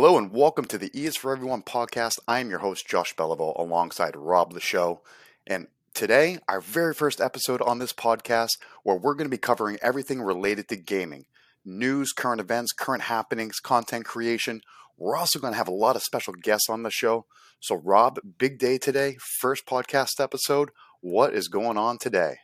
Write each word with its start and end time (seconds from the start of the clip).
Hello 0.00 0.16
and 0.16 0.30
welcome 0.30 0.64
to 0.66 0.78
the 0.78 0.96
E 0.96 1.06
is 1.06 1.16
for 1.16 1.32
Everyone 1.32 1.60
podcast. 1.60 2.20
I 2.28 2.38
am 2.38 2.50
your 2.50 2.60
host, 2.60 2.86
Josh 2.86 3.16
Beliveau, 3.16 3.58
alongside 3.58 4.14
Rob 4.14 4.54
the 4.54 4.60
Show. 4.60 5.00
And 5.44 5.66
today, 5.92 6.38
our 6.46 6.60
very 6.60 6.94
first 6.94 7.20
episode 7.20 7.60
on 7.60 7.80
this 7.80 7.92
podcast, 7.92 8.58
where 8.84 8.94
we're 8.94 9.14
going 9.16 9.26
to 9.26 9.28
be 9.28 9.38
covering 9.38 9.76
everything 9.82 10.22
related 10.22 10.68
to 10.68 10.76
gaming 10.76 11.24
news, 11.64 12.12
current 12.12 12.40
events, 12.40 12.70
current 12.70 13.02
happenings, 13.02 13.58
content 13.58 14.04
creation. 14.04 14.60
We're 14.96 15.16
also 15.16 15.40
going 15.40 15.54
to 15.54 15.58
have 15.58 15.66
a 15.66 15.72
lot 15.72 15.96
of 15.96 16.04
special 16.04 16.34
guests 16.34 16.70
on 16.70 16.84
the 16.84 16.92
show. 16.92 17.26
So, 17.58 17.74
Rob, 17.74 18.20
big 18.38 18.60
day 18.60 18.78
today, 18.78 19.16
first 19.40 19.66
podcast 19.66 20.20
episode. 20.20 20.70
What 21.00 21.34
is 21.34 21.48
going 21.48 21.76
on 21.76 21.98
today? 21.98 22.36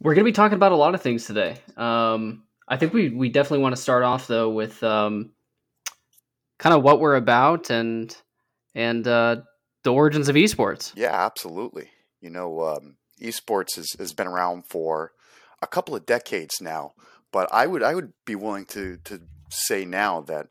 We're 0.00 0.14
going 0.14 0.24
to 0.24 0.30
be 0.30 0.32
talking 0.32 0.54
about 0.54 0.70
a 0.70 0.76
lot 0.76 0.94
of 0.94 1.02
things 1.02 1.24
today. 1.24 1.56
Um, 1.76 2.44
I 2.68 2.76
think 2.76 2.92
we, 2.92 3.08
we 3.08 3.30
definitely 3.30 3.64
want 3.64 3.74
to 3.74 3.82
start 3.82 4.04
off, 4.04 4.28
though, 4.28 4.48
with. 4.48 4.80
Um, 4.84 5.32
kind 6.58 6.74
of 6.74 6.82
what 6.82 7.00
we're 7.00 7.16
about 7.16 7.70
and 7.70 8.16
and 8.74 9.06
uh, 9.06 9.36
the 9.82 9.92
origins 9.92 10.28
of 10.28 10.36
esports. 10.36 10.92
Yeah, 10.96 11.12
absolutely. 11.12 11.90
You 12.20 12.30
know, 12.30 12.60
um, 12.62 12.96
esports 13.20 13.76
has, 13.76 13.88
has 13.98 14.12
been 14.12 14.26
around 14.26 14.66
for 14.66 15.12
a 15.60 15.66
couple 15.66 15.94
of 15.94 16.06
decades 16.06 16.60
now, 16.60 16.92
but 17.32 17.52
I 17.52 17.66
would 17.66 17.82
I 17.82 17.94
would 17.94 18.12
be 18.24 18.34
willing 18.34 18.66
to 18.66 18.98
to 19.04 19.20
say 19.50 19.84
now 19.84 20.20
that 20.22 20.48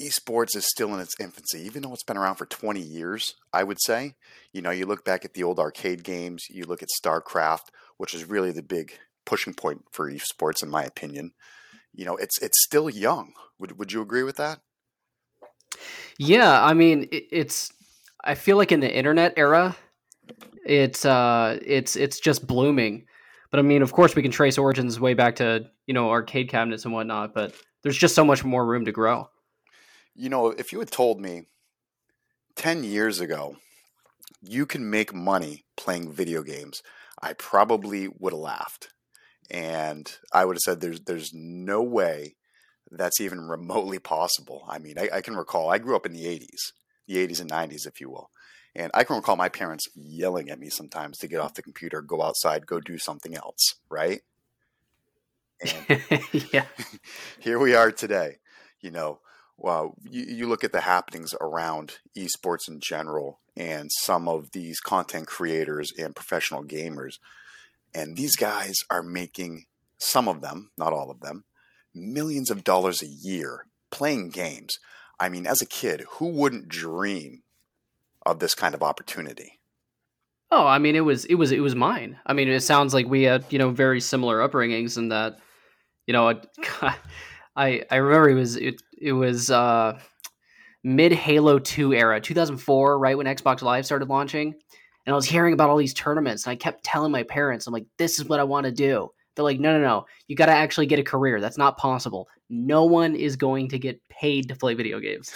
esports 0.00 0.56
is 0.56 0.66
still 0.68 0.94
in 0.94 1.00
its 1.00 1.14
infancy, 1.20 1.60
even 1.60 1.82
though 1.82 1.92
it's 1.92 2.04
been 2.04 2.16
around 2.16 2.36
for 2.36 2.46
20 2.46 2.80
years. 2.80 3.34
I 3.52 3.64
would 3.64 3.78
say, 3.82 4.14
you 4.52 4.62
know, 4.62 4.70
you 4.70 4.86
look 4.86 5.04
back 5.04 5.24
at 5.24 5.34
the 5.34 5.42
old 5.42 5.58
arcade 5.58 6.04
games, 6.04 6.44
you 6.50 6.64
look 6.64 6.82
at 6.82 6.88
StarCraft, 7.02 7.70
which 7.96 8.14
is 8.14 8.24
really 8.24 8.52
the 8.52 8.62
big 8.62 8.92
pushing 9.26 9.54
point 9.54 9.84
for 9.90 10.10
esports, 10.10 10.62
in 10.62 10.70
my 10.70 10.84
opinion. 10.84 11.32
You 11.92 12.04
know, 12.04 12.16
it's 12.16 12.40
it's 12.40 12.62
still 12.62 12.88
young. 12.88 13.32
Would 13.58 13.78
would 13.78 13.92
you 13.92 14.00
agree 14.00 14.22
with 14.22 14.36
that? 14.36 14.60
Yeah, 16.18 16.62
I 16.62 16.74
mean, 16.74 17.08
it, 17.10 17.24
it's. 17.30 17.72
I 18.24 18.34
feel 18.34 18.56
like 18.56 18.72
in 18.72 18.80
the 18.80 18.92
internet 18.92 19.34
era, 19.36 19.76
it's 20.64 21.04
uh, 21.04 21.58
it's 21.64 21.96
it's 21.96 22.20
just 22.20 22.46
blooming. 22.46 23.06
But 23.50 23.60
I 23.60 23.62
mean, 23.62 23.82
of 23.82 23.92
course, 23.92 24.14
we 24.14 24.22
can 24.22 24.30
trace 24.30 24.58
origins 24.58 25.00
way 25.00 25.14
back 25.14 25.36
to 25.36 25.66
you 25.86 25.94
know 25.94 26.10
arcade 26.10 26.48
cabinets 26.48 26.84
and 26.84 26.92
whatnot. 26.92 27.34
But 27.34 27.54
there's 27.82 27.96
just 27.96 28.14
so 28.14 28.24
much 28.24 28.44
more 28.44 28.66
room 28.66 28.84
to 28.84 28.92
grow. 28.92 29.28
You 30.14 30.28
know, 30.28 30.48
if 30.48 30.72
you 30.72 30.80
had 30.80 30.90
told 30.90 31.20
me 31.20 31.44
ten 32.56 32.84
years 32.84 33.20
ago 33.20 33.56
you 34.42 34.66
can 34.66 34.88
make 34.88 35.14
money 35.14 35.64
playing 35.76 36.12
video 36.12 36.42
games, 36.42 36.82
I 37.20 37.32
probably 37.32 38.08
would 38.18 38.32
have 38.32 38.40
laughed, 38.40 38.88
and 39.50 40.10
I 40.32 40.44
would 40.44 40.56
have 40.56 40.62
said, 40.62 40.80
"There's 40.80 41.00
there's 41.00 41.32
no 41.32 41.82
way 41.82 42.36
that's 42.90 43.20
even 43.20 43.40
remotely 43.40 43.98
possible. 43.98 44.64
I 44.68 44.78
mean, 44.78 44.98
I, 44.98 45.08
I, 45.16 45.20
can 45.20 45.36
recall, 45.36 45.70
I 45.70 45.78
grew 45.78 45.96
up 45.96 46.06
in 46.06 46.12
the 46.12 46.24
80s, 46.24 46.72
the 47.06 47.16
80s 47.26 47.40
and 47.40 47.50
90s, 47.50 47.86
if 47.86 48.00
you 48.00 48.10
will. 48.10 48.30
And 48.74 48.90
I 48.94 49.04
can 49.04 49.16
recall 49.16 49.36
my 49.36 49.48
parents 49.48 49.88
yelling 49.94 50.50
at 50.50 50.60
me 50.60 50.70
sometimes 50.70 51.18
to 51.18 51.28
get 51.28 51.40
off 51.40 51.54
the 51.54 51.62
computer, 51.62 52.00
go 52.00 52.22
outside, 52.22 52.66
go 52.66 52.80
do 52.80 52.98
something 52.98 53.34
else, 53.34 53.74
right? 53.90 54.20
And 55.60 56.02
yeah. 56.52 56.66
here 57.40 57.58
we 57.58 57.74
are 57.74 57.90
today. 57.90 58.36
You 58.80 58.90
know, 58.90 59.20
well, 59.56 59.96
you, 60.08 60.22
you 60.22 60.46
look 60.46 60.62
at 60.62 60.72
the 60.72 60.82
happenings 60.82 61.34
around 61.40 61.98
esports 62.16 62.68
in 62.68 62.78
general 62.80 63.40
and 63.56 63.90
some 64.02 64.28
of 64.28 64.52
these 64.52 64.78
content 64.78 65.26
creators 65.26 65.92
and 65.98 66.14
professional 66.14 66.62
gamers. 66.62 67.14
And 67.92 68.16
these 68.16 68.36
guys 68.36 68.76
are 68.90 69.02
making 69.02 69.64
some 69.98 70.28
of 70.28 70.40
them, 70.40 70.70
not 70.78 70.92
all 70.92 71.10
of 71.10 71.20
them, 71.20 71.44
millions 71.98 72.50
of 72.50 72.64
dollars 72.64 73.02
a 73.02 73.06
year 73.06 73.66
playing 73.90 74.30
games. 74.30 74.78
I 75.20 75.28
mean, 75.28 75.46
as 75.46 75.60
a 75.60 75.66
kid, 75.66 76.04
who 76.12 76.28
wouldn't 76.28 76.68
dream 76.68 77.42
of 78.24 78.38
this 78.38 78.54
kind 78.54 78.74
of 78.74 78.82
opportunity? 78.82 79.58
Oh, 80.50 80.66
I 80.66 80.78
mean, 80.78 80.96
it 80.96 81.00
was 81.00 81.24
it 81.26 81.34
was 81.34 81.52
it 81.52 81.60
was 81.60 81.74
mine. 81.74 82.18
I 82.24 82.32
mean, 82.32 82.48
it 82.48 82.60
sounds 82.60 82.94
like 82.94 83.06
we 83.06 83.24
had 83.24 83.44
you 83.50 83.58
know 83.58 83.70
very 83.70 84.00
similar 84.00 84.46
upbringings, 84.46 84.96
and 84.96 85.12
that 85.12 85.38
you 86.06 86.12
know, 86.12 86.28
I 87.56 87.82
I 87.90 87.96
remember 87.96 88.30
it 88.30 88.34
was 88.34 88.56
it 88.56 88.80
it 89.00 89.12
was 89.12 89.50
uh, 89.50 89.98
mid 90.82 91.12
Halo 91.12 91.58
Two 91.58 91.92
era, 91.92 92.20
two 92.20 92.34
thousand 92.34 92.58
four, 92.58 92.98
right 92.98 93.16
when 93.16 93.26
Xbox 93.26 93.60
Live 93.60 93.84
started 93.84 94.08
launching, 94.08 94.54
and 95.04 95.12
I 95.12 95.16
was 95.16 95.26
hearing 95.26 95.52
about 95.52 95.68
all 95.68 95.76
these 95.76 95.94
tournaments, 95.94 96.46
and 96.46 96.52
I 96.52 96.56
kept 96.56 96.82
telling 96.82 97.12
my 97.12 97.24
parents, 97.24 97.66
I'm 97.66 97.74
like, 97.74 97.86
this 97.98 98.18
is 98.18 98.24
what 98.24 98.40
I 98.40 98.44
want 98.44 98.64
to 98.64 98.72
do. 98.72 99.10
They're 99.38 99.44
like, 99.44 99.60
no, 99.60 99.78
no, 99.78 99.80
no. 99.80 100.06
You 100.26 100.34
got 100.34 100.46
to 100.46 100.52
actually 100.52 100.86
get 100.86 100.98
a 100.98 101.04
career. 101.04 101.40
That's 101.40 101.56
not 101.56 101.76
possible. 101.76 102.28
No 102.50 102.86
one 102.86 103.14
is 103.14 103.36
going 103.36 103.68
to 103.68 103.78
get 103.78 104.00
paid 104.08 104.48
to 104.48 104.56
play 104.56 104.74
video 104.74 104.98
games. 104.98 105.32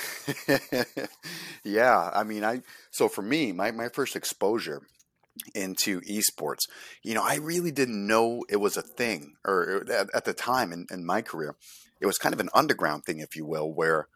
yeah, 1.64 2.10
I 2.12 2.24
mean, 2.24 2.42
I 2.42 2.62
so 2.90 3.08
for 3.08 3.22
me, 3.22 3.52
my 3.52 3.70
my 3.70 3.88
first 3.88 4.16
exposure 4.16 4.82
into 5.54 6.00
esports, 6.00 6.68
you 7.04 7.14
know, 7.14 7.22
I 7.22 7.36
really 7.36 7.70
didn't 7.70 8.04
know 8.08 8.42
it 8.48 8.56
was 8.56 8.76
a 8.76 8.82
thing, 8.82 9.34
or 9.44 9.84
uh, 9.88 9.92
at, 9.92 10.08
at 10.12 10.24
the 10.24 10.34
time 10.34 10.72
in, 10.72 10.86
in 10.90 11.06
my 11.06 11.22
career, 11.22 11.54
it 12.00 12.06
was 12.06 12.19
kind 12.19 12.34
of 12.34 12.40
an 12.40 12.50
underground 12.52 13.04
thing, 13.04 13.20
if 13.20 13.36
you 13.36 13.46
will, 13.46 13.72
where 13.72 14.08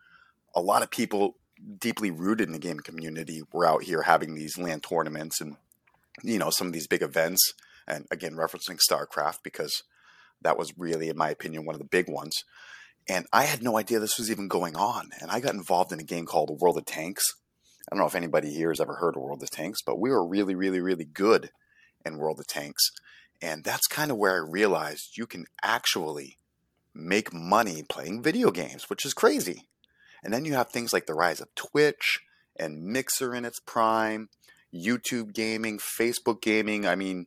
a 0.52 0.60
lot 0.60 0.82
of 0.82 0.90
people 0.90 1.36
deeply 1.78 2.10
rooted 2.10 2.48
in 2.48 2.52
the 2.52 2.58
gaming 2.58 2.82
community 2.82 3.42
were 3.52 3.64
out 3.64 3.84
here 3.84 4.02
having 4.02 4.34
these 4.34 4.58
LAN 4.58 4.80
tournaments 4.80 5.40
and 5.40 5.56
you 6.24 6.38
know 6.38 6.50
some 6.50 6.66
of 6.66 6.72
these 6.72 6.88
big 6.88 7.02
events 7.02 7.54
and 7.86 8.06
again 8.10 8.34
referencing 8.34 8.78
StarCraft 8.78 9.38
because 9.42 9.82
that 10.42 10.58
was 10.58 10.76
really, 10.76 11.08
in 11.08 11.16
my 11.16 11.30
opinion, 11.30 11.64
one 11.64 11.74
of 11.74 11.80
the 11.80 11.86
big 11.86 12.08
ones. 12.08 12.44
And 13.08 13.26
I 13.32 13.44
had 13.44 13.62
no 13.62 13.78
idea 13.78 14.00
this 14.00 14.18
was 14.18 14.30
even 14.30 14.48
going 14.48 14.76
on. 14.76 15.10
And 15.20 15.30
I 15.30 15.40
got 15.40 15.54
involved 15.54 15.92
in 15.92 16.00
a 16.00 16.04
game 16.04 16.26
called 16.26 16.58
World 16.60 16.76
of 16.76 16.84
Tanks. 16.84 17.24
I 17.86 17.94
don't 17.94 18.00
know 18.00 18.06
if 18.06 18.16
anybody 18.16 18.52
here 18.52 18.70
has 18.70 18.80
ever 18.80 18.96
heard 18.96 19.16
of 19.16 19.22
World 19.22 19.42
of 19.42 19.50
Tanks, 19.50 19.80
but 19.84 19.98
we 19.98 20.10
were 20.10 20.26
really, 20.26 20.54
really, 20.54 20.80
really 20.80 21.04
good 21.04 21.50
in 22.04 22.18
World 22.18 22.40
of 22.40 22.46
Tanks. 22.46 22.90
And 23.40 23.62
that's 23.62 23.86
kind 23.86 24.10
of 24.10 24.16
where 24.16 24.32
I 24.32 24.50
realized 24.50 25.16
you 25.16 25.26
can 25.26 25.46
actually 25.62 26.38
make 26.94 27.32
money 27.32 27.84
playing 27.88 28.22
video 28.22 28.50
games, 28.50 28.90
which 28.90 29.04
is 29.04 29.14
crazy. 29.14 29.68
And 30.24 30.32
then 30.32 30.44
you 30.44 30.54
have 30.54 30.70
things 30.70 30.92
like 30.92 31.06
the 31.06 31.14
rise 31.14 31.40
of 31.40 31.54
Twitch 31.54 32.20
and 32.58 32.82
Mixer 32.82 33.34
in 33.34 33.44
its 33.44 33.60
prime, 33.60 34.30
YouTube 34.74 35.32
gaming, 35.32 35.78
Facebook 35.78 36.42
gaming. 36.42 36.86
I 36.86 36.96
mean, 36.96 37.26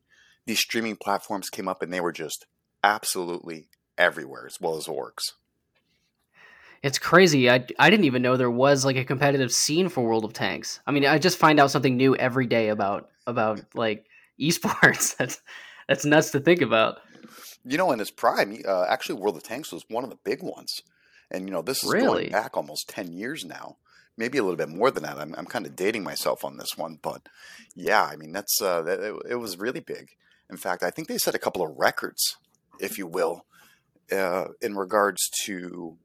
these 0.49 0.59
streaming 0.59 0.95
platforms 0.95 1.51
came 1.51 1.67
up 1.67 1.83
and 1.83 1.93
they 1.93 2.01
were 2.01 2.11
just 2.11 2.47
absolutely 2.83 3.67
everywhere 3.99 4.47
as 4.47 4.59
well 4.59 4.77
as 4.77 4.87
orgs. 4.87 5.33
It's 6.81 6.97
crazy. 6.97 7.51
I, 7.51 7.65
I 7.77 7.91
didn't 7.91 8.05
even 8.05 8.23
know 8.23 8.35
there 8.35 8.49
was 8.49 8.83
like 8.83 8.95
a 8.95 9.05
competitive 9.05 9.51
scene 9.51 9.89
for 9.89 10.03
World 10.03 10.25
of 10.25 10.33
Tanks. 10.33 10.79
I 10.87 10.91
mean, 10.91 11.05
I 11.05 11.19
just 11.19 11.37
find 11.37 11.59
out 11.59 11.69
something 11.69 11.95
new 11.95 12.15
every 12.15 12.47
day 12.47 12.69
about 12.69 13.09
about 13.27 13.61
like 13.75 14.07
esports. 14.41 15.15
that's 15.17 15.39
that's 15.87 16.03
nuts 16.03 16.31
to 16.31 16.39
think 16.39 16.61
about. 16.61 16.97
You 17.63 17.77
know, 17.77 17.91
in 17.91 17.99
its 17.99 18.09
prime, 18.09 18.57
uh, 18.67 18.85
actually, 18.89 19.19
World 19.19 19.37
of 19.37 19.43
Tanks 19.43 19.71
was 19.71 19.83
one 19.87 20.03
of 20.03 20.09
the 20.09 20.17
big 20.23 20.41
ones, 20.41 20.81
and 21.29 21.45
you 21.45 21.51
know, 21.51 21.61
this 21.61 21.83
is 21.83 21.91
really? 21.91 22.29
going 22.29 22.31
back 22.31 22.57
almost 22.57 22.89
ten 22.89 23.11
years 23.11 23.45
now, 23.45 23.77
maybe 24.17 24.39
a 24.39 24.43
little 24.43 24.57
bit 24.57 24.69
more 24.69 24.89
than 24.89 25.03
that. 25.03 25.19
I'm 25.19 25.35
I'm 25.37 25.45
kind 25.45 25.67
of 25.67 25.75
dating 25.75 26.03
myself 26.03 26.43
on 26.43 26.57
this 26.57 26.75
one, 26.75 26.97
but 27.01 27.27
yeah, 27.75 28.03
I 28.03 28.15
mean, 28.15 28.31
that's 28.31 28.59
uh, 28.61 28.81
that, 28.83 28.99
it, 29.01 29.15
it 29.31 29.35
was 29.35 29.59
really 29.59 29.81
big. 29.81 30.11
In 30.49 30.57
fact, 30.57 30.83
I 30.83 30.89
think 30.89 31.07
they 31.07 31.17
set 31.17 31.35
a 31.35 31.39
couple 31.39 31.61
of 31.61 31.77
records, 31.77 32.37
if 32.79 32.97
you 32.97 33.07
will, 33.07 33.45
uh, 34.11 34.45
in 34.61 34.75
regards 34.75 35.29
to 35.45 35.97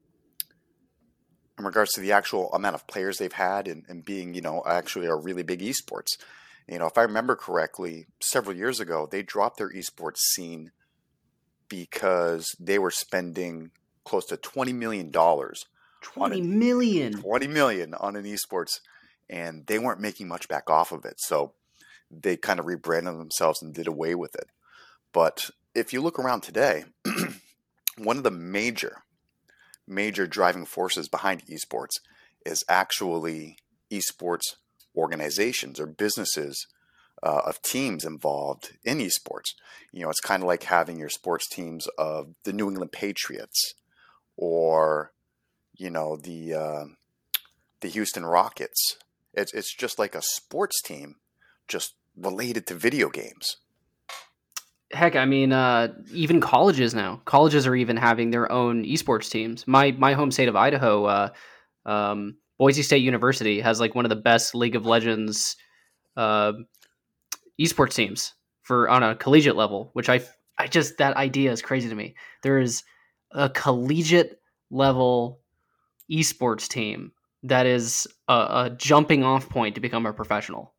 in 1.57 1.63
regards 1.63 1.93
to 1.93 2.01
the 2.01 2.11
actual 2.11 2.51
amount 2.53 2.75
of 2.75 2.85
players 2.85 3.17
they've 3.17 3.31
had 3.31 3.67
and, 3.67 3.85
and 3.87 4.03
being, 4.03 4.33
you 4.33 4.41
know, 4.41 4.61
actually 4.65 5.07
a 5.07 5.15
really 5.15 5.43
big 5.43 5.61
esports. 5.61 6.17
You 6.67 6.79
know, 6.79 6.85
if 6.85 6.97
I 6.97 7.03
remember 7.03 7.35
correctly, 7.35 8.07
several 8.19 8.55
years 8.57 8.79
ago, 8.79 9.07
they 9.09 9.23
dropped 9.23 9.57
their 9.57 9.71
esports 9.71 10.17
scene 10.17 10.71
because 11.69 12.45
they 12.59 12.77
were 12.77 12.91
spending 12.91 13.71
close 14.03 14.25
to 14.25 14.37
twenty 14.37 14.73
million 14.73 15.11
dollars. 15.11 15.65
Twenty 16.01 16.41
million. 16.41 17.21
Twenty 17.21 17.47
million 17.47 17.93
on 17.93 18.15
an 18.15 18.25
esports, 18.25 18.79
and 19.29 19.65
they 19.65 19.79
weren't 19.79 20.01
making 20.01 20.27
much 20.27 20.47
back 20.47 20.69
off 20.69 20.91
of 20.91 21.05
it. 21.05 21.15
So 21.19 21.53
they 22.21 22.37
kind 22.37 22.59
of 22.59 22.65
rebranded 22.65 23.19
themselves 23.19 23.61
and 23.61 23.73
did 23.73 23.87
away 23.87 24.15
with 24.15 24.35
it. 24.35 24.49
But 25.13 25.49
if 25.73 25.93
you 25.93 26.01
look 26.01 26.19
around 26.19 26.41
today, 26.41 26.85
one 27.97 28.17
of 28.17 28.23
the 28.23 28.31
major, 28.31 29.03
major 29.87 30.27
driving 30.27 30.65
forces 30.65 31.07
behind 31.07 31.45
esports 31.45 31.99
is 32.45 32.63
actually 32.69 33.57
esports 33.91 34.55
organizations 34.95 35.79
or 35.79 35.85
businesses 35.85 36.67
uh, 37.23 37.41
of 37.45 37.61
teams 37.61 38.05
involved 38.05 38.77
in 38.83 38.99
esports. 38.99 39.53
You 39.91 40.03
know, 40.03 40.09
it's 40.09 40.19
kind 40.19 40.43
of 40.43 40.47
like 40.47 40.63
having 40.63 40.99
your 40.99 41.09
sports 41.09 41.47
teams 41.47 41.87
of 41.97 42.35
the 42.43 42.53
New 42.53 42.69
England 42.69 42.91
Patriots 42.91 43.73
or, 44.37 45.11
you 45.75 45.89
know, 45.89 46.17
the 46.17 46.53
uh, 46.53 46.85
the 47.81 47.87
Houston 47.89 48.25
Rockets. 48.25 48.97
It's 49.33 49.53
it's 49.53 49.73
just 49.73 49.99
like 49.99 50.15
a 50.15 50.21
sports 50.21 50.81
team 50.81 51.15
just 51.67 51.95
related 52.17 52.67
to 52.67 52.75
video 52.75 53.09
games. 53.09 53.57
heck, 54.91 55.15
I 55.15 55.25
mean, 55.25 55.51
uh, 55.51 55.93
even 56.11 56.39
colleges 56.39 56.93
now. 56.93 57.21
Colleges 57.25 57.67
are 57.67 57.75
even 57.75 57.97
having 57.97 58.31
their 58.31 58.51
own 58.51 58.85
esports 58.85 59.29
teams. 59.29 59.67
My 59.67 59.91
my 59.91 60.13
home 60.13 60.31
state 60.31 60.47
of 60.47 60.55
Idaho, 60.55 61.05
uh, 61.05 61.29
um, 61.85 62.37
Boise 62.57 62.83
State 62.83 63.03
University 63.03 63.59
has 63.59 63.79
like 63.79 63.95
one 63.95 64.05
of 64.05 64.09
the 64.09 64.15
best 64.15 64.55
League 64.55 64.75
of 64.75 64.85
Legends 64.85 65.57
uh, 66.15 66.53
esports 67.59 67.95
teams 67.95 68.33
for 68.61 68.89
on 68.89 69.03
a 69.03 69.15
collegiate 69.15 69.55
level, 69.55 69.89
which 69.93 70.09
I 70.09 70.21
I 70.57 70.67
just 70.67 70.97
that 70.97 71.17
idea 71.17 71.51
is 71.51 71.61
crazy 71.61 71.89
to 71.89 71.95
me. 71.95 72.15
There 72.43 72.59
is 72.59 72.83
a 73.31 73.49
collegiate 73.49 74.39
level 74.71 75.41
esports 76.11 76.67
team 76.67 77.11
that 77.43 77.65
is 77.65 78.07
a, 78.27 78.33
a 78.33 78.75
jumping 78.77 79.23
off 79.23 79.49
point 79.49 79.75
to 79.75 79.81
become 79.81 80.05
a 80.05 80.13
professional. 80.13 80.74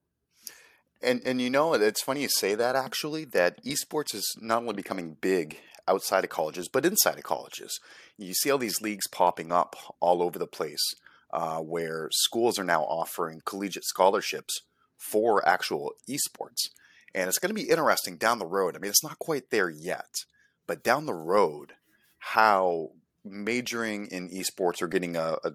And 1.02 1.20
and 1.24 1.40
you 1.40 1.50
know 1.50 1.74
it's 1.74 2.02
funny 2.02 2.22
you 2.22 2.28
say 2.28 2.54
that 2.54 2.74
actually 2.74 3.24
that 3.26 3.62
esports 3.64 4.14
is 4.14 4.36
not 4.40 4.62
only 4.62 4.74
becoming 4.74 5.16
big 5.20 5.58
outside 5.88 6.24
of 6.24 6.30
colleges 6.30 6.68
but 6.68 6.86
inside 6.86 7.18
of 7.18 7.24
colleges. 7.24 7.78
You 8.16 8.34
see 8.34 8.50
all 8.50 8.58
these 8.58 8.80
leagues 8.80 9.06
popping 9.06 9.52
up 9.52 9.76
all 10.00 10.22
over 10.22 10.38
the 10.38 10.46
place 10.46 10.94
uh, 11.32 11.58
where 11.58 12.08
schools 12.12 12.58
are 12.58 12.64
now 12.64 12.82
offering 12.82 13.42
collegiate 13.44 13.84
scholarships 13.84 14.62
for 14.96 15.46
actual 15.46 15.92
esports. 16.08 16.70
And 17.14 17.28
it's 17.28 17.38
going 17.38 17.54
to 17.54 17.54
be 17.54 17.70
interesting 17.70 18.16
down 18.16 18.38
the 18.38 18.46
road. 18.46 18.74
I 18.74 18.78
mean, 18.78 18.90
it's 18.90 19.04
not 19.04 19.18
quite 19.18 19.50
there 19.50 19.70
yet, 19.70 20.24
but 20.66 20.82
down 20.82 21.06
the 21.06 21.14
road, 21.14 21.72
how 22.18 22.90
majoring 23.24 24.06
in 24.06 24.28
esports 24.30 24.82
or 24.82 24.88
getting 24.88 25.16
a, 25.16 25.36
a, 25.44 25.52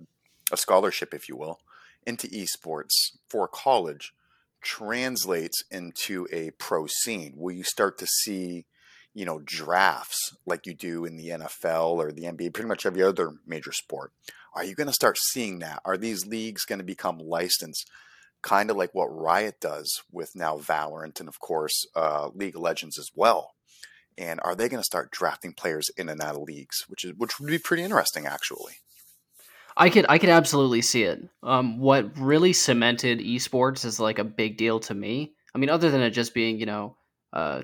a 0.51 0.57
scholarship, 0.57 1.13
if 1.13 1.29
you 1.29 1.35
will, 1.35 1.59
into 2.05 2.27
esports 2.27 2.93
for 3.29 3.47
college 3.47 4.13
translates 4.61 5.63
into 5.71 6.27
a 6.31 6.51
pro 6.51 6.87
scene? 6.87 7.33
Where 7.35 7.53
you 7.53 7.63
start 7.63 7.97
to 7.99 8.07
see 8.07 8.65
you 9.13 9.25
know 9.25 9.41
drafts 9.43 10.35
like 10.45 10.65
you 10.65 10.73
do 10.73 11.05
in 11.05 11.17
the 11.17 11.29
NFL 11.29 11.95
or 11.95 12.11
the 12.11 12.23
NBA 12.23 12.53
pretty 12.53 12.69
much 12.69 12.85
every 12.85 13.03
other 13.03 13.33
major 13.45 13.71
sport? 13.71 14.11
Are 14.53 14.63
you 14.63 14.75
going 14.75 14.87
to 14.87 14.93
start 14.93 15.17
seeing 15.17 15.59
that? 15.59 15.81
Are 15.85 15.97
these 15.97 16.25
leagues 16.25 16.65
going 16.65 16.79
to 16.79 16.85
become 16.85 17.19
licensed 17.19 17.89
kind 18.41 18.69
of 18.69 18.75
like 18.75 18.93
what 18.93 19.05
Riot 19.05 19.59
does 19.61 20.01
with 20.11 20.35
now 20.35 20.57
Valorant 20.57 21.19
and 21.19 21.29
of 21.29 21.39
course 21.39 21.85
uh, 21.95 22.29
League 22.33 22.55
of 22.55 22.61
Legends 22.61 22.97
as 22.99 23.09
well? 23.15 23.53
And 24.17 24.41
are 24.43 24.55
they 24.55 24.67
going 24.67 24.81
to 24.81 24.85
start 24.85 25.11
drafting 25.11 25.53
players 25.53 25.89
in 25.97 26.09
and 26.09 26.21
out 26.21 26.35
of 26.35 26.41
leagues 26.41 26.83
which 26.87 27.05
is 27.05 27.13
which 27.17 27.39
would 27.39 27.49
be 27.49 27.57
pretty 27.57 27.83
interesting 27.83 28.25
actually 28.25 28.75
I 29.77 29.89
could 29.89 30.05
I 30.09 30.17
could 30.17 30.29
absolutely 30.29 30.81
see 30.81 31.03
it. 31.03 31.21
Um, 31.43 31.79
what 31.79 32.17
really 32.17 32.53
cemented 32.53 33.19
esports 33.19 33.85
is 33.85 33.99
like 33.99 34.19
a 34.19 34.23
big 34.23 34.57
deal 34.57 34.79
to 34.81 34.93
me. 34.93 35.33
I 35.53 35.57
mean, 35.57 35.69
other 35.69 35.89
than 35.89 36.01
it 36.01 36.11
just 36.11 36.33
being 36.33 36.59
you 36.59 36.65
know, 36.65 36.97
uh, 37.33 37.61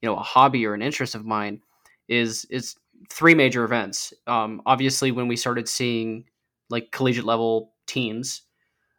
you 0.00 0.08
know, 0.08 0.16
a 0.16 0.22
hobby 0.22 0.66
or 0.66 0.74
an 0.74 0.82
interest 0.82 1.14
of 1.14 1.24
mine, 1.24 1.60
is 2.08 2.44
is 2.46 2.76
three 3.10 3.34
major 3.34 3.64
events. 3.64 4.12
Um, 4.26 4.62
obviously, 4.66 5.12
when 5.12 5.28
we 5.28 5.36
started 5.36 5.68
seeing 5.68 6.24
like 6.70 6.90
collegiate 6.92 7.24
level 7.24 7.74
teams, 7.86 8.42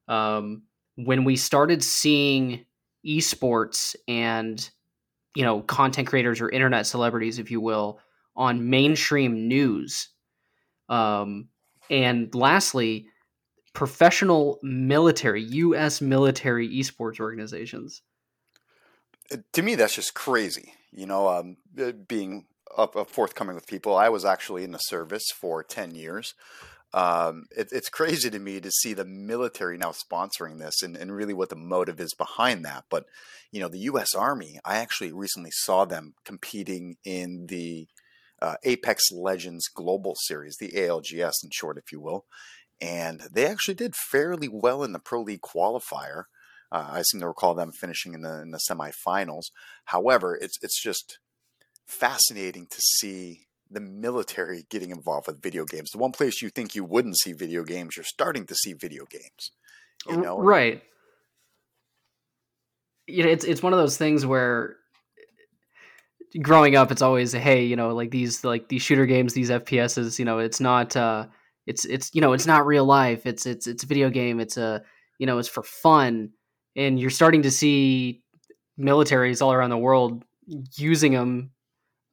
um, 0.07 0.63
when 0.95 1.23
we 1.23 1.35
started 1.35 1.83
seeing 1.83 2.65
esports 3.05 3.95
and 4.07 4.69
you 5.35 5.43
know 5.43 5.61
content 5.61 6.07
creators 6.07 6.41
or 6.41 6.49
internet 6.49 6.85
celebrities, 6.85 7.39
if 7.39 7.49
you 7.49 7.61
will, 7.61 7.99
on 8.35 8.69
mainstream 8.69 9.47
news. 9.47 10.09
Um, 10.89 11.47
and 11.91 12.33
lastly, 12.33 13.07
professional 13.73 14.57
military, 14.63 15.43
U.S. 15.43 16.01
military 16.01 16.67
esports 16.69 17.19
organizations. 17.19 18.01
Uh, 19.31 19.37
to 19.53 19.61
me, 19.61 19.75
that's 19.75 19.95
just 19.95 20.13
crazy. 20.13 20.73
You 20.91 21.05
know, 21.05 21.27
um, 21.27 21.57
uh, 21.79 21.91
being 21.91 22.45
up, 22.77 22.95
up 22.95 23.09
forthcoming 23.09 23.55
with 23.55 23.67
people. 23.67 23.95
I 23.95 24.09
was 24.09 24.25
actually 24.25 24.63
in 24.63 24.71
the 24.71 24.79
service 24.79 25.25
for 25.35 25.63
10 25.63 25.93
years. 25.93 26.33
Um, 26.93 27.45
it, 27.55 27.69
it's 27.71 27.89
crazy 27.89 28.29
to 28.29 28.39
me 28.39 28.59
to 28.59 28.71
see 28.71 28.93
the 28.93 29.05
military 29.05 29.77
now 29.77 29.91
sponsoring 29.91 30.59
this 30.59 30.81
and, 30.81 30.97
and 30.97 31.13
really 31.13 31.33
what 31.33 31.49
the 31.49 31.55
motive 31.55 31.99
is 32.01 32.13
behind 32.13 32.65
that. 32.65 32.85
But, 32.89 33.05
you 33.51 33.61
know, 33.61 33.69
the 33.69 33.79
U.S. 33.79 34.13
Army, 34.13 34.59
I 34.65 34.77
actually 34.77 35.13
recently 35.13 35.51
saw 35.53 35.85
them 35.85 36.15
competing 36.25 36.97
in 37.05 37.47
the 37.47 37.87
uh, 38.41 38.55
Apex 38.63 39.11
Legends 39.11 39.67
Global 39.67 40.15
Series, 40.15 40.57
the 40.57 40.71
ALGS 40.71 41.43
in 41.43 41.49
short, 41.51 41.77
if 41.77 41.91
you 41.91 41.99
will. 41.99 42.25
And 42.81 43.21
they 43.31 43.45
actually 43.45 43.75
did 43.75 43.95
fairly 43.95 44.47
well 44.47 44.83
in 44.83 44.91
the 44.91 44.99
Pro 44.99 45.21
League 45.21 45.41
qualifier. 45.41 46.23
Uh, 46.71 46.87
I 46.91 47.01
seem 47.03 47.21
to 47.21 47.27
recall 47.27 47.53
them 47.53 47.71
finishing 47.71 48.13
in 48.13 48.21
the 48.21 48.41
in 48.41 48.51
the 48.51 48.59
semifinals. 48.69 49.51
However, 49.85 50.35
it's 50.35 50.57
it's 50.61 50.81
just 50.81 51.19
fascinating 51.85 52.67
to 52.67 52.77
see 52.79 53.47
the 53.69 53.81
military 53.81 54.65
getting 54.69 54.89
involved 54.89 55.27
with 55.27 55.41
video 55.41 55.65
games. 55.65 55.91
The 55.91 55.97
one 55.97 56.11
place 56.11 56.41
you 56.41 56.49
think 56.49 56.73
you 56.73 56.83
wouldn't 56.83 57.19
see 57.19 57.33
video 57.33 57.63
games, 57.63 57.95
you're 57.95 58.03
starting 58.03 58.45
to 58.47 58.55
see 58.55 58.73
video 58.73 59.05
games. 59.05 59.51
You 60.09 60.17
know, 60.17 60.39
right? 60.39 60.81
You 63.05 63.23
know, 63.23 63.29
it's 63.29 63.45
it's 63.45 63.61
one 63.61 63.73
of 63.73 63.79
those 63.79 63.97
things 63.97 64.25
where 64.25 64.77
growing 66.41 66.75
up, 66.75 66.91
it's 66.91 67.01
always 67.01 67.31
hey, 67.31 67.63
you 67.63 67.75
know, 67.75 67.93
like 67.93 68.11
these 68.11 68.43
like 68.43 68.67
these 68.69 68.81
shooter 68.81 69.05
games, 69.05 69.33
these 69.33 69.49
FPSs. 69.49 70.19
You 70.19 70.25
know, 70.25 70.39
it's 70.39 70.59
not 70.59 70.95
uh, 70.95 71.27
it's 71.67 71.85
it's 71.85 72.13
you 72.13 72.21
know, 72.21 72.33
it's 72.33 72.45
not 72.45 72.65
real 72.65 72.85
life. 72.85 73.25
It's 73.25 73.45
it's 73.45 73.67
it's 73.67 73.83
a 73.83 73.87
video 73.87 74.09
game. 74.09 74.39
It's 74.39 74.57
a 74.57 74.83
you 75.19 75.27
know, 75.27 75.37
it's 75.37 75.49
for 75.49 75.63
fun, 75.63 76.31
and 76.75 76.99
you're 76.99 77.09
starting 77.09 77.43
to 77.43 77.51
see 77.51 78.23
militaries 78.79 79.41
all 79.41 79.53
around 79.53 79.69
the 79.69 79.77
world 79.77 80.23
using 80.75 81.13
them 81.13 81.51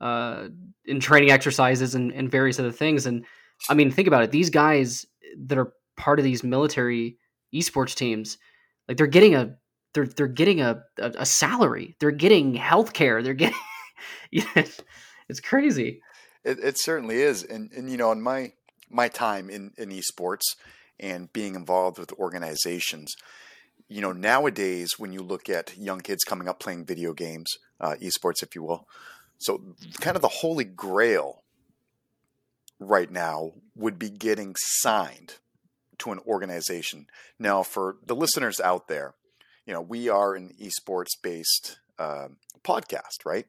uh, 0.00 0.48
in 0.84 1.00
training 1.00 1.30
exercises 1.30 1.94
and, 1.94 2.12
and 2.12 2.30
various 2.30 2.58
other 2.58 2.72
things. 2.72 3.06
And 3.06 3.24
I 3.68 3.74
mean, 3.74 3.90
think 3.90 4.08
about 4.08 4.22
it. 4.22 4.30
These 4.30 4.50
guys 4.50 5.06
that 5.46 5.58
are 5.58 5.72
part 5.96 6.18
of 6.18 6.24
these 6.24 6.44
military 6.44 7.18
esports 7.54 7.94
teams, 7.94 8.38
like 8.86 8.96
they're 8.96 9.06
getting 9.06 9.34
a 9.34 9.56
they're 9.94 10.06
they're 10.06 10.26
getting 10.28 10.60
a, 10.60 10.82
a, 10.98 11.12
a 11.18 11.26
salary. 11.26 11.96
They're 12.00 12.10
getting 12.10 12.54
health 12.54 12.92
care. 12.92 13.22
They're 13.22 13.34
getting 13.34 13.58
yeah, 14.30 14.64
it's 15.28 15.40
crazy. 15.40 16.02
It, 16.44 16.58
it 16.60 16.78
certainly 16.78 17.20
is, 17.20 17.42
and 17.42 17.70
and 17.72 17.90
you 17.90 17.96
know, 17.96 18.12
in 18.12 18.20
my 18.20 18.52
my 18.90 19.08
time 19.08 19.50
in 19.50 19.72
in 19.76 19.90
esports 19.90 20.44
and 21.00 21.32
being 21.32 21.54
involved 21.54 21.98
with 21.98 22.12
organizations, 22.12 23.14
you 23.88 24.00
know, 24.00 24.12
nowadays 24.12 24.98
when 24.98 25.12
you 25.12 25.20
look 25.20 25.48
at 25.48 25.76
young 25.76 26.00
kids 26.00 26.24
coming 26.24 26.48
up 26.48 26.58
playing 26.58 26.84
video 26.84 27.12
games, 27.12 27.58
uh, 27.80 27.94
esports, 28.00 28.42
if 28.42 28.54
you 28.54 28.62
will, 28.62 28.88
so 29.38 29.62
kind 30.00 30.16
of 30.16 30.22
the 30.22 30.28
holy 30.28 30.64
grail 30.64 31.42
right 32.80 33.10
now 33.10 33.52
would 33.74 33.98
be 33.98 34.10
getting 34.10 34.54
signed 34.56 35.36
to 35.98 36.12
an 36.12 36.20
organization. 36.26 37.06
Now, 37.38 37.62
for 37.62 37.96
the 38.04 38.14
listeners 38.14 38.60
out 38.60 38.88
there, 38.88 39.14
you 39.66 39.72
know, 39.72 39.80
we 39.80 40.08
are 40.08 40.34
an 40.34 40.54
esports 40.60 41.10
based 41.22 41.78
uh, 41.98 42.28
podcast, 42.62 43.24
right? 43.24 43.46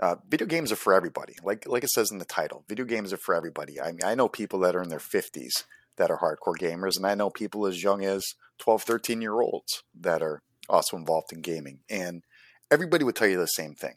Uh, 0.00 0.14
video 0.28 0.46
games 0.46 0.70
are 0.70 0.76
for 0.76 0.94
everybody. 0.94 1.34
Like 1.42 1.66
like 1.66 1.82
it 1.82 1.90
says 1.90 2.10
in 2.10 2.18
the 2.18 2.24
title, 2.24 2.64
video 2.68 2.84
games 2.84 3.12
are 3.12 3.18
for 3.18 3.34
everybody. 3.34 3.80
I 3.80 3.88
mean, 3.88 4.04
I 4.04 4.14
know 4.14 4.28
people 4.28 4.60
that 4.60 4.76
are 4.76 4.82
in 4.82 4.90
their 4.90 4.98
50s 4.98 5.64
that 5.96 6.10
are 6.10 6.18
hardcore 6.18 6.56
gamers, 6.56 6.96
and 6.96 7.06
I 7.06 7.14
know 7.14 7.30
people 7.30 7.66
as 7.66 7.82
young 7.82 8.04
as 8.04 8.24
12, 8.58 8.82
13 8.82 9.20
year 9.20 9.40
olds 9.40 9.82
that 9.98 10.22
are 10.22 10.42
also 10.68 10.96
involved 10.96 11.32
in 11.32 11.40
gaming. 11.40 11.80
And 11.90 12.22
everybody 12.70 13.04
would 13.04 13.16
tell 13.16 13.28
you 13.28 13.38
the 13.38 13.46
same 13.46 13.74
thing. 13.74 13.96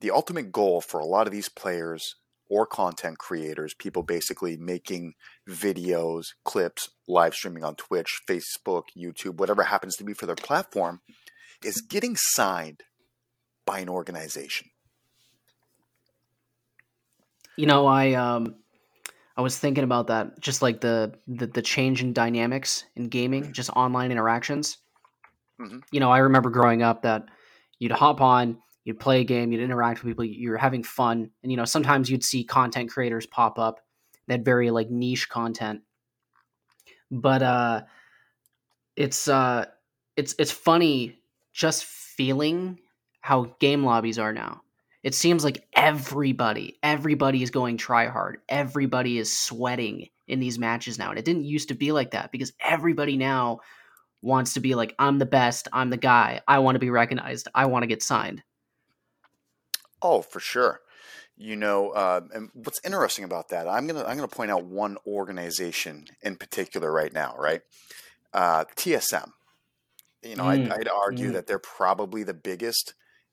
The 0.00 0.10
ultimate 0.10 0.50
goal 0.50 0.80
for 0.80 0.98
a 0.98 1.06
lot 1.06 1.26
of 1.26 1.32
these 1.32 1.48
players 1.48 2.16
or 2.48 2.66
content 2.66 3.18
creators, 3.18 3.74
people 3.74 4.02
basically 4.02 4.56
making 4.56 5.14
videos, 5.48 6.28
clips, 6.44 6.90
live 7.06 7.34
streaming 7.34 7.62
on 7.62 7.76
Twitch, 7.76 8.22
Facebook, 8.28 8.84
YouTube, 8.98 9.36
whatever 9.36 9.64
happens 9.64 9.94
to 9.96 10.04
be 10.04 10.14
for 10.14 10.26
their 10.26 10.34
platform, 10.34 11.00
is 11.62 11.80
getting 11.80 12.16
signed 12.16 12.82
by 13.64 13.78
an 13.78 13.88
organization 13.88 14.69
you 17.56 17.66
know, 17.66 17.86
I 17.86 18.14
um, 18.14 18.56
I 19.36 19.42
was 19.42 19.58
thinking 19.58 19.84
about 19.84 20.08
that, 20.08 20.40
just 20.40 20.62
like 20.62 20.80
the 20.80 21.14
the, 21.26 21.46
the 21.46 21.62
change 21.62 22.02
in 22.02 22.12
dynamics 22.12 22.84
in 22.96 23.08
gaming, 23.08 23.44
mm-hmm. 23.44 23.52
just 23.52 23.70
online 23.70 24.12
interactions. 24.12 24.78
Mm-hmm. 25.60 25.78
You 25.92 26.00
know, 26.00 26.10
I 26.10 26.18
remember 26.18 26.50
growing 26.50 26.82
up 26.82 27.02
that 27.02 27.24
you'd 27.78 27.92
hop 27.92 28.20
on, 28.20 28.58
you'd 28.84 29.00
play 29.00 29.20
a 29.20 29.24
game, 29.24 29.52
you'd 29.52 29.62
interact 29.62 30.02
with 30.02 30.10
people, 30.10 30.24
you're 30.24 30.56
having 30.56 30.82
fun, 30.82 31.30
and 31.42 31.50
you 31.50 31.56
know, 31.56 31.64
sometimes 31.64 32.10
you'd 32.10 32.24
see 32.24 32.44
content 32.44 32.90
creators 32.90 33.26
pop 33.26 33.58
up 33.58 33.80
that 34.28 34.44
very 34.44 34.70
like 34.70 34.90
niche 34.90 35.28
content. 35.28 35.82
But 37.10 37.42
uh, 37.42 37.82
it's 38.96 39.28
uh, 39.28 39.66
it's 40.16 40.34
it's 40.38 40.52
funny 40.52 41.18
just 41.52 41.84
feeling 41.84 42.78
how 43.20 43.54
game 43.58 43.84
lobbies 43.84 44.18
are 44.18 44.32
now 44.32 44.62
it 45.02 45.14
seems 45.14 45.44
like 45.44 45.66
everybody, 45.72 46.78
everybody 46.82 47.42
is 47.42 47.50
going 47.50 47.76
try 47.76 48.06
hard. 48.06 48.38
Everybody 48.48 49.18
is 49.18 49.36
sweating 49.36 50.08
in 50.28 50.40
these 50.40 50.58
matches 50.58 50.98
now. 50.98 51.10
And 51.10 51.18
it 51.18 51.24
didn't 51.24 51.44
used 51.44 51.68
to 51.68 51.74
be 51.74 51.92
like 51.92 52.10
that 52.10 52.30
because 52.30 52.52
everybody 52.60 53.16
now 53.16 53.60
wants 54.22 54.54
to 54.54 54.60
be 54.60 54.74
like, 54.74 54.94
I'm 54.98 55.18
the 55.18 55.26
best, 55.26 55.68
I'm 55.72 55.90
the 55.90 55.96
guy, 55.96 56.42
I 56.46 56.58
want 56.58 56.74
to 56.74 56.80
be 56.80 56.90
recognized, 56.90 57.48
I 57.54 57.66
want 57.66 57.82
to 57.82 57.86
get 57.86 58.02
signed. 58.02 58.42
Oh, 60.02 60.22
for 60.22 60.40
sure. 60.40 60.80
You 61.36 61.56
know, 61.56 61.90
uh, 61.90 62.20
and 62.34 62.50
what's 62.52 62.80
interesting 62.84 63.24
about 63.24 63.48
that, 63.48 63.66
I'm 63.66 63.86
gonna 63.86 64.04
I'm 64.04 64.16
gonna 64.16 64.28
point 64.28 64.50
out 64.50 64.66
one 64.66 64.98
organization 65.06 66.04
in 66.20 66.36
particular 66.36 66.92
right 66.92 67.12
now, 67.14 67.34
right? 67.38 67.62
Uh, 68.34 68.66
TSM. 68.76 69.30
You 70.22 70.36
know, 70.36 70.44
I'd, 70.44 70.60
Mm, 70.60 70.72
I'd 70.72 70.88
argue 70.88 71.30
mm. 71.30 71.32
that 71.32 71.46
they're 71.46 71.58
probably 71.58 72.24
the 72.24 72.34
biggest 72.34 72.92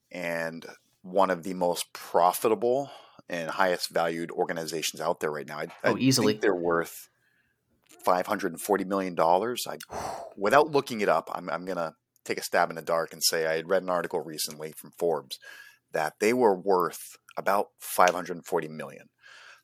and 0.09 0.65
one 1.11 1.29
of 1.29 1.43
the 1.43 1.53
most 1.53 1.91
profitable 1.93 2.89
and 3.29 3.49
highest 3.49 3.89
valued 3.89 4.31
organizations 4.31 5.01
out 5.01 5.19
there 5.19 5.31
right 5.31 5.47
now. 5.47 5.59
I, 5.59 5.63
I 5.63 5.67
Oh, 5.83 5.89
think 5.91 6.01
easily. 6.01 6.33
they're 6.33 6.55
worth 6.55 7.09
five 8.03 8.27
hundred 8.27 8.51
and 8.53 8.61
forty 8.61 8.83
million 8.85 9.15
dollars. 9.15 9.65
I, 9.67 9.77
without 10.37 10.71
looking 10.71 11.01
it 11.01 11.09
up, 11.09 11.29
I'm 11.33 11.49
I'm 11.49 11.65
gonna 11.65 11.93
take 12.23 12.37
a 12.37 12.43
stab 12.43 12.69
in 12.69 12.75
the 12.75 12.81
dark 12.81 13.13
and 13.13 13.23
say 13.23 13.45
I 13.47 13.55
had 13.55 13.69
read 13.69 13.83
an 13.83 13.89
article 13.89 14.21
recently 14.21 14.73
from 14.73 14.91
Forbes 14.97 15.37
that 15.93 16.15
they 16.19 16.33
were 16.33 16.55
worth 16.55 17.15
about 17.37 17.67
540 17.79 18.67
million. 18.67 19.07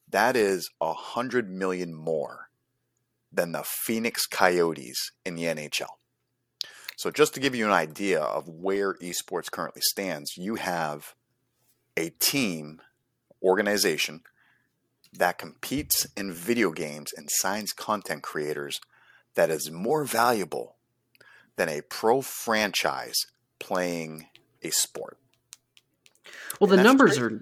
That 0.09 0.35
is 0.35 0.69
a 0.79 0.93
hundred 0.93 1.49
million 1.49 1.93
more 1.93 2.47
than 3.31 3.51
the 3.51 3.63
Phoenix 3.65 4.25
Coyotes 4.25 5.11
in 5.25 5.35
the 5.35 5.43
NHL. 5.43 5.87
So 6.95 7.09
just 7.11 7.33
to 7.33 7.39
give 7.39 7.55
you 7.55 7.65
an 7.65 7.71
idea 7.71 8.21
of 8.21 8.47
where 8.47 8.93
esports 8.95 9.49
currently 9.51 9.81
stands, 9.81 10.37
you 10.37 10.55
have 10.55 11.13
a 11.97 12.09
team 12.09 12.81
organization 13.41 14.21
that 15.11 15.37
competes 15.37 16.07
in 16.17 16.31
video 16.31 16.71
games 16.71 17.11
and 17.15 17.29
signs 17.31 17.71
content 17.73 18.23
creators 18.23 18.79
that 19.35 19.49
is 19.49 19.69
more 19.71 20.03
valuable 20.05 20.75
than 21.55 21.69
a 21.69 21.81
pro 21.81 22.21
franchise 22.21 23.25
playing 23.59 24.27
a 24.63 24.69
sport. 24.71 25.17
Well, 26.59 26.67
the 26.67 26.77
And 26.77 26.85
that's 26.85 26.85
numbers 26.87 27.17
crazy. 27.17 27.21
are 27.21 27.41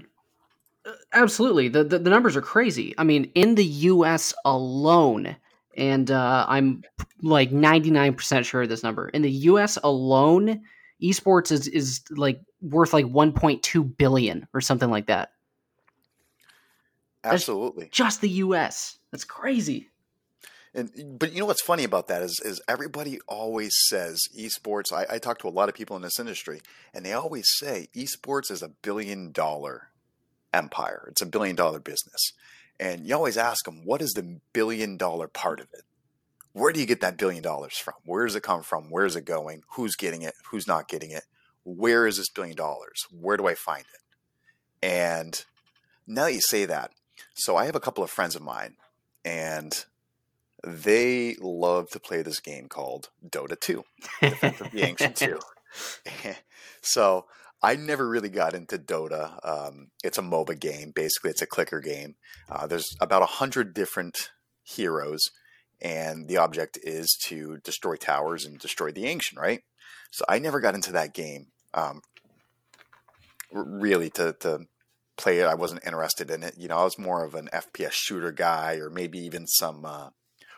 uh, 0.86 0.92
absolutely 1.14 1.68
the, 1.68 1.84
the 1.84 2.00
the 2.00 2.10
numbers 2.10 2.36
are 2.36 2.42
crazy. 2.42 2.94
I 2.98 3.04
mean, 3.04 3.32
in 3.36 3.56
the 3.56 3.66
U.S. 3.66 4.34
alone, 4.46 5.36
and 5.78 6.10
uh, 6.10 6.46
I'm 6.48 6.84
like 7.22 7.52
99 7.52 8.14
percent 8.16 8.46
sure 8.46 8.64
of 8.64 8.70
this 8.70 8.84
number. 8.84 9.10
In 9.10 9.22
the 9.22 9.32
U.S. 9.32 9.78
alone, 9.84 10.64
esports 11.02 11.52
is 11.52 11.68
is 11.68 12.02
like 12.12 12.42
worth 12.62 12.94
like 12.94 13.06
1.2 13.06 13.98
billion 13.98 14.48
or 14.54 14.62
something 14.62 14.90
like 14.90 15.08
that. 15.08 15.32
That's 17.24 17.36
Absolutely. 17.36 17.90
just 17.92 18.22
the 18.22 18.30
U.S. 18.30 18.98
That's 19.12 19.24
crazy. 19.24 19.90
And 20.74 21.20
but 21.20 21.34
you 21.34 21.40
know 21.40 21.46
what's 21.46 21.62
funny 21.62 21.84
about 21.84 22.08
that 22.08 22.22
is 22.22 22.40
is 22.44 22.62
everybody 22.68 23.20
always 23.28 23.76
says 23.88 24.20
esports. 24.38 24.94
I, 24.94 25.16
I 25.16 25.18
talk 25.18 25.40
to 25.40 25.48
a 25.48 25.50
lot 25.50 25.70
of 25.70 25.76
people 25.76 25.96
in 25.98 26.02
this 26.02 26.20
industry, 26.20 26.62
and 26.94 27.06
they 27.06 27.12
always 27.14 27.48
say 27.58 27.90
esports 27.94 28.50
is 28.50 28.64
a 28.64 28.70
billion 28.70 29.32
dollar 29.32 29.90
empire. 30.54 31.08
It's 31.10 31.22
a 31.22 31.26
billion 31.26 31.58
dollar 31.58 31.80
business, 31.80 32.32
and 32.80 33.06
you 33.06 33.14
always 33.14 33.38
ask 33.38 33.66
them, 33.66 33.86
"What 33.86 34.02
is 34.02 34.12
the 34.12 34.40
billion 34.54 34.96
dollar 34.96 35.28
part 35.28 35.60
of 35.60 35.68
it? 35.74 35.84
Where 36.54 36.74
do 36.74 36.80
you 36.80 36.86
get 36.86 37.02
that 37.02 37.18
billion 37.18 37.44
dollars 37.44 37.78
from? 37.78 37.96
Where 38.06 38.26
does 38.26 38.36
it 38.36 38.44
come 38.44 38.64
from? 38.64 38.90
Where 38.90 39.06
is 39.06 39.16
it 39.16 39.26
going? 39.26 39.64
Who's 39.76 39.96
getting 39.96 40.22
it? 40.22 40.34
Who's 40.50 40.68
not 40.68 40.88
getting 40.88 41.12
it? 41.12 41.24
Where 41.64 42.08
is 42.08 42.18
this 42.18 42.30
billion 42.30 42.56
dollars? 42.56 43.06
Where 43.12 43.38
do 43.38 43.48
I 43.48 43.56
find 43.56 43.82
it?" 43.94 44.86
And 44.86 45.44
now 46.08 46.26
that 46.26 46.34
you 46.34 46.42
say 46.42 46.66
that, 46.66 46.92
so 47.34 47.56
I 47.56 47.66
have 47.66 47.76
a 47.76 47.80
couple 47.80 48.04
of 48.04 48.10
friends 48.10 48.36
of 48.36 48.42
mine, 48.42 48.76
and 49.24 49.86
they 50.64 51.36
love 51.40 51.90
to 51.92 52.00
play 52.00 52.22
this 52.22 52.40
game 52.40 52.68
called 52.68 53.10
Dota 53.28 53.60
2, 53.60 53.84
Defense 54.22 54.62
of 54.62 54.72
the 54.72 54.82
Ancient 54.82 55.16
2. 55.16 55.40
so 56.82 57.26
I 57.64 57.76
never 57.76 58.08
really 58.08 58.30
got 58.30 58.54
into 58.54 58.78
Dota. 58.78 59.38
Um, 59.48 59.88
it's 60.04 60.18
a 60.18 60.22
MOBA 60.22 60.60
game. 60.60 60.92
Basically, 60.94 61.30
it's 61.30 61.42
a 61.42 61.48
clicker 61.48 61.80
game. 61.80 62.16
Uh, 62.50 62.68
there's 62.68 62.96
about 63.00 63.22
a 63.22 63.28
hundred 63.28 63.74
different 63.74 64.32
heroes, 64.64 65.32
and 65.82 66.28
the 66.28 66.38
object 66.38 66.78
is 66.84 67.18
to 67.26 67.58
destroy 67.64 67.96
towers 67.96 68.46
and 68.46 68.60
destroy 68.60 68.92
the 68.92 69.06
ancient. 69.06 69.40
Right. 69.40 69.62
So 70.12 70.26
I 70.28 70.40
never 70.40 70.60
got 70.60 70.76
into 70.76 70.92
that 70.94 71.14
game. 71.14 71.48
Um, 71.74 72.02
really, 73.52 74.10
to 74.12 74.34
to 74.40 74.66
play 75.18 75.40
it, 75.40 75.46
I 75.46 75.56
wasn't 75.56 75.86
interested 75.86 76.30
in 76.32 76.44
it. 76.44 76.56
You 76.58 76.68
know, 76.68 76.78
I 76.78 76.84
was 76.84 76.98
more 76.98 77.24
of 77.24 77.36
an 77.36 77.50
FPS 77.54 77.94
shooter 77.94 78.32
guy, 78.32 78.76
or 78.76 78.90
maybe 78.90 79.20
even 79.20 79.48
some 79.48 79.86
uh, 79.86 80.10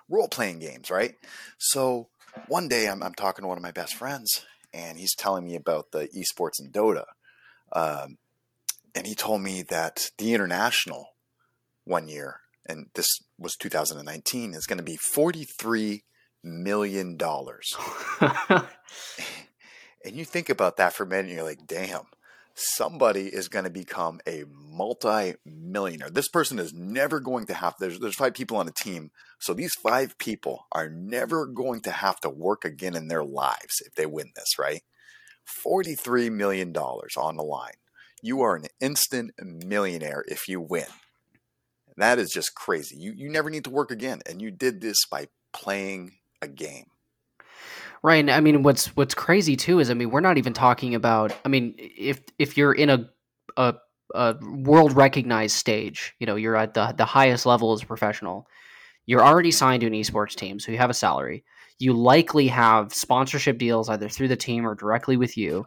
role 0.09 0.27
playing 0.27 0.59
games. 0.59 0.89
Right. 0.89 1.15
So 1.57 2.07
one 2.47 2.67
day 2.67 2.87
I'm, 2.87 3.03
I'm 3.03 3.13
talking 3.13 3.43
to 3.43 3.47
one 3.47 3.57
of 3.57 3.63
my 3.63 3.71
best 3.71 3.93
friends 3.93 4.45
and 4.73 4.97
he's 4.97 5.15
telling 5.15 5.45
me 5.45 5.55
about 5.55 5.91
the 5.91 6.07
esports 6.07 6.59
in 6.59 6.71
Dota. 6.71 7.05
Um, 7.71 8.17
and 8.95 9.05
he 9.05 9.15
told 9.15 9.41
me 9.41 9.61
that 9.63 10.11
the 10.17 10.33
international 10.33 11.09
one 11.83 12.07
year, 12.07 12.39
and 12.65 12.87
this 12.95 13.07
was 13.37 13.55
2019, 13.55 14.53
is 14.53 14.65
going 14.65 14.77
to 14.77 14.83
be 14.83 14.97
$43 15.15 16.01
million. 16.43 17.17
And 20.03 20.15
you 20.15 20.25
think 20.25 20.49
about 20.49 20.77
that 20.77 20.93
for 20.93 21.03
a 21.03 21.07
minute 21.07 21.27
and 21.27 21.35
you're 21.35 21.43
like, 21.43 21.65
damn, 21.65 22.07
somebody 22.55 23.27
is 23.27 23.47
going 23.47 23.63
to 23.63 23.71
become 23.71 24.19
a 24.27 24.43
multi-millionaire. 24.49 26.09
This 26.09 26.27
person 26.27 26.59
is 26.59 26.73
never 26.73 27.19
going 27.19 27.45
to 27.47 27.53
have, 27.53 27.75
there's, 27.79 27.99
there's 27.99 28.15
five 28.15 28.33
people 28.33 28.57
on 28.57 28.67
a 28.67 28.71
team. 28.71 29.11
So 29.39 29.53
these 29.53 29.73
five 29.81 30.17
people 30.17 30.67
are 30.71 30.89
never 30.89 31.45
going 31.45 31.81
to 31.81 31.91
have 31.91 32.19
to 32.21 32.29
work 32.29 32.65
again 32.65 32.95
in 32.95 33.07
their 33.07 33.23
lives 33.23 33.81
if 33.85 33.95
they 33.95 34.05
win 34.05 34.31
this, 34.35 34.59
right? 34.59 34.81
$43 35.65 36.31
million 36.31 36.75
on 36.75 37.37
the 37.37 37.43
line. 37.43 37.73
You 38.21 38.41
are 38.41 38.55
an 38.55 38.65
instant 38.79 39.31
millionaire 39.39 40.23
if 40.27 40.47
you 40.47 40.59
win. 40.61 40.85
That 41.97 42.19
is 42.19 42.31
just 42.31 42.55
crazy. 42.55 42.97
You, 42.97 43.13
you 43.15 43.29
never 43.29 43.49
need 43.49 43.65
to 43.65 43.69
work 43.69 43.91
again. 43.91 44.21
And 44.27 44.41
you 44.41 44.51
did 44.51 44.81
this 44.81 45.05
by 45.05 45.27
playing 45.51 46.13
a 46.41 46.47
game. 46.47 46.85
Right. 48.01 48.29
I 48.29 48.41
mean, 48.41 48.63
what's 48.63 48.87
what's 48.97 49.13
crazy 49.13 49.55
too 49.55 49.79
is, 49.79 49.89
I 49.89 49.93
mean, 49.93 50.09
we're 50.09 50.19
not 50.19 50.37
even 50.37 50.53
talking 50.53 50.93
about. 50.93 51.33
I 51.45 51.49
mean, 51.49 51.75
if 51.77 52.21
if 52.37 52.57
you're 52.57 52.73
in 52.73 52.89
a 52.89 53.09
a, 53.55 53.75
a 54.13 54.35
world 54.41 54.93
recognized 54.93 55.55
stage, 55.55 56.13
you 56.19 56.27
know, 56.27 56.35
you're 56.35 56.57
at 56.57 56.73
the 56.73 56.93
the 56.97 57.05
highest 57.05 57.45
level 57.45 57.71
as 57.71 57.81
a 57.81 57.85
professional. 57.85 58.47
You're 59.05 59.23
already 59.23 59.51
signed 59.51 59.81
to 59.81 59.87
an 59.87 59.93
esports 59.93 60.35
team, 60.35 60.59
so 60.59 60.71
you 60.71 60.77
have 60.79 60.89
a 60.89 60.93
salary. 60.93 61.43
You 61.79 61.93
likely 61.93 62.47
have 62.47 62.93
sponsorship 62.93 63.57
deals 63.57 63.89
either 63.89 64.09
through 64.09 64.29
the 64.29 64.35
team 64.35 64.65
or 64.65 64.75
directly 64.75 65.17
with 65.17 65.37
you. 65.37 65.65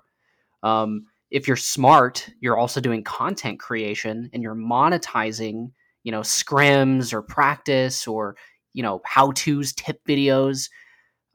Um, 0.62 1.06
if 1.30 1.46
you're 1.46 1.56
smart, 1.56 2.28
you're 2.40 2.56
also 2.56 2.80
doing 2.80 3.02
content 3.02 3.60
creation 3.60 4.30
and 4.32 4.42
you're 4.42 4.54
monetizing, 4.54 5.72
you 6.06 6.12
know, 6.12 6.20
scrims 6.20 7.12
or 7.12 7.20
practice 7.20 8.06
or 8.06 8.36
you 8.74 8.82
know 8.84 9.00
how 9.04 9.32
tos, 9.32 9.72
tip 9.72 10.00
videos. 10.06 10.70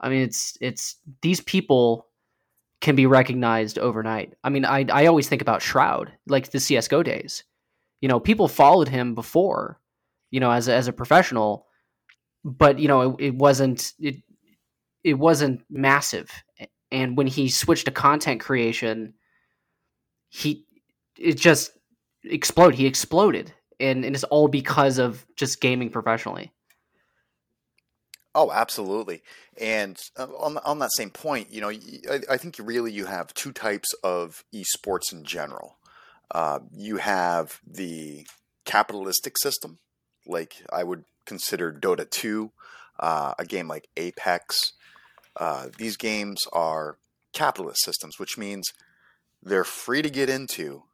I 0.00 0.08
mean, 0.08 0.22
it's 0.22 0.56
it's 0.62 0.96
these 1.20 1.42
people 1.42 2.06
can 2.80 2.96
be 2.96 3.04
recognized 3.04 3.78
overnight. 3.78 4.32
I 4.42 4.48
mean, 4.48 4.64
I 4.64 4.86
I 4.90 5.04
always 5.06 5.28
think 5.28 5.42
about 5.42 5.60
Shroud, 5.60 6.10
like 6.26 6.50
the 6.50 6.58
CS:GO 6.58 7.02
days. 7.02 7.44
You 8.00 8.08
know, 8.08 8.18
people 8.18 8.48
followed 8.48 8.88
him 8.88 9.14
before, 9.14 9.78
you 10.30 10.40
know, 10.40 10.50
as 10.50 10.68
a, 10.68 10.74
as 10.74 10.88
a 10.88 10.92
professional, 10.92 11.66
but 12.42 12.78
you 12.78 12.88
know, 12.88 13.16
it, 13.16 13.26
it 13.26 13.34
wasn't 13.34 13.92
it 14.00 14.16
it 15.04 15.18
wasn't 15.18 15.60
massive. 15.68 16.30
And 16.90 17.18
when 17.18 17.26
he 17.26 17.50
switched 17.50 17.84
to 17.84 17.90
content 17.90 18.40
creation, 18.40 19.12
he 20.30 20.64
it 21.18 21.36
just 21.36 21.72
exploded. 22.24 22.78
He 22.78 22.86
exploded, 22.86 23.52
and, 23.82 24.04
and 24.04 24.14
it's 24.14 24.24
all 24.24 24.48
because 24.48 24.98
of 24.98 25.26
just 25.36 25.60
gaming 25.60 25.90
professionally. 25.90 26.52
Oh, 28.34 28.50
absolutely. 28.50 29.22
And 29.60 29.98
uh, 30.16 30.24
on 30.38 30.56
on 30.58 30.78
that 30.78 30.92
same 30.96 31.10
point, 31.10 31.52
you 31.52 31.60
know, 31.60 31.68
I, 31.68 32.20
I 32.30 32.36
think 32.38 32.56
really 32.58 32.90
you 32.90 33.04
have 33.04 33.34
two 33.34 33.52
types 33.52 33.92
of 34.02 34.44
esports 34.54 35.12
in 35.12 35.24
general. 35.24 35.76
Uh, 36.30 36.60
you 36.74 36.96
have 36.96 37.60
the 37.66 38.26
capitalistic 38.64 39.36
system, 39.36 39.78
like 40.26 40.54
I 40.72 40.82
would 40.82 41.04
consider 41.26 41.72
Dota 41.72 42.08
2, 42.08 42.50
uh, 43.00 43.34
a 43.38 43.44
game 43.44 43.68
like 43.68 43.88
Apex. 43.98 44.72
Uh, 45.36 45.68
these 45.76 45.98
games 45.98 46.46
are 46.54 46.96
capitalist 47.34 47.84
systems, 47.84 48.18
which 48.18 48.38
means 48.38 48.72
they're 49.42 49.64
free 49.64 50.00
to 50.00 50.08
get 50.08 50.30
into, 50.30 50.84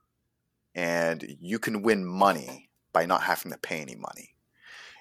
and 0.74 1.36
you 1.40 1.60
can 1.60 1.82
win 1.82 2.04
money 2.04 2.67
by 2.92 3.06
not 3.06 3.22
having 3.22 3.52
to 3.52 3.58
pay 3.58 3.80
any 3.80 3.96
money 3.96 4.34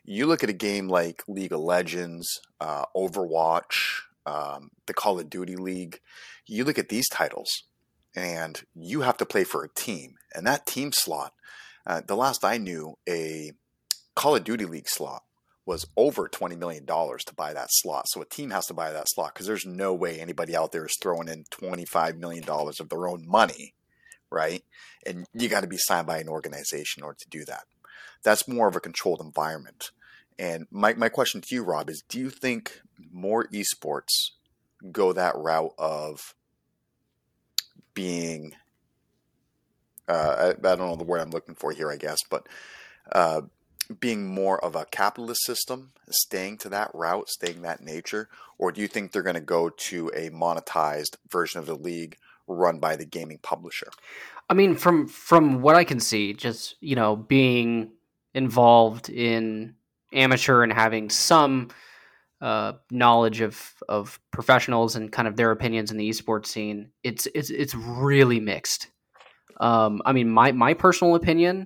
you 0.07 0.25
look 0.25 0.41
at 0.41 0.49
a 0.49 0.53
game 0.53 0.87
like 0.87 1.21
League 1.27 1.51
of 1.51 1.59
Legends, 1.59 2.39
uh, 2.61 2.85
Overwatch, 2.95 3.99
um, 4.25 4.71
the 4.87 4.93
Call 4.93 5.19
of 5.19 5.29
Duty 5.29 5.57
League, 5.57 5.99
you 6.47 6.63
look 6.63 6.79
at 6.79 6.89
these 6.89 7.09
titles 7.09 7.63
and 8.15 8.63
you 8.73 9.01
have 9.01 9.17
to 9.17 9.25
play 9.25 9.43
for 9.43 9.63
a 9.63 9.69
team. 9.69 10.15
And 10.33 10.47
that 10.47 10.65
team 10.65 10.93
slot, 10.93 11.33
uh, 11.85 12.01
the 12.07 12.15
last 12.15 12.45
I 12.45 12.57
knew, 12.57 12.97
a 13.07 13.51
Call 14.15 14.37
of 14.37 14.45
Duty 14.45 14.65
League 14.65 14.87
slot 14.87 15.23
was 15.65 15.85
over 15.97 16.29
$20 16.29 16.57
million 16.57 16.85
to 16.85 17.35
buy 17.35 17.53
that 17.53 17.67
slot. 17.69 18.05
So 18.07 18.21
a 18.21 18.25
team 18.25 18.51
has 18.51 18.65
to 18.67 18.73
buy 18.73 18.93
that 18.93 19.09
slot 19.09 19.33
because 19.33 19.45
there's 19.45 19.65
no 19.65 19.93
way 19.93 20.21
anybody 20.21 20.55
out 20.55 20.71
there 20.71 20.85
is 20.85 20.95
throwing 21.01 21.27
in 21.27 21.43
$25 21.51 22.17
million 22.17 22.45
of 22.47 22.89
their 22.89 23.09
own 23.09 23.27
money 23.27 23.73
right? 24.29 24.63
And 25.05 25.25
you 25.33 25.49
got 25.49 25.61
to 25.61 25.67
be 25.67 25.77
signed 25.77 26.07
by 26.07 26.19
an 26.19 26.29
organization 26.29 27.01
in 27.01 27.05
order 27.05 27.17
to 27.21 27.29
do 27.29 27.45
that. 27.45 27.63
That's 28.23 28.47
more 28.47 28.67
of 28.67 28.75
a 28.75 28.81
controlled 28.81 29.21
environment. 29.21 29.91
And 30.39 30.67
my, 30.69 30.93
my 30.93 31.09
question 31.09 31.41
to 31.41 31.55
you, 31.55 31.63
Rob, 31.63 31.89
is 31.89 32.03
do 32.07 32.19
you 32.19 32.29
think 32.29 32.81
more 33.11 33.47
esports 33.47 34.31
go 34.91 35.13
that 35.13 35.35
route 35.35 35.73
of 35.77 36.35
being, 37.93 38.53
uh, 40.07 40.53
I, 40.63 40.67
I, 40.71 40.75
don't 40.75 40.79
know 40.79 40.95
the 40.95 41.03
word 41.03 41.19
I'm 41.19 41.31
looking 41.31 41.55
for 41.55 41.71
here, 41.71 41.91
I 41.91 41.97
guess, 41.97 42.19
but 42.29 42.47
uh, 43.11 43.41
being 43.99 44.27
more 44.27 44.63
of 44.63 44.75
a 44.75 44.85
capitalist 44.85 45.43
system, 45.43 45.91
staying 46.09 46.57
to 46.59 46.69
that 46.69 46.91
route, 46.93 47.29
staying 47.29 47.61
that 47.63 47.81
nature? 47.81 48.29
Or 48.57 48.71
do 48.71 48.81
you 48.81 48.87
think 48.87 49.11
they're 49.11 49.23
going 49.23 49.35
to 49.35 49.41
go 49.41 49.69
to 49.69 50.11
a 50.15 50.29
monetized 50.29 51.15
version 51.29 51.59
of 51.59 51.65
the 51.65 51.75
league 51.75 52.17
run 52.47 52.79
by 52.79 52.95
the 52.95 53.05
gaming 53.05 53.39
publisher? 53.41 53.89
I 54.49 54.53
mean, 54.53 54.75
from 54.75 55.07
from 55.07 55.61
what 55.61 55.75
I 55.75 55.83
can 55.83 55.99
see, 55.99 56.33
just 56.33 56.75
you 56.79 56.95
know, 56.95 57.15
being 57.15 57.91
involved 58.37 59.09
in 59.09 59.73
amateur 60.13 60.61
and 60.61 60.71
having 60.71 61.09
some 61.09 61.69
uh, 62.39 62.73
knowledge 62.91 63.41
of 63.41 63.73
of 63.89 64.19
professionals 64.31 64.95
and 64.95 65.11
kind 65.11 65.27
of 65.27 65.35
their 65.35 65.49
opinions 65.49 65.89
in 65.89 65.97
the 65.97 66.07
esports 66.07 66.45
scene, 66.45 66.91
it's 67.03 67.27
it's 67.33 67.49
it's 67.49 67.73
really 67.73 68.39
mixed. 68.39 68.89
Um, 69.59 70.03
I 70.05 70.13
mean, 70.13 70.29
my 70.29 70.51
my 70.51 70.75
personal 70.75 71.15
opinion, 71.15 71.65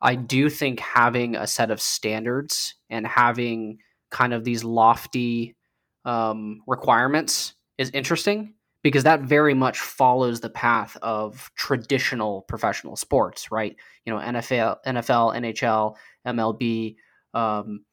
I 0.00 0.14
do 0.14 0.48
think 0.48 0.78
having 0.78 1.34
a 1.34 1.48
set 1.48 1.72
of 1.72 1.80
standards 1.80 2.76
and 2.88 3.04
having 3.04 3.78
kind 4.12 4.32
of 4.32 4.44
these 4.44 4.62
lofty 4.62 5.56
um, 6.04 6.62
requirements 6.68 7.54
is 7.78 7.90
interesting 7.90 8.54
because 8.82 9.04
that 9.04 9.20
very 9.20 9.54
much 9.54 9.78
follows 9.78 10.40
the 10.40 10.50
path 10.50 10.96
of 11.02 11.50
traditional 11.56 12.42
professional 12.42 12.96
sports, 12.96 13.50
right? 13.52 13.76
You 14.04 14.12
know, 14.12 14.20
NFL, 14.20 14.78
NFL, 14.86 15.36
NHL, 15.36 15.94
MLB. 16.26 16.96
Um, 17.32 17.84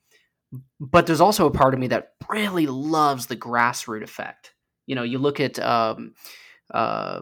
but 0.80 1.06
there's 1.06 1.22
also 1.22 1.46
a 1.46 1.52
part 1.52 1.74
of 1.74 1.80
me 1.80 1.88
that 1.88 2.14
really 2.30 2.66
loves 2.66 3.28
the 3.28 3.38
grassroots 3.38 4.04
effect. 4.04 4.54
You 4.88 4.96
know, 4.96 5.04
you 5.04 5.20
look 5.20 5.40
at, 5.40 5.60
um, 5.60 6.14
uh, 6.74 7.22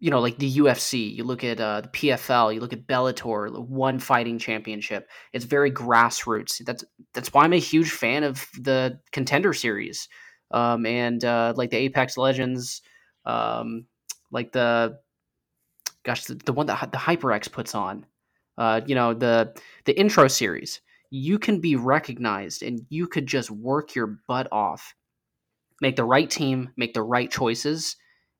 you 0.00 0.10
know, 0.10 0.20
like 0.20 0.36
the 0.38 0.56
UFC, 0.58 1.14
you 1.14 1.22
look 1.22 1.44
at 1.44 1.60
uh, 1.60 1.82
the 1.82 1.88
PFL, 1.88 2.52
you 2.52 2.60
look 2.60 2.72
at 2.72 2.86
Bellator, 2.86 3.66
one 3.66 3.98
fighting 4.00 4.38
championship. 4.38 5.08
It's 5.32 5.44
very 5.44 5.70
grassroots. 5.70 6.62
That's 6.64 6.84
that's 7.14 7.32
why 7.32 7.44
I'm 7.44 7.54
a 7.54 7.58
huge 7.58 7.90
fan 7.90 8.24
of 8.24 8.46
the 8.60 9.00
Contender 9.12 9.54
Series, 9.54 10.08
um, 10.50 10.86
and 10.86 11.24
uh, 11.24 11.52
like 11.56 11.70
the 11.70 11.78
Apex 11.78 12.16
Legends, 12.16 12.82
um, 13.24 13.86
like 14.30 14.52
the 14.52 14.98
gosh, 16.04 16.24
the, 16.24 16.34
the 16.34 16.52
one 16.52 16.66
that 16.66 16.92
the 16.92 16.98
HyperX 16.98 17.50
puts 17.50 17.74
on. 17.74 18.06
Uh, 18.58 18.80
you 18.86 18.94
know, 18.94 19.12
the 19.12 19.54
the 19.84 19.98
intro 19.98 20.28
series 20.28 20.80
you 21.10 21.38
can 21.38 21.60
be 21.60 21.76
recognized 21.76 22.62
and 22.62 22.84
you 22.88 23.06
could 23.06 23.26
just 23.26 23.50
work 23.50 23.94
your 23.94 24.18
butt 24.26 24.48
off, 24.50 24.94
make 25.80 25.96
the 25.96 26.04
right 26.04 26.28
team, 26.28 26.70
make 26.76 26.94
the 26.94 27.02
right 27.02 27.30
choices, 27.30 27.96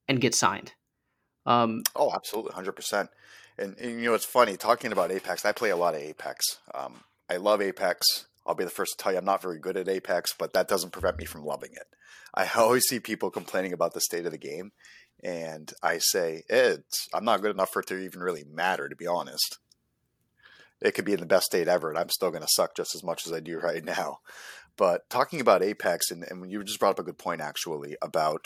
and 0.09 0.21
get 0.21 0.35
signed. 0.35 0.73
Um, 1.45 1.83
oh, 1.95 2.13
absolutely, 2.13 2.53
hundred 2.53 2.73
percent. 2.73 3.11
And, 3.59 3.77
and, 3.79 4.01
you 4.01 4.07
know, 4.07 4.15
it's 4.15 4.25
funny 4.25 4.57
talking 4.57 4.93
about 4.93 5.11
Apex. 5.11 5.45
I 5.47 5.53
play 5.53 5.71
a 5.71 5.77
lot 5.77 5.95
of 5.95 6.01
Apex. 6.03 6.59
Um, 6.75 7.05
I 7.31 7.37
love 7.37 7.63
Apex. 7.63 8.27
I'll 8.47 8.55
be 8.55 8.65
the 8.65 8.71
first 8.71 8.97
to 8.97 9.03
tell 9.03 9.13
you 9.13 9.19
I'm 9.19 9.25
not 9.25 9.43
very 9.43 9.59
good 9.59 9.77
at 9.77 9.89
Apex, 9.89 10.35
but 10.39 10.53
that 10.53 10.69
doesn't 10.69 10.93
prevent 10.93 11.19
me 11.19 11.25
from 11.25 11.45
loving 11.45 11.73
it. 11.73 11.87
I 12.35 12.49
always 12.57 12.85
see 12.85 13.01
people 13.01 13.31
complaining 13.31 13.73
about 13.73 13.95
the 13.95 14.01
state 14.01 14.27
of 14.27 14.33
the 14.33 14.39
game, 14.39 14.73
and 15.23 15.73
I 15.83 15.99
say 15.99 16.43
it's 16.49 17.09
I'm 17.13 17.25
not 17.25 17.43
good 17.43 17.51
enough 17.51 17.71
for 17.71 17.81
it 17.81 17.87
to 17.89 17.99
even 17.99 18.21
really 18.21 18.45
matter, 18.45 18.89
to 18.89 18.97
be 18.97 19.07
honest 19.07 19.59
it 20.81 20.93
could 20.93 21.05
be 21.05 21.13
in 21.13 21.21
the 21.21 21.27
best 21.27 21.47
state 21.47 21.69
ever, 21.69 21.89
and 21.89 21.99
I'm 21.99 22.11
still 22.11 22.31
going 22.31 22.43
to 22.43 22.49
suck 22.51 22.77
just 22.77 22.95
as 22.95 23.03
much 23.03 23.27
as 23.27 23.33
I 23.33 23.41
do 23.41 23.59
right 23.63 23.85
now. 23.85 24.19
But 24.77 25.09
talking 25.09 25.41
about 25.41 25.63
Apex, 25.63 26.11
and, 26.11 26.25
and 26.25 26.51
you 26.51 26.63
just 26.63 26.79
brought 26.79 26.91
up 26.91 26.99
a 26.99 27.05
good 27.05 27.19
point 27.19 27.41
actually 27.41 27.97
about 28.03 28.45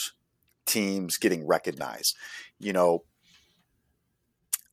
teams 0.65 1.17
getting 1.17 1.47
recognized. 1.47 2.17
You 2.59 2.73
know, 2.73 3.05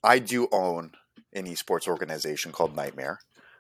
I 0.03 0.19
do 0.19 0.47
own 0.51 0.91
an 1.33 1.45
esports 1.45 1.87
organization 1.87 2.51
called 2.51 2.75
Nightmare. 2.75 3.19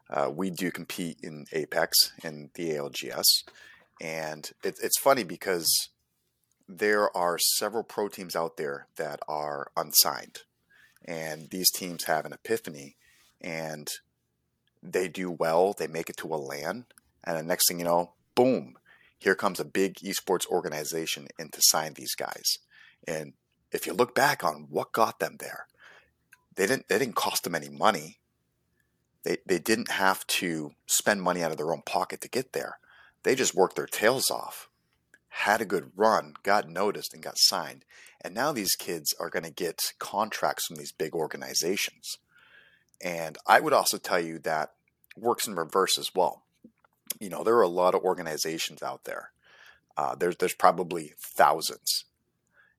Uh, 0.09 0.31
we 0.33 0.49
do 0.49 0.71
compete 0.71 1.19
in 1.21 1.45
Apex 1.51 2.13
and 2.23 2.49
the 2.55 2.71
ALGS, 2.71 3.43
and 4.01 4.51
it, 4.63 4.77
it's 4.81 4.99
funny 4.99 5.23
because 5.23 5.89
there 6.67 7.15
are 7.15 7.37
several 7.37 7.83
pro 7.83 8.07
teams 8.07 8.35
out 8.35 8.57
there 8.57 8.87
that 8.95 9.19
are 9.27 9.71
unsigned, 9.75 10.39
and 11.03 11.49
these 11.49 11.71
teams 11.71 12.05
have 12.05 12.25
an 12.25 12.33
epiphany 12.33 12.95
and 13.41 13.89
they 14.81 15.07
do 15.07 15.29
well, 15.29 15.73
they 15.73 15.87
make 15.87 16.09
it 16.09 16.17
to 16.17 16.33
a 16.33 16.37
LAN, 16.37 16.85
and 17.23 17.37
the 17.37 17.43
next 17.43 17.67
thing 17.67 17.79
you 17.79 17.85
know, 17.85 18.13
boom, 18.35 18.75
here 19.17 19.35
comes 19.35 19.59
a 19.59 19.65
big 19.65 19.95
esports 19.95 20.47
organization 20.47 21.27
in 21.39 21.49
to 21.49 21.59
sign 21.61 21.93
these 21.93 22.15
guys. 22.15 22.59
And 23.07 23.33
if 23.71 23.87
you 23.87 23.93
look 23.93 24.13
back 24.15 24.43
on 24.43 24.67
what 24.69 24.91
got 24.91 25.19
them 25.19 25.37
there, 25.39 25.67
they 26.55 26.67
didn't 26.67 26.87
they 26.87 26.99
didn't 26.99 27.15
cost 27.15 27.43
them 27.43 27.55
any 27.55 27.69
money. 27.69 28.19
They 29.23 29.37
they 29.45 29.59
didn't 29.59 29.91
have 29.91 30.25
to 30.27 30.73
spend 30.85 31.21
money 31.21 31.43
out 31.43 31.51
of 31.51 31.57
their 31.57 31.71
own 31.71 31.81
pocket 31.81 32.21
to 32.21 32.29
get 32.29 32.53
there. 32.53 32.79
They 33.23 33.35
just 33.35 33.55
worked 33.55 33.75
their 33.75 33.87
tails 33.87 34.31
off, 34.31 34.69
had 35.29 35.61
a 35.61 35.65
good 35.65 35.91
run, 35.95 36.33
got 36.43 36.69
noticed 36.69 37.13
and 37.13 37.23
got 37.23 37.37
signed. 37.37 37.83
And 38.21 38.33
now 38.33 38.51
these 38.51 38.75
kids 38.75 39.13
are 39.19 39.29
going 39.29 39.43
to 39.43 39.51
get 39.51 39.93
contracts 39.99 40.65
from 40.65 40.77
these 40.77 40.91
big 40.91 41.13
organizations. 41.13 42.17
And 43.03 43.37
I 43.45 43.59
would 43.59 43.73
also 43.73 43.97
tell 43.97 44.19
you 44.19 44.39
that 44.39 44.73
works 45.15 45.47
in 45.47 45.55
reverse 45.55 45.97
as 45.97 46.15
well. 46.15 46.43
You 47.19 47.29
know, 47.29 47.43
there 47.43 47.55
are 47.55 47.63
a 47.63 47.67
lot 47.67 47.95
of 47.95 48.03
organizations 48.03 48.81
out 48.81 49.03
there. 49.03 49.31
Uh, 49.95 50.15
there's 50.15 50.37
there's 50.37 50.53
probably 50.53 51.13
thousands, 51.19 52.05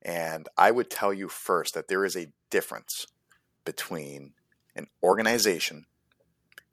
and 0.02 0.48
I 0.56 0.70
would 0.70 0.88
tell 0.88 1.12
you 1.12 1.28
first 1.28 1.74
that 1.74 1.88
there 1.88 2.04
is 2.04 2.16
a 2.16 2.32
difference 2.48 3.06
between 3.64 4.34
an 4.76 4.86
organization 5.02 5.86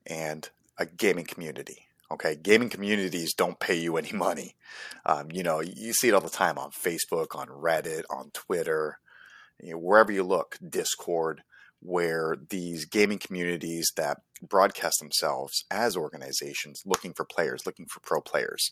and 0.06 0.50
a 0.78 0.86
gaming 0.86 1.26
community. 1.26 1.88
Okay, 2.12 2.36
gaming 2.36 2.70
communities 2.70 3.34
don't 3.34 3.60
pay 3.60 3.76
you 3.76 3.98
any 3.98 4.12
money. 4.14 4.56
Um, 5.06 5.32
you 5.32 5.44
know, 5.44 5.60
you 5.62 5.94
see 5.94 6.08
it 6.08 6.14
all 6.14 6.22
the 6.22 6.30
time 6.30 6.58
on 6.58 6.72
Facebook, 6.72 7.36
on 7.36 7.48
Reddit, 7.48 8.04
on 8.10 8.32
Twitter, 8.32 9.00
you 9.62 9.72
know, 9.72 9.78
wherever 9.78 10.12
you 10.12 10.24
look, 10.24 10.58
Discord 10.68 11.42
where 11.86 12.36
these 12.50 12.86
gaming 12.86 13.20
communities 13.20 13.86
that 13.96 14.22
broadcast 14.42 15.00
themselves 15.00 15.66
as 15.70 15.96
organizations 15.96 16.82
looking 16.86 17.14
for 17.14 17.26
players, 17.26 17.66
looking 17.66 17.86
for 17.86 18.00
pro 18.00 18.20
players. 18.20 18.72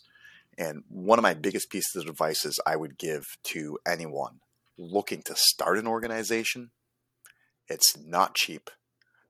And 0.58 0.82
one 0.88 1.18
of 1.18 1.22
my 1.22 1.34
biggest 1.34 1.70
pieces 1.70 2.02
of 2.02 2.08
advice 2.08 2.44
is 2.44 2.60
I 2.66 2.76
would 2.76 2.98
give 2.98 3.24
to 3.44 3.78
anyone 3.86 4.40
looking 4.76 5.22
to 5.22 5.34
start 5.36 5.78
an 5.78 5.86
organization. 5.86 6.70
It's 7.68 7.96
not 7.96 8.34
cheap. 8.34 8.70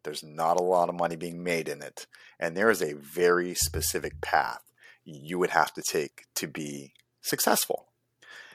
There's 0.05 0.23
not 0.23 0.61
a 0.61 0.63
lot 0.63 0.89
of 0.89 0.95
money 0.95 1.17
being 1.17 1.43
made 1.43 1.69
in 1.69 1.83
it. 1.83 2.07
And 2.39 2.57
there 2.57 2.71
is 2.71 2.83
a 2.83 2.95
very 2.95 3.55
specific 3.55 4.21
path 4.21 4.61
you 5.05 5.39
would 5.39 5.51
have 5.51 5.73
to 5.75 5.83
take 5.87 6.25
to 6.35 6.47
be 6.47 6.93
successful. 7.21 7.87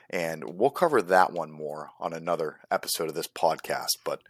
And 0.10 0.58
we'll 0.58 0.72
cover 0.72 1.02
that 1.02 1.32
one 1.32 1.52
more 1.52 1.92
on 2.00 2.14
another 2.14 2.58
episode 2.72 3.10
of 3.10 3.16
this 3.16 3.28
podcast. 3.28 3.90
But 4.04 4.22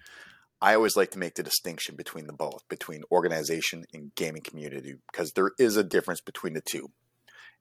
I 0.62 0.75
always 0.75 0.97
like 0.97 1.12
to 1.12 1.19
make 1.19 1.36
the 1.36 1.43
distinction 1.43 1.95
between 1.95 2.27
the 2.27 2.34
both, 2.34 2.67
between 2.67 3.03
organization 3.12 3.86
and 3.93 4.13
gaming 4.15 4.41
community, 4.41 4.95
because 5.12 5.32
there 5.32 5.51
is 5.58 5.77
a 5.77 5.84
difference 5.84 6.19
between 6.19 6.53
the 6.53 6.62
two. 6.62 6.91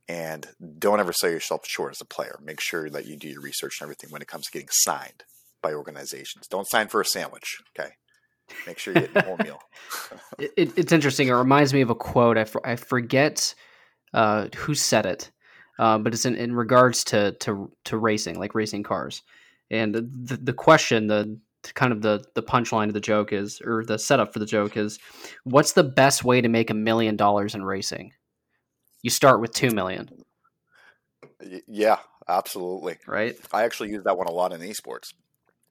And 0.09 0.49
don't 0.79 1.01
ever 1.01 1.13
sell 1.13 1.31
yourself 1.31 1.67
short 1.67 1.93
as 1.93 2.01
a 2.01 2.07
player. 2.07 2.39
Make 2.43 2.61
sure 2.61 2.91
that 2.91 3.07
you 3.07 3.17
do 3.17 3.29
your 3.29 3.43
research 3.43 3.77
and 3.79 3.87
everything 3.87 4.11
when 4.11 4.23
it 4.23 4.29
comes 4.29 4.47
to 4.47 4.53
getting 4.53 4.71
signed 4.73 5.23
by 5.63 5.75
organizations. 5.75 6.49
Don't 6.49 6.69
sign 6.69 6.89
for 6.89 7.01
a 7.01 7.05
sandwich, 7.05 7.59
okay? 7.79 7.93
Make 8.67 8.79
sure 8.79 8.95
you 8.95 9.01
get 9.01 9.15
your 9.15 9.23
whole 9.25 9.39
meal. 9.39 9.61
it, 10.39 10.53
it, 10.57 10.79
it's 10.79 10.93
interesting. 10.93 11.29
It 11.29 11.33
reminds 11.33 11.73
me 11.73 11.81
of 11.81 11.91
a 11.91 11.95
quote. 11.95 12.39
I, 12.39 12.45
for, 12.45 12.67
I 12.67 12.77
forget 12.77 13.55
uh, 14.15 14.49
who 14.57 14.75
said 14.75 15.07
it, 15.07 15.31
uh, 15.79 15.99
but 15.99 16.15
it's 16.15 16.25
in, 16.25 16.35
in 16.37 16.55
regards 16.55 17.05
to, 17.05 17.33
to 17.41 17.71
to 17.85 17.97
racing, 17.97 18.39
like 18.39 18.55
racing 18.55 18.83
cars. 18.83 19.23
And 19.71 19.95
the, 19.95 20.03
the, 20.03 20.37
the 20.37 20.53
question, 20.53 21.07
the 21.07 21.39
kind 21.75 21.93
of 21.93 22.03
the 22.03 22.25
the 22.35 22.43
punchline 22.43 22.89
of 22.89 22.95
the 22.95 23.01
joke 23.01 23.33
is, 23.33 23.61
or 23.65 23.85
the 23.85 23.99
setup 23.99 24.33
for 24.33 24.39
the 24.39 24.47
joke 24.47 24.77
is, 24.77 24.99
what's 25.45 25.73
the 25.73 25.85
best 25.85 26.25
way 26.25 26.41
to 26.41 26.49
make 26.49 26.71
a 26.71 26.75
million 26.75 27.17
dollars 27.17 27.55
in 27.55 27.65
racing? 27.65 28.13
You 29.03 29.11
start 29.11 29.41
with 29.41 29.53
two 29.53 29.71
million. 29.71 30.09
Yeah, 31.67 31.99
absolutely. 32.29 32.97
Right. 33.07 33.37
I 33.53 33.63
actually 33.65 33.91
use 33.91 34.05
that 34.05 34.17
one 34.17 34.27
a 34.27 34.33
lot 34.33 34.53
in 34.53 34.61
esports. 34.61 35.13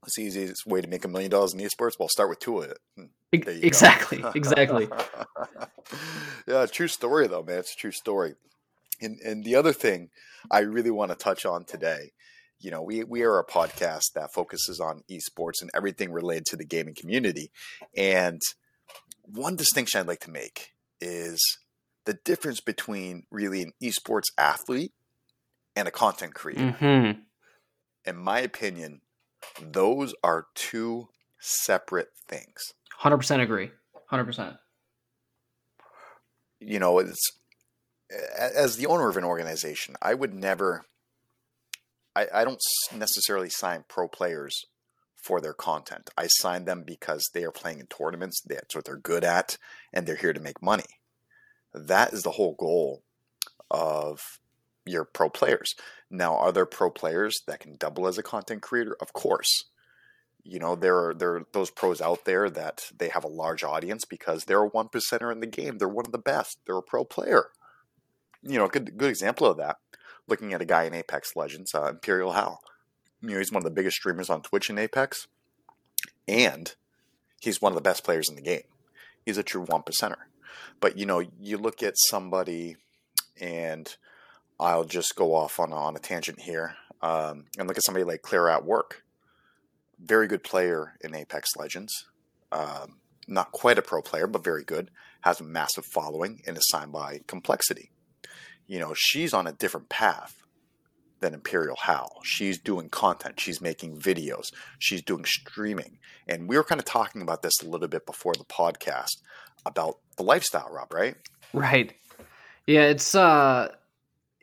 It's 0.06 0.16
the 0.16 0.24
easiest 0.24 0.66
way 0.66 0.82
to 0.82 0.88
make 0.88 1.04
a 1.06 1.08
million 1.08 1.32
dollars 1.32 1.54
in 1.54 1.60
esports. 1.60 1.94
Well, 2.00 2.08
start 2.10 2.30
with 2.30 2.40
two 2.40 2.60
of 2.60 2.72
it. 2.72 2.78
Exactly. 3.64 4.24
exactly. 4.36 4.88
yeah, 6.48 6.66
true 6.68 6.88
story 6.88 7.28
though, 7.28 7.44
man. 7.44 7.60
It's 7.60 7.74
a 7.74 7.78
true 7.78 7.92
story. 7.92 8.36
And 9.02 9.20
and 9.20 9.44
the 9.44 9.56
other 9.56 9.74
thing 9.74 10.10
I 10.50 10.60
really 10.60 10.92
want 10.92 11.12
to 11.12 11.18
touch 11.18 11.46
on 11.46 11.66
today 11.66 12.12
You 12.60 12.72
know, 12.72 12.82
we 12.82 13.04
we 13.04 13.24
are 13.24 13.40
a 13.40 13.46
podcast 13.46 14.14
that 14.16 14.34
focuses 14.34 14.80
on 14.80 15.04
esports 15.12 15.62
and 15.62 15.70
everything 15.76 16.12
related 16.12 16.46
to 16.48 16.56
the 16.56 16.66
gaming 16.66 16.96
community. 16.96 17.52
And 17.96 18.42
one 19.24 19.56
distinction 19.56 20.00
I'd 20.00 20.08
like 20.08 20.22
to 20.22 20.32
make 20.32 20.72
is 21.02 21.40
the 22.06 22.18
difference 22.24 22.62
between 22.62 23.24
really 23.30 23.62
an 23.62 23.74
esports 23.84 24.32
athlete 24.38 24.94
and 25.76 25.88
a 25.88 25.92
content 25.92 26.34
creator. 26.34 26.76
Mm-hmm. 26.80 27.20
In 28.06 28.16
my 28.16 28.40
opinion, 28.40 29.02
those 29.62 30.14
are 30.24 30.48
two 30.56 31.10
separate 31.40 32.10
things. 32.28 32.74
100% 33.02 33.42
agree. 33.42 33.72
100%. 34.12 34.58
You 36.60 36.80
know, 36.80 37.00
it's 37.00 37.32
as 38.40 38.78
the 38.78 38.88
owner 38.88 39.10
of 39.10 39.18
an 39.18 39.24
organization, 39.24 39.96
I 40.02 40.14
would 40.14 40.34
never 40.34 40.86
I, 42.18 42.28
I 42.34 42.44
don't 42.44 42.62
necessarily 42.96 43.50
sign 43.50 43.84
pro 43.88 44.08
players 44.08 44.66
for 45.16 45.40
their 45.40 45.54
content. 45.54 46.10
I 46.18 46.28
sign 46.28 46.66
them 46.66 46.84
because 46.86 47.30
they 47.34 47.44
are 47.44 47.52
playing 47.52 47.80
in 47.80 47.88
tournaments, 47.88 48.42
that's 48.42 48.76
what 48.76 48.86
they're 48.86 48.98
good 48.98 49.24
at, 49.24 49.58
and 49.94 50.08
they're 50.08 50.16
here 50.16 50.34
to 50.34 50.40
make 50.40 50.62
money. 50.62 50.86
That 51.74 52.14
is 52.14 52.24
the 52.24 52.32
whole 52.32 52.56
goal 52.56 53.04
of 53.70 54.40
your 54.86 55.06
pro 55.06 55.30
players. 55.30 55.76
Now, 56.10 56.38
are 56.38 56.52
there 56.52 56.66
pro 56.66 56.90
players 56.90 57.42
that 57.48 57.60
can 57.60 57.76
double 57.76 58.08
as 58.08 58.18
a 58.18 58.24
content 58.24 58.62
creator? 58.62 58.96
Of 59.02 59.14
course. 59.14 59.66
You 60.44 60.60
know, 60.60 60.76
there 60.76 60.96
are 60.96 61.14
there 61.14 61.36
are 61.36 61.46
those 61.52 61.70
pros 61.70 62.00
out 62.00 62.24
there 62.24 62.50
that 62.50 62.90
they 62.98 63.10
have 63.10 63.26
a 63.26 63.30
large 63.30 63.66
audience 63.66 64.06
because 64.06 64.46
they're 64.46 64.64
a 64.64 64.68
one 64.68 64.88
percenter 64.88 65.32
in 65.32 65.42
the 65.42 65.48
game. 65.48 65.78
They're 65.78 65.90
one 65.90 66.06
of 66.06 66.14
the 66.14 66.18
best. 66.18 66.60
They're 66.66 66.78
a 66.78 66.82
pro 66.82 67.04
player. 67.04 67.48
You 68.42 68.58
know, 68.58 68.66
a 68.66 68.70
good 68.70 68.98
good 68.98 69.10
example 69.10 69.48
of 69.48 69.58
that. 69.58 69.78
Looking 70.26 70.54
at 70.54 70.62
a 70.62 70.66
guy 70.66 70.84
in 70.84 70.94
Apex 70.94 71.36
Legends, 71.36 71.76
uh, 71.76 71.88
Imperial 71.90 72.32
Hal. 72.32 72.62
You 73.22 73.32
know, 73.32 73.38
he's 73.40 73.52
one 73.52 73.60
of 73.60 73.66
the 73.66 73.72
biggest 73.72 73.98
streamers 73.98 74.30
on 74.30 74.42
Twitch 74.42 74.70
in 74.70 74.78
Apex, 74.78 75.28
and 76.28 76.74
he's 77.42 77.62
one 77.62 77.74
of 77.74 77.76
the 77.76 77.82
best 77.82 78.06
players 78.06 78.30
in 78.30 78.36
the 78.36 78.42
game. 78.42 78.64
He's 79.26 79.38
a 79.38 79.44
true 79.44 79.64
one 79.64 79.82
percenter. 79.82 80.28
But 80.80 80.98
you 80.98 81.06
know, 81.06 81.22
you 81.42 81.58
look 81.58 81.84
at 81.84 81.98
somebody, 81.98 82.78
and 83.42 83.94
I'll 84.60 84.86
just 84.86 85.16
go 85.16 85.36
off 85.36 85.60
on 85.60 85.72
a, 85.72 85.76
on 85.76 85.96
a 85.96 86.00
tangent 86.00 86.40
here 86.40 86.76
um, 87.02 87.46
and 87.58 87.68
look 87.68 87.78
at 87.78 87.84
somebody 87.84 88.04
like 88.04 88.22
Claire 88.22 88.50
at 88.50 88.66
Work. 88.66 89.04
Very 90.00 90.28
good 90.28 90.44
player 90.44 90.94
in 91.02 91.16
Apex 91.16 91.50
Legends. 91.58 92.06
Um, 92.52 92.98
not 93.28 93.52
quite 93.52 93.78
a 93.78 93.82
pro 93.82 94.02
player, 94.02 94.28
but 94.28 94.44
very 94.44 94.64
good. 94.64 94.90
Has 95.22 95.40
a 95.40 95.44
massive 95.44 95.86
following 95.86 96.42
and 96.48 96.58
is 96.58 96.70
signed 96.70 96.92
by 96.92 97.22
Complexity. 97.28 97.92
You 98.68 98.80
know, 98.80 98.94
she's 98.96 99.34
on 99.34 99.48
a 99.48 99.54
different 99.54 99.90
path 99.90 100.44
than 101.20 101.34
Imperial 101.34 101.76
Hal. 101.76 102.20
She's 102.24 102.60
doing 102.60 102.90
content, 102.90 103.40
she's 103.40 103.62
making 103.62 103.98
videos, 103.98 104.54
she's 104.78 105.02
doing 105.02 105.26
streaming. 105.26 105.98
And 106.28 106.48
we 106.48 106.58
were 106.58 106.64
kind 106.64 106.80
of 106.80 106.86
talking 106.86 107.22
about 107.22 107.42
this 107.42 107.62
a 107.62 107.68
little 107.68 107.88
bit 107.88 108.06
before 108.06 108.34
the 108.34 108.44
podcast 108.44 109.22
about 109.66 109.98
the 110.18 110.24
lifestyle, 110.24 110.70
Rob, 110.72 110.94
right? 110.94 111.16
Right. 111.54 111.94
Yeah, 112.66 112.84
it's 112.84 113.16
uh 113.16 113.74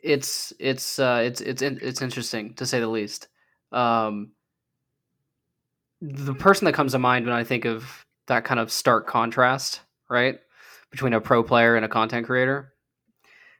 it's 0.05 0.53
it's 0.59 0.99
uh 0.99 1.21
it's 1.25 1.41
it's 1.41 1.61
it's 1.61 2.01
interesting 2.01 2.53
to 2.55 2.65
say 2.65 2.79
the 2.79 2.87
least. 2.87 3.27
Um 3.71 4.31
the 6.01 6.35
person 6.35 6.65
that 6.65 6.73
comes 6.73 6.91
to 6.91 6.99
mind 6.99 7.25
when 7.25 7.35
I 7.35 7.43
think 7.43 7.65
of 7.65 8.05
that 8.27 8.45
kind 8.45 8.59
of 8.59 8.71
stark 8.71 9.07
contrast, 9.07 9.81
right? 10.09 10.39
Between 10.91 11.13
a 11.13 11.21
pro 11.21 11.43
player 11.43 11.75
and 11.75 11.85
a 11.85 11.89
content 11.89 12.25
creator. 12.27 12.73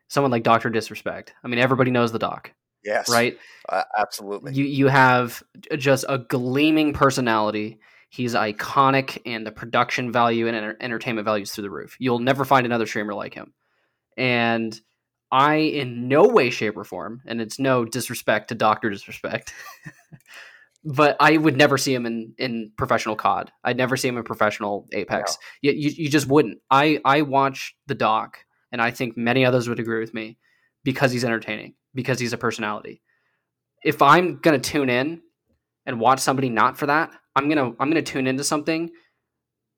Someone 0.08 0.32
like 0.32 0.44
Dr. 0.44 0.70
Disrespect. 0.70 1.34
I 1.44 1.48
mean, 1.48 1.60
everybody 1.60 1.90
knows 1.90 2.12
the 2.12 2.20
doc. 2.20 2.52
Yes. 2.84 3.10
Right? 3.10 3.40
Uh, 3.68 3.84
absolutely. 3.98 4.54
You 4.54 4.66
you 4.66 4.88
have 4.88 5.42
just 5.78 6.06
a 6.08 6.20
gleaming 6.20 6.94
personality. 6.94 7.80
He's 8.10 8.36
iconic 8.36 9.22
and 9.26 9.46
the 9.46 9.52
production 9.52 10.12
value 10.12 10.48
and 10.48 10.56
enter- 10.56 10.78
entertainment 10.80 11.26
values 11.26 11.52
through 11.52 11.64
the 11.64 11.72
roof. 11.72 11.98
You'll 12.00 12.20
never 12.20 12.46
find 12.46 12.66
another 12.66 12.86
streamer 12.86 13.16
like 13.16 13.34
him. 13.34 13.54
And 14.16 14.80
I, 15.32 15.56
in 15.56 16.08
no 16.08 16.28
way, 16.28 16.50
shape, 16.50 16.78
or 16.78 16.84
form, 16.84 17.22
and 17.26 17.42
it's 17.42 17.60
no 17.60 17.86
disrespect 17.86 18.50
to 18.50 18.56
Doctor 18.56 18.90
Disrespect, 18.90 19.54
but 20.86 21.18
I 21.20 21.38
would 21.38 21.58
never 21.58 21.78
see 21.78 21.94
him 21.94 22.06
in 22.06 22.34
in 22.38 22.72
professional 22.78 23.16
COD. 23.16 23.52
I'd 23.64 23.78
never 23.78 23.98
see 23.98 24.08
him 24.08 24.18
in 24.18 24.24
professional 24.24 24.88
Apex. 24.94 25.38
No. 25.64 25.72
You, 25.72 25.78
you, 25.78 25.90
you 26.04 26.10
just 26.10 26.28
wouldn't. 26.28 26.60
I 26.70 27.00
I 27.04 27.24
watch 27.24 27.76
the 27.88 27.96
doc, 27.96 28.38
and 28.72 28.82
I 28.82 28.92
think 28.92 29.18
many 29.18 29.46
others 29.46 29.68
would 29.68 29.80
agree 29.80 30.00
with 30.00 30.14
me 30.14 30.38
because 30.84 31.12
he's 31.12 31.26
entertaining, 31.26 31.74
because 31.94 32.20
he's 32.20 32.34
a 32.34 32.38
personality. 32.38 33.02
If 33.84 34.02
I'm 34.02 34.38
gonna 34.38 34.60
tune 34.60 34.90
in 34.90 35.22
and 35.86 36.00
watch 36.00 36.20
somebody 36.20 36.50
not 36.50 36.78
for 36.78 36.86
that, 36.86 37.12
I'm 37.36 37.50
gonna 37.50 37.72
I'm 37.80 37.90
gonna 37.90 38.02
tune 38.02 38.28
into 38.28 38.44
something 38.44 38.92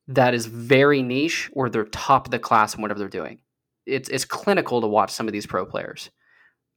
that 0.08 0.34
is 0.34 0.46
very 0.46 1.02
niche 1.02 1.50
or 1.54 1.70
they're 1.70 1.86
top 1.86 2.28
of 2.28 2.32
the 2.32 2.40
class 2.40 2.76
in 2.76 2.82
whatever 2.82 3.00
they're 3.00 3.10
doing. 3.10 3.40
It's 3.88 4.10
it's 4.10 4.26
clinical 4.26 4.82
to 4.82 4.88
watch 4.88 5.12
some 5.12 5.28
of 5.28 5.34
these 5.34 5.46
pro 5.46 5.66
players. 5.66 6.10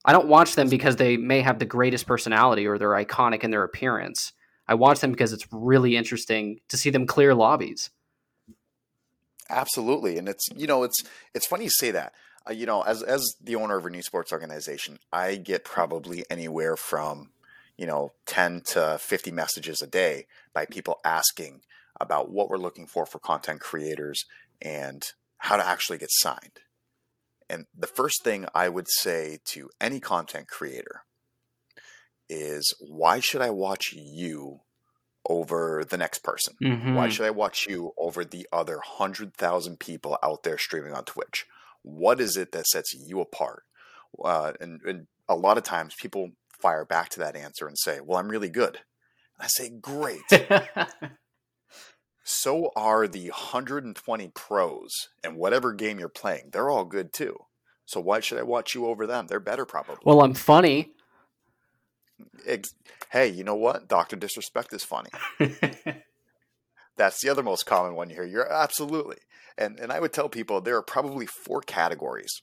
I 0.04 0.12
don't 0.12 0.28
watch 0.28 0.54
them 0.54 0.68
because 0.68 0.96
they 0.96 1.16
may 1.16 1.42
have 1.42 1.58
the 1.58 1.66
greatest 1.66 2.06
personality 2.06 2.66
or 2.66 2.78
they're 2.78 2.90
iconic 2.90 3.44
in 3.44 3.50
their 3.50 3.64
appearance. 3.64 4.32
I 4.66 4.74
watch 4.74 5.00
them 5.00 5.10
because 5.10 5.32
it's 5.32 5.46
really 5.52 5.96
interesting 5.96 6.60
to 6.68 6.76
see 6.76 6.90
them 6.90 7.06
clear 7.06 7.34
lobbies. 7.34 7.90
Absolutely, 9.50 10.16
and 10.16 10.28
it's 10.28 10.48
you 10.54 10.66
know 10.66 10.84
it's 10.84 11.02
it's 11.34 11.46
funny 11.46 11.64
you 11.64 11.70
say 11.70 11.90
that. 11.90 12.14
Uh, 12.48 12.52
you 12.52 12.66
know, 12.66 12.82
as 12.82 13.02
as 13.02 13.34
the 13.42 13.56
owner 13.56 13.76
of 13.76 13.84
an 13.84 13.94
esports 13.94 14.32
organization, 14.32 14.98
I 15.12 15.36
get 15.36 15.64
probably 15.64 16.24
anywhere 16.30 16.76
from 16.76 17.30
you 17.76 17.86
know 17.86 18.12
10 18.26 18.62
to 18.72 18.98
50 19.00 19.32
messages 19.32 19.82
a 19.82 19.86
day 19.86 20.26
by 20.54 20.66
people 20.66 21.00
asking 21.04 21.62
about 22.00 22.30
what 22.30 22.48
we're 22.48 22.56
looking 22.56 22.86
for 22.86 23.04
for 23.04 23.18
content 23.18 23.60
creators 23.60 24.24
and 24.62 25.12
how 25.38 25.56
to 25.56 25.66
actually 25.66 25.98
get 25.98 26.10
signed. 26.12 26.60
And 27.50 27.66
the 27.76 27.88
first 27.88 28.22
thing 28.22 28.46
I 28.54 28.68
would 28.68 28.86
say 28.88 29.38
to 29.46 29.70
any 29.80 29.98
content 29.98 30.46
creator 30.46 31.02
is 32.28 32.72
why 32.78 33.18
should 33.18 33.42
I 33.42 33.50
watch 33.50 33.92
you 33.92 34.60
over 35.28 35.84
the 35.88 35.98
next 35.98 36.22
person? 36.22 36.54
Mm-hmm. 36.62 36.94
Why 36.94 37.08
should 37.08 37.26
I 37.26 37.30
watch 37.30 37.66
you 37.68 37.92
over 37.98 38.24
the 38.24 38.46
other 38.52 38.76
100,000 38.76 39.80
people 39.80 40.16
out 40.22 40.44
there 40.44 40.58
streaming 40.58 40.94
on 40.94 41.04
Twitch? 41.04 41.44
What 41.82 42.20
is 42.20 42.36
it 42.36 42.52
that 42.52 42.68
sets 42.68 42.94
you 42.94 43.20
apart? 43.20 43.64
Uh, 44.24 44.52
and, 44.60 44.80
and 44.82 45.06
a 45.28 45.34
lot 45.34 45.58
of 45.58 45.64
times 45.64 45.94
people 46.00 46.30
fire 46.62 46.84
back 46.84 47.08
to 47.10 47.18
that 47.18 47.34
answer 47.34 47.66
and 47.66 47.76
say, 47.76 47.98
Well, 48.00 48.18
I'm 48.18 48.28
really 48.28 48.50
good. 48.50 48.78
I 49.40 49.48
say, 49.48 49.70
Great. 49.70 50.20
so 52.30 52.70
are 52.76 53.08
the 53.08 53.28
120 53.28 54.28
pros 54.28 55.08
in 55.24 55.36
whatever 55.36 55.72
game 55.72 55.98
you're 55.98 56.08
playing. 56.08 56.50
They're 56.52 56.70
all 56.70 56.84
good 56.84 57.12
too. 57.12 57.36
So 57.86 58.00
why 58.00 58.20
should 58.20 58.38
I 58.38 58.42
watch 58.42 58.74
you 58.74 58.86
over 58.86 59.06
them? 59.06 59.26
They're 59.26 59.40
better, 59.40 59.66
probably. 59.66 59.96
Well, 60.04 60.22
I'm 60.22 60.34
funny. 60.34 60.92
hey, 63.10 63.28
you 63.28 63.42
know 63.42 63.56
what? 63.56 63.88
Doctor 63.88 64.16
Disrespect 64.16 64.72
is 64.72 64.84
funny. 64.84 65.10
That's 66.96 67.20
the 67.20 67.30
other 67.30 67.42
most 67.42 67.66
common 67.66 67.94
one 67.94 68.10
you 68.10 68.16
hear. 68.16 68.24
You're 68.24 68.52
absolutely. 68.52 69.16
And 69.58 69.80
and 69.80 69.90
I 69.90 70.00
would 70.00 70.12
tell 70.12 70.28
people 70.28 70.60
there 70.60 70.76
are 70.76 70.82
probably 70.82 71.26
four 71.26 71.62
categories 71.62 72.42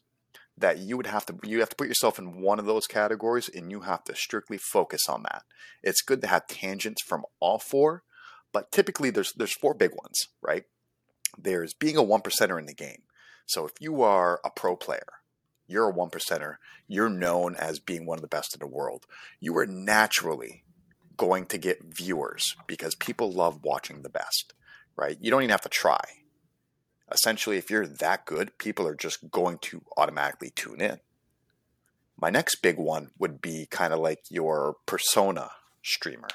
that 0.58 0.80
you 0.80 0.98
would 0.98 1.08
have 1.08 1.26
to 1.28 1.36
you 1.44 1.60
have 1.60 1.70
to 1.70 1.76
put 1.76 1.88
yourself 1.88 2.20
in 2.20 2.42
one 2.42 2.60
of 2.60 2.66
those 2.66 2.88
categories 2.88 3.50
and 3.54 3.72
you 3.72 3.82
have 3.82 4.04
to 4.06 4.16
strictly 4.16 4.58
focus 4.58 5.08
on 5.08 5.24
that. 5.24 5.44
It's 5.84 6.02
good 6.02 6.22
to 6.22 6.28
have 6.28 6.48
tangents 6.48 7.04
from 7.04 7.24
all 7.40 7.60
four, 7.60 8.04
but 8.58 8.72
typically 8.72 9.12
there's 9.12 9.34
there's 9.34 9.54
four 9.54 9.76
big 9.76 9.92
ones, 9.92 10.30
right? 10.42 10.64
There's 11.38 11.76
being 11.76 11.96
a 11.96 12.02
one 12.02 12.22
percenter 12.22 12.58
in 12.58 12.66
the 12.66 12.74
game. 12.74 13.04
So 13.46 13.68
if 13.68 13.74
you 13.80 14.02
are 14.02 14.42
a 14.44 14.50
pro 14.50 14.76
player, 14.76 15.20
you're 15.68 15.90
a 15.90 15.94
one 15.94 16.10
percenter, 16.10 16.56
you're 16.88 17.08
known 17.08 17.56
as 17.56 17.78
being 17.78 18.08
one 18.08 18.18
of 18.18 18.24
the 18.24 18.28
best 18.28 18.56
in 18.56 18.60
the 18.60 18.66
world. 18.66 19.06
You 19.40 19.56
are 19.60 19.68
naturally 19.68 20.64
going 21.18 21.46
to 21.46 21.60
get 21.60 21.84
viewers 21.84 22.56
because 22.66 22.96
people 22.96 23.32
love 23.32 23.64
watching 23.64 24.02
the 24.02 24.10
best, 24.10 24.56
right? 24.96 25.20
You 25.22 25.30
don't 25.30 25.44
even 25.44 25.52
have 25.52 25.62
to 25.62 25.70
try 25.70 26.02
essentially, 27.12 27.58
if 27.58 27.70
you're 27.70 27.86
that 27.86 28.26
good, 28.26 28.58
people 28.58 28.88
are 28.88 28.96
just 28.96 29.30
going 29.30 29.60
to 29.60 29.84
automatically 29.98 30.50
tune 30.50 30.82
in. 30.82 31.00
My 32.20 32.32
next 32.32 32.56
big 32.64 32.80
one 32.80 33.12
would 33.20 33.40
be 33.40 33.68
kind 33.70 33.94
of 33.94 34.00
like 34.00 34.24
your 34.32 34.78
persona 34.88 35.52
streamer, 35.84 36.30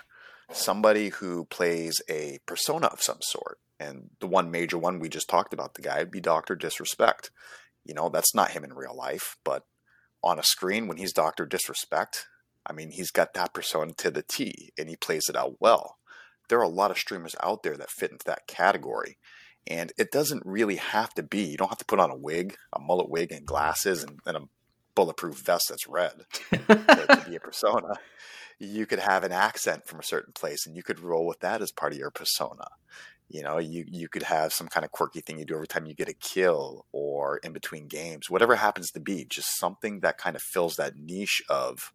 somebody 0.50 1.10
who 1.10 1.44
plays 1.46 2.00
a 2.08 2.38
persona 2.46 2.86
of 2.88 3.02
some 3.02 3.20
sort. 3.20 3.58
And 3.78 4.10
the 4.20 4.26
one 4.26 4.50
major 4.50 4.78
one 4.78 5.00
we 5.00 5.08
just 5.08 5.28
talked 5.28 5.52
about, 5.52 5.74
the 5.74 5.82
guy 5.82 5.98
would 5.98 6.10
be 6.10 6.20
Dr. 6.20 6.54
Disrespect. 6.54 7.30
You 7.84 7.94
know, 7.94 8.08
that's 8.08 8.34
not 8.34 8.52
him 8.52 8.64
in 8.64 8.74
real 8.74 8.96
life, 8.96 9.36
but 9.44 9.64
on 10.22 10.38
a 10.38 10.44
screen 10.44 10.86
when 10.86 10.98
he's 10.98 11.12
Dr. 11.12 11.46
Disrespect, 11.46 12.26
I 12.64 12.72
mean, 12.72 12.92
he's 12.92 13.10
got 13.10 13.34
that 13.34 13.54
persona 13.54 13.92
to 13.98 14.10
the 14.10 14.22
T 14.22 14.72
and 14.78 14.88
he 14.88 14.96
plays 14.96 15.24
it 15.28 15.36
out 15.36 15.56
well. 15.60 15.96
There 16.48 16.58
are 16.58 16.64
a 16.64 16.68
lot 16.68 16.90
of 16.90 16.98
streamers 16.98 17.34
out 17.42 17.62
there 17.62 17.76
that 17.76 17.90
fit 17.90 18.12
into 18.12 18.24
that 18.26 18.46
category. 18.46 19.18
And 19.66 19.92
it 19.96 20.10
doesn't 20.10 20.42
really 20.44 20.76
have 20.76 21.14
to 21.14 21.22
be. 21.22 21.42
You 21.42 21.56
don't 21.56 21.68
have 21.68 21.78
to 21.78 21.84
put 21.84 22.00
on 22.00 22.10
a 22.10 22.16
wig, 22.16 22.56
a 22.72 22.80
mullet 22.80 23.08
wig, 23.08 23.30
and 23.30 23.46
glasses, 23.46 24.02
and, 24.02 24.18
and 24.26 24.36
a 24.36 24.42
bulletproof 24.94 25.38
vest 25.38 25.66
that's 25.68 25.86
red 25.86 26.12
to, 26.50 26.58
to 26.58 27.24
be 27.28 27.36
a 27.36 27.40
persona. 27.40 27.94
You 28.62 28.86
could 28.86 29.00
have 29.00 29.24
an 29.24 29.32
accent 29.32 29.86
from 29.86 29.98
a 29.98 30.04
certain 30.04 30.32
place 30.32 30.66
and 30.66 30.76
you 30.76 30.82
could 30.82 31.00
roll 31.00 31.26
with 31.26 31.40
that 31.40 31.60
as 31.60 31.72
part 31.72 31.92
of 31.92 31.98
your 31.98 32.10
persona. 32.10 32.68
You 33.28 33.42
know, 33.42 33.58
you, 33.58 33.84
you 33.88 34.08
could 34.08 34.22
have 34.24 34.52
some 34.52 34.68
kind 34.68 34.84
of 34.84 34.92
quirky 34.92 35.20
thing 35.20 35.38
you 35.38 35.44
do 35.44 35.54
every 35.54 35.66
time 35.66 35.86
you 35.86 35.94
get 35.94 36.08
a 36.08 36.14
kill 36.14 36.86
or 36.92 37.38
in 37.38 37.52
between 37.52 37.88
games, 37.88 38.30
whatever 38.30 38.56
happens 38.56 38.90
to 38.92 39.00
be, 39.00 39.24
just 39.24 39.58
something 39.58 40.00
that 40.00 40.18
kind 40.18 40.36
of 40.36 40.42
fills 40.42 40.76
that 40.76 40.96
niche 40.96 41.42
of 41.48 41.92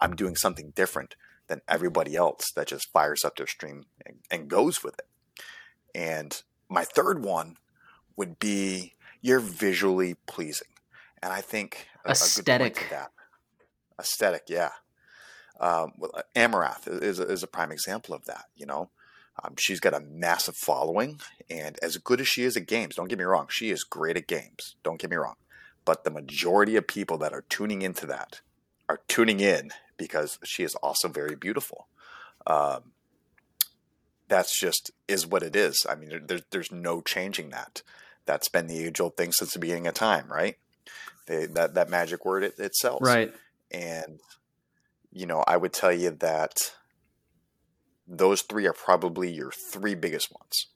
I'm 0.00 0.14
doing 0.14 0.36
something 0.36 0.72
different 0.74 1.16
than 1.48 1.60
everybody 1.68 2.14
else 2.14 2.52
that 2.54 2.68
just 2.68 2.92
fires 2.92 3.24
up 3.24 3.36
their 3.36 3.46
stream 3.46 3.84
and, 4.06 4.18
and 4.30 4.48
goes 4.48 4.82
with 4.82 4.98
it. 4.98 5.08
And 5.94 6.40
my 6.70 6.84
third 6.84 7.24
one 7.24 7.56
would 8.16 8.38
be 8.38 8.94
you're 9.20 9.40
visually 9.40 10.14
pleasing. 10.26 10.68
And 11.22 11.32
I 11.32 11.40
think 11.40 11.88
a, 12.06 12.12
aesthetic. 12.12 12.86
A 12.86 12.90
that. 12.90 13.10
Aesthetic, 13.98 14.44
yeah. 14.48 14.70
Um, 15.60 15.92
well, 15.98 16.12
uh, 16.14 16.22
is, 16.86 17.18
is 17.18 17.42
a 17.42 17.48
prime 17.48 17.72
example 17.72 18.14
of 18.14 18.24
that. 18.26 18.46
You 18.56 18.66
know, 18.66 18.90
um, 19.42 19.54
she's 19.58 19.80
got 19.80 19.94
a 19.94 20.00
massive 20.00 20.56
following, 20.56 21.20
and 21.50 21.78
as 21.82 21.96
good 21.96 22.20
as 22.20 22.28
she 22.28 22.44
is 22.44 22.56
at 22.56 22.66
games, 22.66 22.96
don't 22.96 23.08
get 23.08 23.18
me 23.18 23.24
wrong, 23.24 23.46
she 23.50 23.70
is 23.70 23.84
great 23.84 24.16
at 24.16 24.26
games. 24.26 24.76
Don't 24.82 25.00
get 25.00 25.10
me 25.10 25.16
wrong, 25.16 25.36
but 25.84 26.04
the 26.04 26.10
majority 26.10 26.76
of 26.76 26.86
people 26.86 27.18
that 27.18 27.32
are 27.32 27.44
tuning 27.48 27.82
into 27.82 28.06
that 28.06 28.40
are 28.88 29.00
tuning 29.08 29.40
in 29.40 29.70
because 29.96 30.38
she 30.44 30.62
is 30.62 30.74
also 30.76 31.08
very 31.08 31.34
beautiful. 31.34 31.88
Um, 32.46 32.92
that's 34.28 34.58
just 34.58 34.90
is 35.06 35.26
what 35.26 35.42
it 35.42 35.56
is. 35.56 35.86
I 35.88 35.94
mean, 35.94 36.22
there's 36.26 36.42
there's 36.50 36.72
no 36.72 37.00
changing 37.00 37.50
that. 37.50 37.82
That's 38.26 38.48
been 38.48 38.66
the 38.66 38.84
age 38.84 39.00
old 39.00 39.16
thing 39.16 39.32
since 39.32 39.52
the 39.52 39.58
beginning 39.58 39.86
of 39.86 39.94
time, 39.94 40.30
right? 40.30 40.56
They, 41.26 41.46
that 41.46 41.74
that 41.74 41.90
magic 41.90 42.24
word 42.24 42.44
it, 42.44 42.58
itself, 42.58 43.00
right? 43.02 43.34
And 43.70 44.20
you 45.12 45.26
know, 45.26 45.42
I 45.46 45.56
would 45.56 45.72
tell 45.72 45.92
you 45.92 46.10
that 46.10 46.72
those 48.06 48.42
three 48.42 48.66
are 48.66 48.72
probably 48.72 49.30
your 49.30 49.50
three 49.50 49.94
biggest 49.94 50.32
ones. 50.32 50.68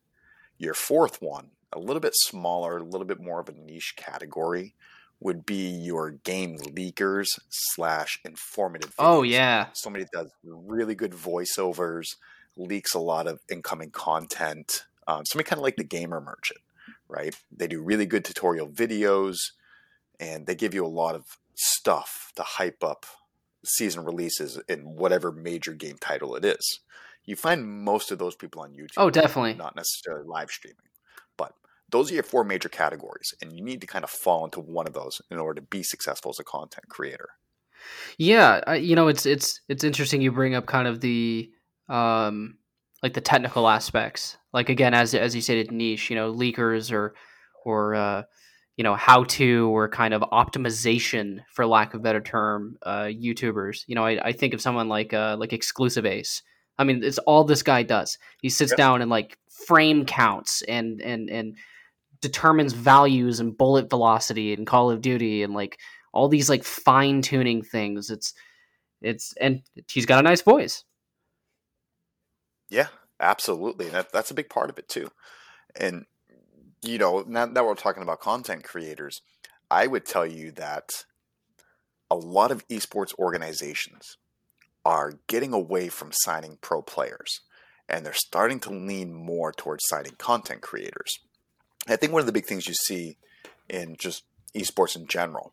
Your 0.58 0.74
fourth 0.74 1.20
one, 1.20 1.50
a 1.72 1.78
little 1.78 2.00
bit 2.00 2.14
smaller, 2.14 2.78
a 2.78 2.84
little 2.84 3.06
bit 3.06 3.20
more 3.20 3.40
of 3.40 3.48
a 3.48 3.52
niche 3.52 3.94
category, 3.96 4.74
would 5.20 5.46
be 5.46 5.68
your 5.68 6.10
game 6.10 6.58
leakers 6.58 7.26
slash 7.48 8.20
informative. 8.24 8.90
Videos. 8.90 8.94
Oh 8.98 9.22
yeah, 9.22 9.68
somebody 9.72 10.04
does 10.12 10.30
really 10.44 10.94
good 10.94 11.12
voiceovers, 11.12 12.16
leaks 12.56 12.94
a 12.94 13.00
lot 13.00 13.26
of 13.26 13.40
incoming 13.50 13.90
content. 13.90 14.84
Um, 15.06 15.24
somebody 15.24 15.48
kind 15.48 15.58
of 15.58 15.64
like 15.64 15.76
the 15.76 15.84
gamer 15.84 16.20
merchant, 16.20 16.60
right? 17.08 17.34
They 17.50 17.66
do 17.66 17.82
really 17.82 18.06
good 18.06 18.24
tutorial 18.24 18.68
videos, 18.68 19.38
and 20.20 20.46
they 20.46 20.54
give 20.54 20.74
you 20.74 20.84
a 20.84 20.88
lot 20.88 21.14
of 21.14 21.38
stuff 21.54 22.32
to 22.36 22.42
hype 22.42 22.82
up 22.82 23.06
season 23.64 24.04
releases 24.04 24.60
in 24.68 24.96
whatever 24.96 25.32
major 25.32 25.72
game 25.72 25.96
title 26.00 26.34
it 26.34 26.44
is. 26.44 26.80
You 27.24 27.36
find 27.36 27.66
most 27.66 28.10
of 28.10 28.18
those 28.18 28.34
people 28.34 28.62
on 28.62 28.72
YouTube. 28.72 28.94
Oh, 28.96 29.10
definitely. 29.10 29.54
Not 29.54 29.76
necessarily 29.76 30.26
live 30.26 30.50
streaming 30.50 30.88
But 31.36 31.52
those 31.88 32.10
are 32.10 32.14
your 32.14 32.24
four 32.24 32.42
major 32.42 32.68
categories 32.68 33.32
and 33.40 33.52
you 33.52 33.62
need 33.62 33.80
to 33.80 33.86
kind 33.86 34.02
of 34.02 34.10
fall 34.10 34.44
into 34.44 34.60
one 34.60 34.88
of 34.88 34.94
those 34.94 35.22
in 35.30 35.38
order 35.38 35.60
to 35.60 35.66
be 35.66 35.82
successful 35.82 36.30
as 36.30 36.40
a 36.40 36.44
content 36.44 36.88
creator 36.88 37.28
yeah 38.18 38.74
you 38.74 38.96
know 38.96 39.08
it's 39.08 39.26
it's 39.26 39.60
it's 39.68 39.84
interesting 39.84 40.20
you 40.20 40.32
bring 40.32 40.54
up 40.54 40.66
kind 40.66 40.88
of 40.88 41.00
the 41.00 41.50
um 41.88 42.56
like 43.02 43.14
the 43.14 43.20
technical 43.20 43.68
aspects 43.68 44.36
like 44.52 44.68
again 44.68 44.94
as 44.94 45.14
as 45.14 45.34
you 45.34 45.42
stated 45.42 45.72
niche 45.72 46.10
you 46.10 46.16
know 46.16 46.32
leakers 46.32 46.92
or 46.92 47.14
or 47.64 47.94
uh 47.94 48.22
you 48.76 48.84
know 48.84 48.94
how 48.94 49.24
to 49.24 49.68
or 49.68 49.88
kind 49.88 50.14
of 50.14 50.22
optimization 50.32 51.40
for 51.52 51.66
lack 51.66 51.94
of 51.94 52.00
a 52.00 52.02
better 52.02 52.20
term 52.20 52.76
uh 52.82 53.04
youtubers 53.04 53.84
you 53.86 53.94
know 53.94 54.04
i, 54.04 54.28
I 54.28 54.32
think 54.32 54.54
of 54.54 54.60
someone 54.60 54.88
like 54.88 55.12
uh 55.12 55.36
like 55.38 55.50
XclusiveAce 55.50 56.42
i 56.78 56.84
mean 56.84 57.04
it's 57.04 57.18
all 57.18 57.44
this 57.44 57.62
guy 57.62 57.82
does 57.82 58.18
he 58.40 58.48
sits 58.48 58.72
yep. 58.72 58.78
down 58.78 59.02
and 59.02 59.10
like 59.10 59.38
frame 59.66 60.04
counts 60.06 60.62
and 60.62 61.00
and 61.02 61.30
and 61.30 61.56
determines 62.22 62.72
values 62.72 63.40
and 63.40 63.58
bullet 63.58 63.90
velocity 63.90 64.54
and 64.54 64.66
Call 64.66 64.90
of 64.90 65.02
Duty 65.02 65.42
and 65.42 65.52
like 65.52 65.78
all 66.14 66.28
these 66.28 66.48
like 66.48 66.64
fine 66.64 67.20
tuning 67.20 67.62
things. 67.62 68.08
It's 68.08 68.32
it's 69.02 69.34
and 69.40 69.62
he's 69.90 70.06
got 70.06 70.20
a 70.20 70.22
nice 70.22 70.40
voice. 70.40 70.84
Yeah, 72.70 72.88
absolutely. 73.20 73.88
That 73.90 74.12
that's 74.12 74.30
a 74.30 74.34
big 74.34 74.48
part 74.48 74.70
of 74.70 74.78
it 74.78 74.88
too. 74.88 75.08
And 75.78 76.06
you 76.82 76.98
know, 76.98 77.24
now 77.26 77.46
that 77.46 77.64
we're 77.64 77.74
talking 77.74 78.02
about 78.02 78.20
content 78.20 78.64
creators, 78.64 79.22
I 79.70 79.86
would 79.86 80.04
tell 80.04 80.26
you 80.26 80.50
that 80.52 81.04
a 82.10 82.16
lot 82.16 82.50
of 82.50 82.66
esports 82.68 83.16
organizations 83.18 84.18
are 84.84 85.18
getting 85.28 85.52
away 85.52 85.88
from 85.88 86.10
signing 86.12 86.58
pro 86.60 86.82
players 86.82 87.40
and 87.88 88.04
they're 88.04 88.12
starting 88.12 88.60
to 88.60 88.70
lean 88.70 89.12
more 89.12 89.52
towards 89.52 89.84
signing 89.86 90.14
content 90.18 90.60
creators. 90.60 91.18
I 91.88 91.96
think 91.96 92.12
one 92.12 92.20
of 92.20 92.26
the 92.26 92.32
big 92.32 92.46
things 92.46 92.66
you 92.66 92.74
see 92.74 93.16
in 93.68 93.96
just 93.98 94.24
esports 94.54 94.96
in 94.96 95.06
general, 95.06 95.52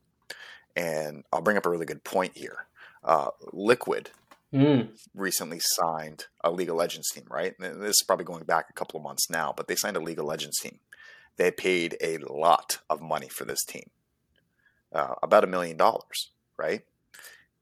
and 0.75 1.23
I'll 1.31 1.41
bring 1.41 1.57
up 1.57 1.65
a 1.65 1.69
really 1.69 1.85
good 1.85 2.03
point 2.03 2.33
here. 2.35 2.65
Uh, 3.03 3.29
Liquid 3.51 4.11
mm. 4.53 4.89
recently 5.15 5.59
signed 5.61 6.25
a 6.43 6.51
League 6.51 6.69
of 6.69 6.75
Legends 6.75 7.09
team, 7.09 7.25
right? 7.29 7.53
And 7.59 7.81
this 7.81 7.91
is 7.91 8.03
probably 8.05 8.25
going 8.25 8.43
back 8.43 8.67
a 8.69 8.73
couple 8.73 8.97
of 8.97 9.03
months 9.03 9.29
now, 9.29 9.53
but 9.55 9.67
they 9.67 9.75
signed 9.75 9.97
a 9.97 10.01
League 10.01 10.19
of 10.19 10.25
Legends 10.25 10.59
team. 10.59 10.79
They 11.39 11.51
paid 11.51 11.95
a 12.01 12.17
lot 12.17 12.79
of 12.89 13.01
money 13.01 13.29
for 13.29 13.45
this 13.45 13.63
team, 13.63 13.89
uh, 14.93 15.15
about 15.23 15.45
a 15.45 15.47
million 15.47 15.77
dollars, 15.77 16.31
right? 16.57 16.81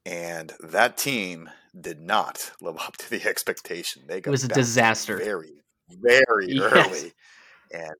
And 0.03 0.51
that 0.59 0.97
team 0.97 1.51
did 1.79 2.01
not 2.01 2.53
live 2.61 2.77
up 2.79 2.97
to 2.97 3.09
the 3.11 3.23
expectation. 3.29 4.05
They 4.07 4.19
got 4.19 4.29
it 4.29 4.31
was 4.31 4.43
a 4.43 4.47
disaster, 4.47 5.17
very, 5.17 5.61
very 5.91 6.47
yes. 6.53 6.73
early, 6.73 7.13
and 7.71 7.93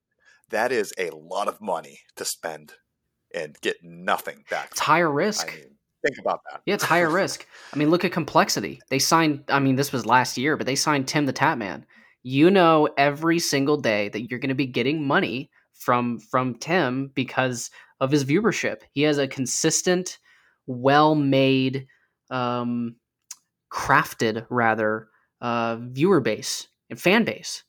that 0.50 0.72
is 0.72 0.92
a 0.98 1.10
lot 1.10 1.46
of 1.46 1.60
money 1.60 2.00
to 2.16 2.24
spend 2.24 2.72
and 3.32 3.56
get 3.60 3.76
nothing 3.80 4.42
back. 4.50 4.70
It's 4.72 4.80
higher 4.80 5.12
risk. 5.12 5.46
I 5.48 5.60
mean, 5.60 5.76
think 6.04 6.18
about 6.18 6.40
that. 6.50 6.62
Yeah, 6.66 6.74
it's 6.74 6.82
higher 6.82 7.08
risk. 7.08 7.46
I 7.72 7.76
mean, 7.76 7.90
look 7.90 8.04
at 8.04 8.10
complexity. 8.10 8.80
They 8.90 8.98
signed. 8.98 9.44
I 9.46 9.60
mean, 9.60 9.76
this 9.76 9.92
was 9.92 10.04
last 10.04 10.38
year, 10.38 10.56
but 10.56 10.66
they 10.66 10.74
signed 10.74 11.06
Tim 11.06 11.26
the 11.26 11.32
Tatman. 11.32 11.84
You 12.24 12.50
know, 12.50 12.88
every 12.98 13.38
single 13.38 13.76
day 13.76 14.08
that 14.08 14.28
you're 14.28 14.40
going 14.40 14.48
to 14.48 14.56
be 14.56 14.66
getting 14.66 15.06
money 15.06 15.52
from 15.78 16.18
from 16.18 16.54
Tim 16.56 17.10
because 17.14 17.70
of 18.00 18.10
his 18.10 18.24
viewership. 18.24 18.82
He 18.92 19.02
has 19.02 19.18
a 19.18 19.26
consistent, 19.26 20.18
well-made, 20.66 21.86
um, 22.30 22.96
crafted 23.72 24.46
rather 24.50 25.08
uh, 25.40 25.76
viewer 25.80 26.20
base 26.20 26.68
and 26.90 27.00
fan 27.00 27.24
base. 27.24 27.64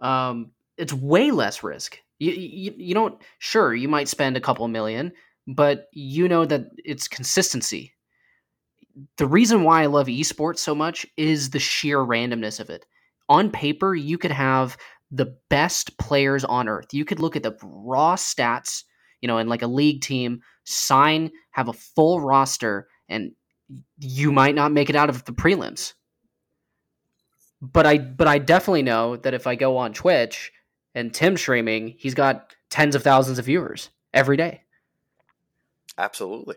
Um, 0.00 0.52
it's 0.76 0.92
way 0.92 1.30
less 1.30 1.62
risk. 1.62 1.98
You, 2.18 2.32
you 2.32 2.74
you 2.76 2.94
don't 2.94 3.20
sure 3.38 3.74
you 3.74 3.88
might 3.88 4.08
spend 4.08 4.36
a 4.36 4.40
couple 4.40 4.66
million, 4.68 5.12
but 5.46 5.86
you 5.92 6.28
know 6.28 6.44
that 6.46 6.66
it's 6.84 7.08
consistency. 7.08 7.92
The 9.18 9.26
reason 9.26 9.62
why 9.62 9.82
I 9.82 9.86
love 9.86 10.06
esports 10.06 10.58
so 10.58 10.74
much 10.74 11.06
is 11.18 11.50
the 11.50 11.58
sheer 11.58 11.98
randomness 11.98 12.60
of 12.60 12.70
it. 12.70 12.86
On 13.28 13.50
paper, 13.50 13.94
you 13.94 14.16
could 14.16 14.30
have 14.30 14.78
the 15.10 15.36
best 15.48 15.98
players 15.98 16.44
on 16.44 16.68
earth. 16.68 16.92
You 16.92 17.04
could 17.04 17.20
look 17.20 17.36
at 17.36 17.42
the 17.42 17.56
raw 17.62 18.16
stats, 18.16 18.84
you 19.20 19.28
know, 19.28 19.38
in 19.38 19.48
like 19.48 19.62
a 19.62 19.66
league 19.66 20.02
team, 20.02 20.42
sign, 20.64 21.30
have 21.50 21.68
a 21.68 21.72
full 21.72 22.20
roster, 22.20 22.88
and 23.08 23.32
you 23.98 24.32
might 24.32 24.54
not 24.54 24.72
make 24.72 24.90
it 24.90 24.96
out 24.96 25.08
of 25.10 25.24
the 25.24 25.32
prelims. 25.32 25.94
But 27.62 27.86
I 27.86 27.98
but 27.98 28.28
I 28.28 28.38
definitely 28.38 28.82
know 28.82 29.16
that 29.16 29.34
if 29.34 29.46
I 29.46 29.54
go 29.54 29.76
on 29.76 29.92
Twitch 29.92 30.52
and 30.94 31.12
Tim 31.12 31.36
streaming, 31.36 31.94
he's 31.98 32.14
got 32.14 32.54
tens 32.70 32.94
of 32.94 33.02
thousands 33.02 33.38
of 33.38 33.46
viewers 33.46 33.90
every 34.12 34.36
day. 34.36 34.62
Absolutely. 35.98 36.56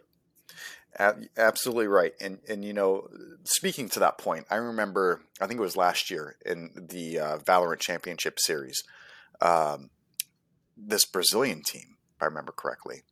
Absolutely 1.00 1.88
right. 1.88 2.14
And 2.20 2.40
and 2.48 2.64
you 2.66 2.74
know, 2.74 3.08
speaking 3.44 3.88
to 3.90 4.00
that 4.00 4.18
point, 4.18 4.46
I 4.50 4.56
remember 4.56 5.22
I 5.40 5.48
think 5.48 5.60
it 5.60 5.64
was 5.64 5.78
last 5.78 6.12
year 6.12 6.36
in 6.46 6.72
the 6.90 7.20
uh, 7.20 7.38
Valorant 7.40 7.80
Championship 7.80 8.40
Series, 8.40 8.84
um, 9.42 9.90
this 10.76 11.06
Brazilian 11.06 11.62
team, 11.66 11.98
if 12.16 12.22
I 12.22 12.26
remember 12.26 12.52
correctly, 12.52 13.04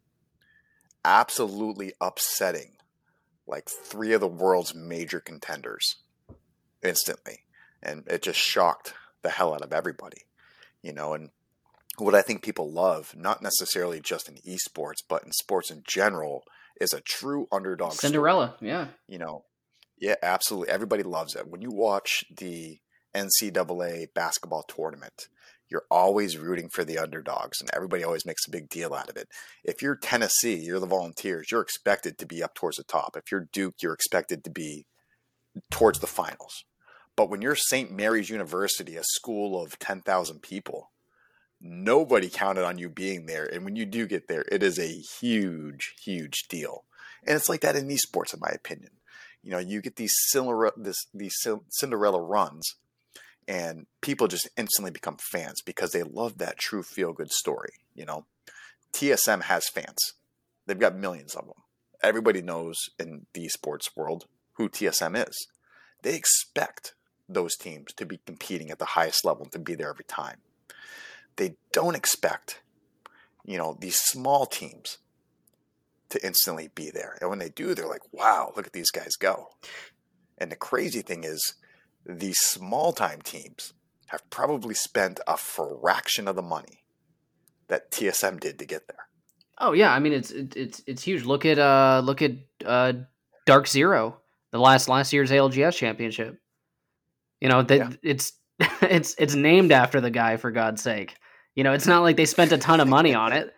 absolutely 1.06 1.94
upsetting 2.02 2.74
like 3.48 3.70
three 3.70 4.12
of 4.12 4.20
the 4.20 4.28
world's 4.28 4.76
major 4.76 5.22
contenders 5.22 5.96
instantly, 6.84 7.44
and 7.82 8.04
it 8.08 8.22
just 8.22 8.40
shocked 8.40 8.94
the 9.22 9.30
hell 9.30 9.54
out 9.54 9.62
of 9.62 9.72
everybody 9.72 10.28
you 10.82 10.94
know, 10.94 11.14
and 11.14 11.30
what 11.98 12.16
I 12.16 12.22
think 12.22 12.42
people 12.42 12.72
love, 12.72 13.14
not 13.16 13.42
necessarily 13.42 14.00
just 14.00 14.30
in 14.30 14.36
esports, 14.36 15.04
but 15.08 15.24
in 15.24 15.32
sports 15.34 15.72
in 15.72 15.84
general, 15.86 16.44
is 16.80 16.94
a 16.94 17.02
true 17.02 17.48
underdog. 17.52 17.94
Cinderella, 17.94 18.56
story. 18.58 18.72
yeah. 18.72 18.88
You 19.08 19.20
know, 19.20 19.46
yeah, 20.00 20.16
absolutely. 20.22 20.70
Everybody 20.74 21.04
loves 21.04 21.36
it. 21.36 21.48
When 21.48 21.62
you 21.62 21.72
watch 21.72 22.24
the 22.36 22.80
NCAA 23.16 24.08
basketball 24.14 24.64
tournament, 24.64 25.28
you're 25.70 25.86
always 25.92 26.38
rooting 26.38 26.70
for 26.70 26.86
the 26.86 26.98
underdogs, 26.98 27.60
and 27.60 27.70
everybody 27.74 28.04
always 28.04 28.26
makes 28.26 28.48
a 28.48 28.52
big 28.52 28.70
deal 28.70 28.94
out 28.94 29.10
of 29.10 29.18
it. 29.18 29.28
If 29.64 29.82
you're 29.82 29.98
Tennessee, 29.98 30.56
you're 30.56 30.80
the 30.80 30.86
Volunteers, 30.86 31.52
you're 31.52 31.62
expected 31.62 32.18
to 32.18 32.26
be 32.26 32.42
up 32.42 32.54
towards 32.56 32.78
the 32.78 32.84
top. 32.84 33.18
If 33.18 33.32
you're 33.32 33.50
Duke, 33.52 33.76
you're 33.82 33.94
expected 33.94 34.44
to 34.46 34.50
be 34.50 34.86
towards 35.70 36.00
the 36.00 36.08
finals. 36.08 36.64
But 37.16 37.30
when 37.30 37.42
you're 37.42 37.56
St. 37.56 37.92
Mary's 37.92 38.30
University, 38.30 38.96
a 38.96 39.04
school 39.04 39.62
of 39.62 39.80
10,000 39.80 40.42
people, 40.42 40.92
nobody 41.62 42.30
counted 42.30 42.66
on 42.66 42.78
you 42.78 42.90
being 42.90 43.26
there. 43.26 43.46
And 43.46 43.66
when 43.66 43.76
you 43.76 43.86
do 43.86 44.06
get 44.06 44.28
there, 44.28 44.46
it 44.52 44.64
is 44.64 44.78
a 44.78 44.88
huge, 44.88 45.96
huge 46.02 46.48
deal. 46.50 46.84
And 47.26 47.36
it's 47.36 47.50
like 47.50 47.62
that 47.62 47.76
in 47.76 47.88
esports, 47.88 48.34
in 48.34 48.40
my 48.40 48.52
opinion. 48.54 48.92
You 49.44 49.52
know, 49.52 49.60
you 49.60 49.82
get 49.82 49.96
these 49.96 50.16
Cinderella, 50.30 50.74
this, 50.78 51.08
these 51.14 51.36
Cinderella 51.70 52.22
runs, 52.22 52.76
and 53.48 53.86
people 54.02 54.28
just 54.28 54.50
instantly 54.58 54.92
become 54.92 55.18
fans 55.18 55.62
because 55.66 55.92
they 55.92 56.04
love 56.04 56.38
that 56.38 56.58
true 56.58 56.84
feel 56.84 57.14
good 57.14 57.32
story. 57.32 57.74
You 57.96 58.06
know, 58.06 58.26
TSM 58.94 59.44
has 59.44 59.70
fans, 59.70 60.14
they've 60.66 60.78
got 60.78 60.98
millions 60.98 61.36
of 61.36 61.46
them. 61.46 61.56
Everybody 62.02 62.42
knows 62.42 62.78
in 63.00 63.26
the 63.34 63.48
esports 63.48 63.96
world 63.96 64.26
who 64.54 64.70
TSM 64.70 65.28
is. 65.28 65.48
They 66.04 66.16
expect 66.16 66.94
those 67.28 67.56
teams 67.56 67.94
to 67.94 68.06
be 68.06 68.20
competing 68.26 68.70
at 68.70 68.80
the 68.80 68.86
highest 68.86 69.26
level 69.26 69.44
and 69.44 69.52
to 69.54 69.60
be 69.60 69.76
there 69.76 69.90
every 69.90 70.06
time. 70.06 70.38
They 71.38 71.56
don't 71.72 71.96
expect, 71.96 72.62
you 73.46 73.58
know, 73.58 73.78
these 73.80 73.98
small 73.98 74.46
teams 74.46 74.98
to 76.10 76.26
instantly 76.26 76.70
be 76.74 76.90
there. 76.90 77.18
And 77.20 77.30
when 77.30 77.40
they 77.40 77.50
do, 77.50 77.74
they're 77.74 77.88
like, 77.88 78.14
wow, 78.14 78.54
look 78.56 78.68
at 78.68 78.74
these 78.74 78.92
guys 78.92 79.16
go. 79.16 79.50
And 80.38 80.52
the 80.52 80.56
crazy 80.56 81.02
thing 81.02 81.24
is, 81.24 81.56
these 82.06 82.40
small 82.40 82.94
time 82.94 83.22
teams 83.22 83.74
have 84.08 84.30
probably 84.30 84.74
spent 84.74 85.20
a 85.28 85.38
fraction 85.38 86.28
of 86.28 86.36
the 86.36 86.42
money 86.42 86.84
that 87.68 87.92
TSM 87.92 88.40
did 88.40 88.60
to 88.60 88.66
get 88.66 88.88
there. 88.88 89.08
Oh 89.60 89.74
yeah, 89.74 89.92
I 89.92 90.00
mean 90.00 90.14
it's 90.14 90.32
it's 90.32 90.82
it's 90.86 91.04
huge. 91.04 91.26
Look 91.26 91.46
at 91.46 91.58
uh 91.58 92.02
look 92.04 92.22
at 92.22 92.32
uh 92.66 92.94
Dark 93.46 93.68
Zero, 93.68 94.22
the 94.52 94.60
last 94.60 94.88
last 94.88 95.12
year's 95.12 95.32
ALGS 95.32 95.76
championship. 95.76 96.40
You 97.42 97.50
know, 97.50 97.64
that 97.64 97.78
yeah. 97.78 97.90
it's 98.04 98.34
it's 98.82 99.16
it's 99.18 99.36
named 99.36 99.72
after 99.72 100.00
the 100.00 100.12
guy 100.12 100.38
for 100.38 100.52
God's 100.52 100.82
sake. 100.82 101.16
You 101.58 101.64
know, 101.64 101.74
it's 101.74 101.88
not 101.88 102.04
like 102.04 102.18
they 102.18 102.26
spent 102.26 102.52
a 102.52 102.58
ton 102.60 102.80
of 102.80 102.88
money 102.88 103.16
on 103.16 103.34
it. 103.34 103.52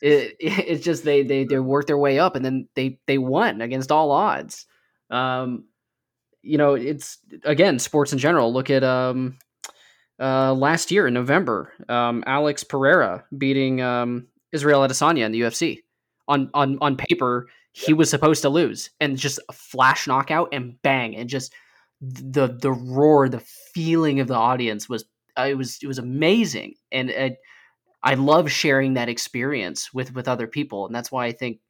It, 0.00 0.36
it's 0.40 0.84
just 0.84 1.04
they 1.04 1.24
they 1.24 1.44
they 1.44 1.58
worked 1.58 1.88
their 1.88 1.98
way 1.98 2.18
up 2.20 2.36
and 2.36 2.44
then 2.44 2.68
they 2.76 3.00
they 3.06 3.18
won 3.18 3.60
against 3.60 3.90
all 3.90 4.12
odds. 4.12 4.66
Um, 5.10 5.64
you 6.42 6.56
know, 6.56 6.74
it's 6.74 7.18
again 7.44 7.80
sports 7.80 8.12
in 8.12 8.20
general. 8.20 8.52
Look 8.52 8.70
at 8.70 8.84
um, 8.84 9.36
uh, 10.20 10.54
last 10.54 10.92
year 10.92 11.08
in 11.08 11.14
November, 11.14 11.72
um, 11.88 12.22
Alex 12.24 12.62
Pereira 12.62 13.24
beating 13.36 13.82
um, 13.82 14.28
Israel 14.52 14.82
Adesanya 14.82 15.26
in 15.26 15.32
the 15.32 15.40
UFC. 15.40 15.80
On 16.28 16.48
on 16.54 16.78
on 16.80 16.96
paper, 16.96 17.48
he 17.72 17.92
was 17.92 18.08
supposed 18.08 18.42
to 18.42 18.48
lose, 18.48 18.90
and 19.00 19.18
just 19.18 19.40
a 19.48 19.52
flash 19.52 20.06
knockout 20.06 20.50
and 20.52 20.80
bang, 20.82 21.16
and 21.16 21.28
just 21.28 21.52
the 22.00 22.46
the 22.46 22.70
roar, 22.70 23.28
the 23.28 23.42
feeling 23.74 24.20
of 24.20 24.28
the 24.28 24.34
audience 24.34 24.88
was 24.88 25.04
Uh, 25.36 25.46
it 25.50 25.54
was 25.54 25.78
it 25.82 25.86
was 25.86 25.98
amazing, 25.98 26.74
and 26.92 27.10
it, 27.10 27.38
I 28.02 28.14
love 28.14 28.50
sharing 28.50 28.94
that 28.94 29.08
experience 29.08 29.92
with 29.92 30.14
with 30.14 30.28
other 30.28 30.46
people, 30.46 30.86
and 30.86 30.94
that's 30.94 31.10
why 31.10 31.26
I 31.26 31.32
think 31.32 31.60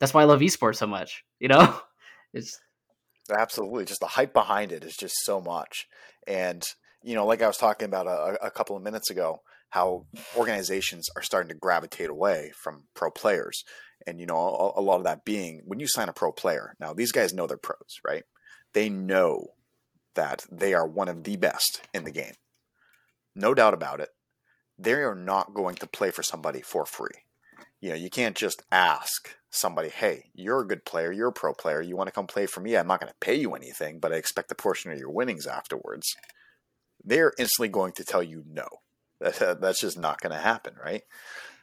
that's 0.00 0.14
why 0.14 0.22
I 0.22 0.24
love 0.24 0.40
esports 0.40 0.76
so 0.76 0.86
much. 0.86 1.24
You 1.40 1.48
know, 1.48 1.80
it's 2.34 2.58
absolutely 3.30 3.84
just 3.84 4.00
the 4.00 4.06
hype 4.06 4.32
behind 4.32 4.72
it 4.72 4.84
is 4.84 4.96
just 4.96 5.16
so 5.24 5.40
much, 5.40 5.86
and 6.26 6.64
you 7.02 7.14
know, 7.14 7.26
like 7.26 7.42
I 7.42 7.46
was 7.46 7.58
talking 7.58 7.86
about 7.86 8.06
a, 8.06 8.46
a 8.46 8.50
couple 8.50 8.76
of 8.76 8.82
minutes 8.82 9.10
ago, 9.10 9.40
how 9.70 10.06
organizations 10.36 11.08
are 11.16 11.22
starting 11.22 11.48
to 11.48 11.54
gravitate 11.54 12.10
away 12.10 12.52
from 12.62 12.84
pro 12.94 13.10
players, 13.10 13.64
and 14.06 14.20
you 14.20 14.26
know, 14.26 14.36
a, 14.36 14.80
a 14.80 14.82
lot 14.82 14.98
of 14.98 15.04
that 15.04 15.24
being 15.24 15.62
when 15.64 15.80
you 15.80 15.88
sign 15.88 16.08
a 16.08 16.12
pro 16.12 16.32
player. 16.32 16.74
Now, 16.80 16.92
these 16.92 17.12
guys 17.12 17.32
know 17.32 17.46
they're 17.46 17.56
pros, 17.56 18.00
right? 18.06 18.24
they 18.76 18.90
know 18.90 19.54
that 20.16 20.44
they 20.52 20.74
are 20.74 20.86
one 20.86 21.08
of 21.08 21.24
the 21.24 21.36
best 21.36 21.80
in 21.94 22.04
the 22.04 22.10
game. 22.10 22.34
No 23.36 23.52
doubt 23.52 23.74
about 23.74 24.00
it. 24.00 24.08
They 24.78 24.94
are 24.94 25.14
not 25.14 25.54
going 25.54 25.76
to 25.76 25.86
play 25.86 26.10
for 26.10 26.22
somebody 26.22 26.62
for 26.62 26.86
free. 26.86 27.24
You 27.80 27.90
know, 27.90 27.96
you 27.96 28.08
can't 28.08 28.34
just 28.34 28.62
ask 28.72 29.36
somebody, 29.50 29.90
hey, 29.90 30.30
you're 30.34 30.60
a 30.60 30.66
good 30.66 30.86
player, 30.86 31.12
you're 31.12 31.28
a 31.28 31.32
pro 31.32 31.52
player, 31.52 31.82
you 31.82 31.96
want 31.96 32.08
to 32.08 32.12
come 32.12 32.26
play 32.26 32.46
for 32.46 32.60
me? 32.60 32.76
I'm 32.76 32.86
not 32.86 33.00
going 33.00 33.12
to 33.12 33.18
pay 33.20 33.34
you 33.34 33.54
anything, 33.54 34.00
but 34.00 34.12
I 34.12 34.16
expect 34.16 34.50
a 34.50 34.56
portion 34.56 34.90
of 34.90 34.98
your 34.98 35.10
winnings 35.10 35.46
afterwards. 35.46 36.16
They're 37.04 37.34
instantly 37.38 37.68
going 37.68 37.92
to 37.92 38.04
tell 38.04 38.22
you 38.22 38.42
no. 38.48 38.66
That's 39.20 39.80
just 39.80 39.98
not 39.98 40.20
going 40.20 40.32
to 40.34 40.42
happen, 40.42 40.74
right? 40.82 41.02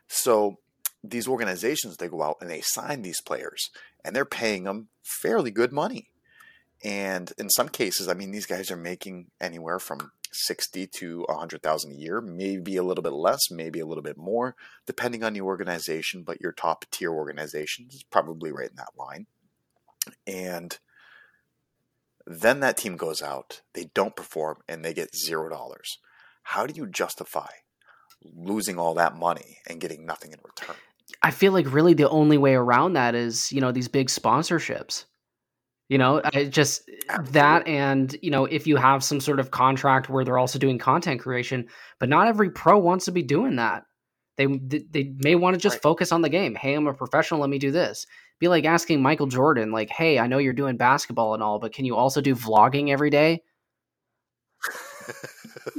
So 0.07 0.57
these 1.03 1.27
organizations, 1.27 1.97
they 1.97 2.07
go 2.07 2.21
out 2.21 2.37
and 2.39 2.49
they 2.49 2.61
sign 2.61 3.01
these 3.01 3.21
players 3.21 3.69
and 4.05 4.15
they're 4.15 4.25
paying 4.25 4.63
them 4.63 4.89
fairly 5.01 5.51
good 5.51 5.73
money. 5.73 6.09
And 6.83 7.33
in 7.37 7.49
some 7.49 7.69
cases, 7.69 8.07
I 8.07 8.13
mean, 8.13 8.31
these 8.31 8.45
guys 8.45 8.69
are 8.69 8.77
making 8.77 9.31
anywhere 9.41 9.79
from 9.79 10.11
60 10.33 10.87
to 10.87 11.25
100,000 11.27 11.91
a 11.91 11.95
year, 11.95 12.21
maybe 12.21 12.75
a 12.75 12.83
little 12.83 13.03
bit 13.03 13.13
less, 13.13 13.51
maybe 13.51 13.79
a 13.79 13.85
little 13.85 14.03
bit 14.03 14.17
more, 14.17 14.55
depending 14.85 15.23
on 15.23 15.33
the 15.33 15.41
organization, 15.41 16.23
but 16.23 16.41
your 16.41 16.51
top 16.51 16.85
tier 16.91 17.11
organization 17.11 17.87
is 17.91 18.03
probably 18.03 18.51
right 18.51 18.69
in 18.69 18.75
that 18.75 18.97
line. 18.97 19.27
And 20.27 20.77
then 22.25 22.61
that 22.61 22.77
team 22.77 22.97
goes 22.97 23.21
out, 23.21 23.61
they 23.73 23.89
don't 23.93 24.15
perform, 24.15 24.57
and 24.67 24.83
they 24.83 24.93
get 24.93 25.15
zero 25.15 25.49
dollars. 25.49 25.99
How 26.43 26.65
do 26.65 26.73
you 26.73 26.87
justify 26.87 27.49
losing 28.23 28.77
all 28.77 28.93
that 28.95 29.15
money 29.15 29.57
and 29.67 29.81
getting 29.81 30.05
nothing 30.05 30.31
in 30.31 30.39
return? 30.43 30.75
I 31.21 31.31
feel 31.31 31.51
like 31.51 31.71
really 31.71 31.93
the 31.93 32.09
only 32.09 32.37
way 32.37 32.55
around 32.55 32.93
that 32.93 33.15
is, 33.15 33.51
you 33.51 33.61
know, 33.61 33.71
these 33.71 33.87
big 33.87 34.07
sponsorships. 34.07 35.05
You 35.89 35.97
know, 35.97 36.21
I 36.23 36.45
just 36.45 36.89
Absolutely. 37.09 37.31
that 37.33 37.67
and, 37.67 38.15
you 38.21 38.31
know, 38.31 38.45
if 38.45 38.65
you 38.65 38.77
have 38.77 39.03
some 39.03 39.19
sort 39.19 39.39
of 39.39 39.51
contract 39.51 40.09
where 40.09 40.23
they're 40.23 40.37
also 40.37 40.57
doing 40.57 40.77
content 40.77 41.21
creation, 41.21 41.67
but 41.99 42.09
not 42.09 42.27
every 42.27 42.49
pro 42.49 42.77
wants 42.77 43.05
to 43.05 43.11
be 43.11 43.21
doing 43.21 43.57
that. 43.57 43.83
They 44.37 44.47
they 44.47 45.13
may 45.19 45.35
want 45.35 45.53
to 45.53 45.59
just 45.59 45.75
right. 45.75 45.83
focus 45.83 46.11
on 46.11 46.21
the 46.21 46.29
game. 46.29 46.55
Hey, 46.55 46.73
I'm 46.73 46.87
a 46.87 46.93
professional, 46.93 47.41
let 47.41 47.49
me 47.49 47.59
do 47.59 47.69
this. 47.69 48.07
Be 48.39 48.47
like 48.47 48.65
asking 48.65 49.01
Michael 49.01 49.27
Jordan 49.27 49.71
like, 49.71 49.89
"Hey, 49.89 50.17
I 50.17 50.25
know 50.25 50.39
you're 50.39 50.53
doing 50.53 50.75
basketball 50.75 51.35
and 51.35 51.43
all, 51.43 51.59
but 51.59 51.73
can 51.73 51.85
you 51.85 51.95
also 51.95 52.19
do 52.19 52.33
vlogging 52.33 52.89
every 52.89 53.11
day?" 53.11 53.43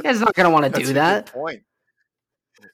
He's 0.04 0.20
not 0.20 0.34
going 0.34 0.44
to 0.44 0.50
want 0.50 0.72
to 0.72 0.80
do 0.80 0.92
that. 0.92 1.26
point. 1.26 1.62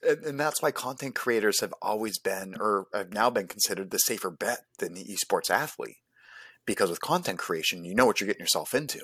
And, 0.07 0.23
and, 0.23 0.39
that's 0.39 0.61
why 0.61 0.71
content 0.71 1.15
creators 1.15 1.61
have 1.61 1.73
always 1.81 2.19
been, 2.19 2.55
or 2.59 2.87
have 2.93 3.11
now 3.11 3.29
been 3.29 3.47
considered 3.47 3.91
the 3.91 3.97
safer 3.97 4.29
bet 4.29 4.59
than 4.79 4.93
the 4.93 5.03
esports 5.03 5.49
athlete 5.49 5.97
because 6.65 6.89
with 6.89 7.01
content 7.01 7.39
creation, 7.39 7.85
you 7.85 7.95
know 7.95 8.05
what 8.05 8.19
you're 8.19 8.27
getting 8.27 8.41
yourself 8.41 8.73
into. 8.73 9.01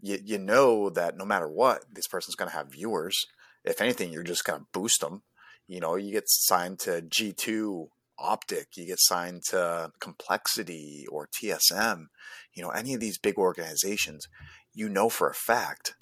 You, 0.00 0.18
you 0.24 0.38
know 0.38 0.90
that 0.90 1.16
no 1.16 1.24
matter 1.24 1.48
what, 1.48 1.84
this 1.92 2.06
person's 2.06 2.34
going 2.34 2.50
to 2.50 2.56
have 2.56 2.72
viewers. 2.72 3.26
If 3.64 3.80
anything, 3.80 4.12
you're 4.12 4.22
just 4.22 4.44
going 4.44 4.60
to 4.60 4.66
boost 4.72 5.00
them. 5.00 5.22
You 5.66 5.80
know, 5.80 5.96
you 5.96 6.12
get 6.12 6.24
signed 6.26 6.78
to 6.80 7.02
G2 7.02 7.88
Optic, 8.18 8.76
you 8.76 8.86
get 8.86 8.98
signed 9.00 9.42
to 9.48 9.92
Complexity 9.98 11.06
or 11.10 11.28
TSM, 11.28 12.06
you 12.52 12.62
know, 12.62 12.70
any 12.70 12.92
of 12.92 13.00
these 13.00 13.18
big 13.18 13.38
organizations, 13.38 14.26
you 14.74 14.88
know 14.88 15.08
for 15.08 15.28
a 15.28 15.34
fact 15.34 15.94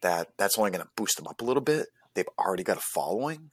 that 0.00 0.28
that's 0.38 0.58
only 0.58 0.70
going 0.70 0.84
to 0.84 0.90
boost 0.96 1.16
them 1.16 1.26
up 1.26 1.40
a 1.40 1.44
little 1.44 1.62
bit. 1.62 1.88
They've 2.14 2.28
already 2.38 2.62
got 2.62 2.78
a 2.78 2.82
following. 2.94 3.50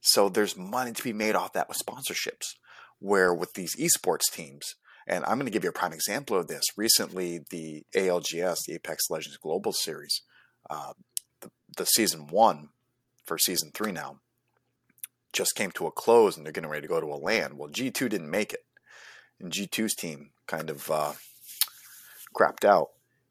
So 0.00 0.28
there's 0.28 0.56
money 0.56 0.92
to 0.92 1.02
be 1.02 1.12
made 1.12 1.34
off 1.34 1.52
that 1.52 1.68
with 1.68 1.78
sponsorships. 1.78 2.54
Where 3.00 3.32
with 3.32 3.52
these 3.52 3.76
esports 3.76 4.32
teams, 4.32 4.74
and 5.08 5.24
I'm 5.24 5.38
going 5.38 5.46
to 5.46 5.50
give 5.50 5.64
you 5.64 5.70
a 5.70 5.72
prime 5.72 5.94
example 5.94 6.36
of 6.36 6.48
this. 6.48 6.62
Recently, 6.76 7.40
the 7.50 7.84
ALGS, 7.94 8.58
the 8.66 8.74
Apex 8.74 9.10
Legends 9.10 9.38
Global 9.38 9.72
Series, 9.72 10.20
uh, 10.68 10.92
the, 11.40 11.50
the 11.76 11.86
season 11.86 12.26
one 12.26 12.68
for 13.24 13.38
season 13.38 13.70
three 13.72 13.90
now, 13.90 14.20
just 15.32 15.54
came 15.54 15.70
to 15.72 15.86
a 15.86 15.90
close 15.90 16.36
and 16.36 16.44
they're 16.44 16.52
getting 16.52 16.68
ready 16.68 16.82
to 16.82 16.88
go 16.88 17.00
to 17.00 17.06
a 17.06 17.16
LAN. 17.16 17.56
Well, 17.56 17.70
G2 17.70 18.08
didn't 18.10 18.30
make 18.30 18.52
it. 18.52 18.64
And 19.40 19.50
G2's 19.50 19.94
team 19.94 20.30
kind 20.46 20.68
of 20.68 20.90
uh, 20.90 21.12
crapped 22.36 22.64
out 22.64 22.90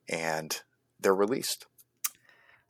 and 0.10 0.60
they're 1.00 1.14
released. 1.14 1.68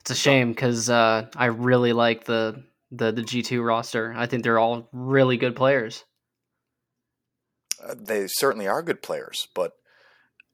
It's 0.00 0.10
a 0.10 0.14
shame 0.14 0.50
because 0.50 0.90
uh, 0.90 1.26
I 1.34 1.46
really 1.46 1.92
like 1.92 2.24
the, 2.24 2.62
the 2.90 3.12
the 3.12 3.22
G2 3.22 3.64
roster. 3.64 4.14
I 4.16 4.26
think 4.26 4.42
they're 4.42 4.58
all 4.58 4.88
really 4.92 5.36
good 5.36 5.54
players. 5.54 6.04
Uh, 7.84 7.94
they 7.96 8.26
certainly 8.26 8.66
are 8.66 8.82
good 8.82 9.02
players, 9.02 9.48
but 9.54 9.76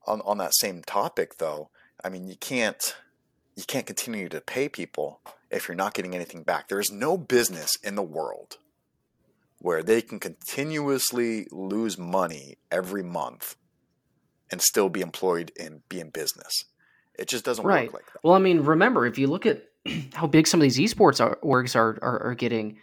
on 0.07 0.20
on 0.22 0.39
that 0.39 0.55
same 0.55 0.83
topic 0.83 1.39
though, 1.39 1.70
I 2.03 2.09
mean 2.09 2.27
you 2.27 2.37
can't 2.37 2.97
you 3.57 3.64
can't 3.66 3.87
continue 3.87 4.29
to 4.29 4.41
pay 4.41 4.68
people 4.68 5.20
if 5.51 5.68
you're 5.68 5.77
not 5.77 5.95
getting 5.95 6.14
anything 6.14 6.43
back. 6.43 6.68
There 6.68 6.81
is 6.81 6.91
no 6.91 7.16
business 7.16 7.70
in 7.83 7.95
the 7.95 8.03
world 8.03 8.59
where 9.59 9.83
they 9.83 10.03
can 10.03 10.18
continuously 10.18 11.47
lose 11.51 11.97
money 11.97 12.59
every 12.70 13.03
month 13.03 13.57
and 14.51 14.61
still 14.61 14.89
be 14.89 15.01
employed 15.01 15.53
and 15.59 15.89
be 15.89 16.01
in 16.01 16.11
business. 16.11 16.64
It 17.18 17.29
just 17.29 17.45
doesn't 17.45 17.64
right. 17.64 17.87
work 17.87 17.95
like 17.95 18.07
that. 18.12 18.18
Well, 18.22 18.35
I 18.35 18.41
mean, 18.41 18.61
remember 18.61 19.07
if 19.07 19.16
you 19.18 19.27
look 19.27 19.47
at 19.47 19.62
how 20.14 20.27
big 20.27 20.47
some 20.47 20.61
of 20.61 20.62
these 20.62 20.79
esports 20.79 21.25
are, 21.25 21.39
orgs 21.43 21.77
are, 21.77 21.99
are, 22.03 22.22
are 22.25 22.35
getting, 22.35 22.79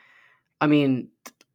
I 0.60 0.68
mean, 0.68 1.10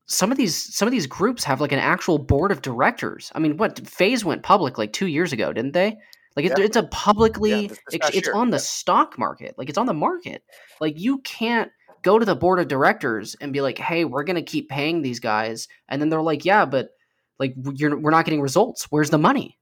some 0.06 0.30
of 0.30 0.38
these 0.38 0.74
some 0.74 0.86
of 0.86 0.92
these 0.92 1.06
groups 1.06 1.44
have 1.44 1.60
like 1.60 1.72
an 1.72 1.78
actual 1.78 2.18
board 2.18 2.52
of 2.52 2.62
directors. 2.62 3.30
I 3.34 3.40
mean, 3.40 3.56
what 3.56 3.86
FaZe 3.86 4.24
went 4.24 4.42
public 4.42 4.78
like 4.78 4.92
two 4.92 5.08
years 5.08 5.32
ago, 5.32 5.52
didn't 5.52 5.72
they? 5.72 5.96
Like 6.36 6.46
it, 6.46 6.52
Yeah. 6.58 6.64
it's 6.64 6.76
a 6.76 6.84
publicly, 6.84 7.66
Yeah, 7.66 7.74
it's, 7.92 8.10
it's 8.14 8.28
on 8.28 8.50
the 8.50 8.58
yeah. 8.58 8.62
stock 8.62 9.18
market. 9.18 9.54
Like 9.58 9.68
it's 9.68 9.78
on 9.78 9.86
the 9.86 9.94
market. 9.94 10.42
Like 10.80 10.94
you 10.96 11.18
can't 11.18 11.70
go 12.02 12.18
to 12.18 12.24
the 12.24 12.36
board 12.36 12.60
of 12.60 12.68
directors 12.68 13.34
and 13.40 13.52
be 13.52 13.60
like, 13.62 13.78
"Hey, 13.78 14.04
we're 14.04 14.22
gonna 14.24 14.42
keep 14.42 14.68
paying 14.68 15.02
these 15.02 15.18
guys," 15.18 15.66
and 15.88 16.00
then 16.00 16.08
they're 16.08 16.22
like, 16.22 16.44
"Yeah, 16.44 16.64
but 16.66 16.90
like 17.38 17.54
you're 17.74 17.98
we're 17.98 18.10
not 18.10 18.24
getting 18.26 18.40
results. 18.40 18.86
Where's 18.90 19.10
the 19.10 19.18
money?" 19.18 19.58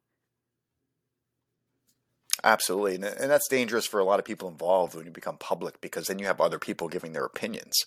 Absolutely, 2.43 2.97
and, 2.97 3.05
and 3.05 3.31
that's 3.31 3.49
dangerous 3.49 3.87
for 3.87 4.01
a 4.01 4.05
lot 4.05 4.19
of 4.19 4.25
people 4.27 4.49
involved 4.49 4.95
when 4.95 5.07
you 5.07 5.13
become 5.13 5.39
public 5.39 5.81
because 5.81 6.09
then 6.09 6.19
you 6.19 6.27
have 6.27 6.41
other 6.41 6.59
people 6.59 6.89
giving 6.89 7.13
their 7.13 7.25
opinions. 7.25 7.87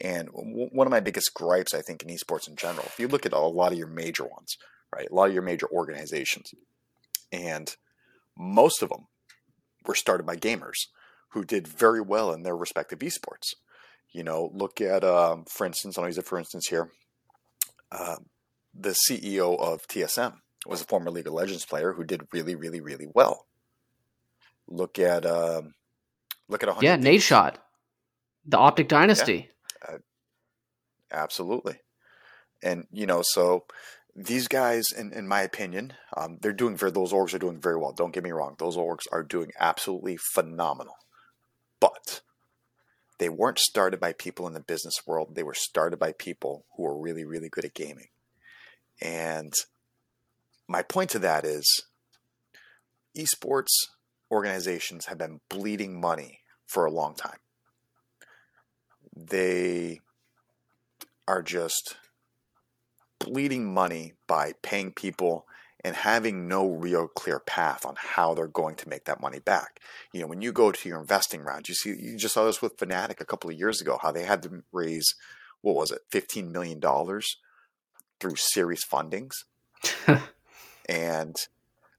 And 0.00 0.28
w- 0.28 0.68
one 0.72 0.86
of 0.86 0.90
my 0.90 1.00
biggest 1.00 1.34
gripes, 1.34 1.74
I 1.74 1.82
think, 1.82 2.02
in 2.02 2.08
esports 2.08 2.48
in 2.48 2.56
general, 2.56 2.86
if 2.86 2.98
you 2.98 3.08
look 3.08 3.26
at 3.26 3.32
a 3.32 3.38
lot 3.38 3.72
of 3.72 3.78
your 3.78 3.88
major 3.88 4.24
ones, 4.24 4.56
right, 4.94 5.08
a 5.10 5.14
lot 5.14 5.28
of 5.28 5.34
your 5.34 5.42
major 5.42 5.68
organizations, 5.70 6.52
and 7.30 7.74
most 8.36 8.82
of 8.82 8.88
them 8.88 9.06
were 9.86 9.94
started 9.94 10.26
by 10.26 10.36
gamers 10.36 10.86
who 11.30 11.44
did 11.44 11.66
very 11.66 12.00
well 12.00 12.32
in 12.32 12.42
their 12.42 12.56
respective 12.56 13.00
esports. 13.00 13.54
You 14.10 14.22
know, 14.22 14.50
look 14.52 14.80
at, 14.80 15.04
um, 15.04 15.44
for 15.48 15.66
instance, 15.66 15.96
I'll 15.96 16.06
use 16.06 16.18
it 16.18 16.26
for 16.26 16.38
instance 16.38 16.68
here. 16.68 16.90
Uh, 17.90 18.16
the 18.74 18.94
CEO 19.08 19.58
of 19.58 19.86
TSM 19.86 20.34
was 20.66 20.80
a 20.80 20.84
former 20.84 21.10
League 21.10 21.26
of 21.26 21.32
Legends 21.32 21.64
player 21.64 21.92
who 21.92 22.04
did 22.04 22.26
really, 22.32 22.54
really, 22.54 22.80
really 22.80 23.06
well. 23.14 23.46
Look 24.68 24.98
at 24.98 25.26
um, 25.26 25.74
look 26.48 26.62
at 26.62 26.68
100 26.68 26.84
Yeah, 26.84 26.96
Nadeshot 26.96 27.56
the 28.44 28.58
Optic 28.58 28.88
Dynasty. 28.88 29.48
Absolutely. 31.10 31.80
And, 32.62 32.86
you 32.90 33.06
know, 33.06 33.22
so 33.22 33.64
these 34.14 34.48
guys, 34.48 34.86
in, 34.96 35.12
in 35.12 35.26
my 35.28 35.42
opinion, 35.42 35.94
um, 36.16 36.38
they're 36.40 36.52
doing 36.52 36.76
very, 36.76 36.92
those 36.92 37.12
orgs 37.12 37.34
are 37.34 37.38
doing 37.38 37.60
very 37.60 37.76
well. 37.76 37.92
Don't 37.92 38.12
get 38.14 38.24
me 38.24 38.30
wrong. 38.30 38.54
Those 38.58 38.76
orgs 38.76 39.06
are 39.10 39.22
doing 39.22 39.50
absolutely 39.58 40.16
phenomenal. 40.34 40.94
But 41.80 42.22
they 43.18 43.28
weren't 43.28 43.58
started 43.58 44.00
by 44.00 44.12
people 44.12 44.46
in 44.46 44.54
the 44.54 44.60
business 44.60 45.02
world. 45.06 45.34
They 45.34 45.42
were 45.42 45.54
started 45.54 45.98
by 45.98 46.12
people 46.12 46.64
who 46.76 46.84
were 46.84 47.00
really, 47.00 47.24
really 47.24 47.48
good 47.48 47.64
at 47.64 47.74
gaming. 47.74 48.08
And 49.00 49.52
my 50.68 50.82
point 50.82 51.10
to 51.10 51.18
that 51.20 51.44
is 51.44 51.84
esports 53.16 53.72
organizations 54.30 55.06
have 55.06 55.18
been 55.18 55.40
bleeding 55.50 56.00
money 56.00 56.40
for 56.66 56.84
a 56.84 56.90
long 56.90 57.14
time. 57.14 57.38
They 59.14 60.00
are 61.28 61.42
just 61.42 61.96
bleeding 63.18 63.72
money 63.72 64.14
by 64.26 64.54
paying 64.62 64.92
people 64.92 65.46
and 65.84 65.96
having 65.96 66.46
no 66.46 66.68
real 66.68 67.08
clear 67.08 67.40
path 67.40 67.84
on 67.84 67.94
how 67.98 68.34
they're 68.34 68.46
going 68.46 68.76
to 68.76 68.88
make 68.88 69.04
that 69.04 69.20
money 69.20 69.40
back. 69.40 69.80
You 70.12 70.20
know, 70.20 70.26
when 70.26 70.40
you 70.40 70.52
go 70.52 70.70
to 70.70 70.88
your 70.88 71.00
investing 71.00 71.42
round, 71.42 71.68
you 71.68 71.74
see 71.74 71.90
you 71.90 72.16
just 72.16 72.34
saw 72.34 72.44
this 72.44 72.62
with 72.62 72.76
Fnatic 72.76 73.20
a 73.20 73.24
couple 73.24 73.50
of 73.50 73.58
years 73.58 73.80
ago, 73.80 73.98
how 74.00 74.12
they 74.12 74.24
had 74.24 74.42
to 74.44 74.62
raise 74.72 75.14
what 75.60 75.74
was 75.74 75.90
it, 75.90 76.00
fifteen 76.10 76.52
million 76.52 76.78
dollars 76.78 77.36
through 78.20 78.36
series 78.36 78.84
fundings. 78.84 79.32
and 80.88 81.36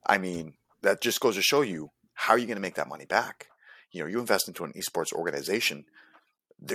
I 0.06 0.18
mean, 0.18 0.54
that 0.82 1.02
just 1.02 1.20
goes 1.20 1.36
to 1.36 1.42
show 1.42 1.62
you 1.62 1.92
how 2.14 2.34
are 2.34 2.38
you 2.38 2.46
going 2.46 2.56
to 2.56 2.62
make 2.62 2.76
that 2.76 2.88
money 2.88 3.06
back? 3.06 3.48
You 3.92 4.02
know, 4.02 4.08
you 4.08 4.20
invest 4.20 4.48
into 4.48 4.64
an 4.64 4.74
esports 4.74 5.12
organization, 5.12 5.86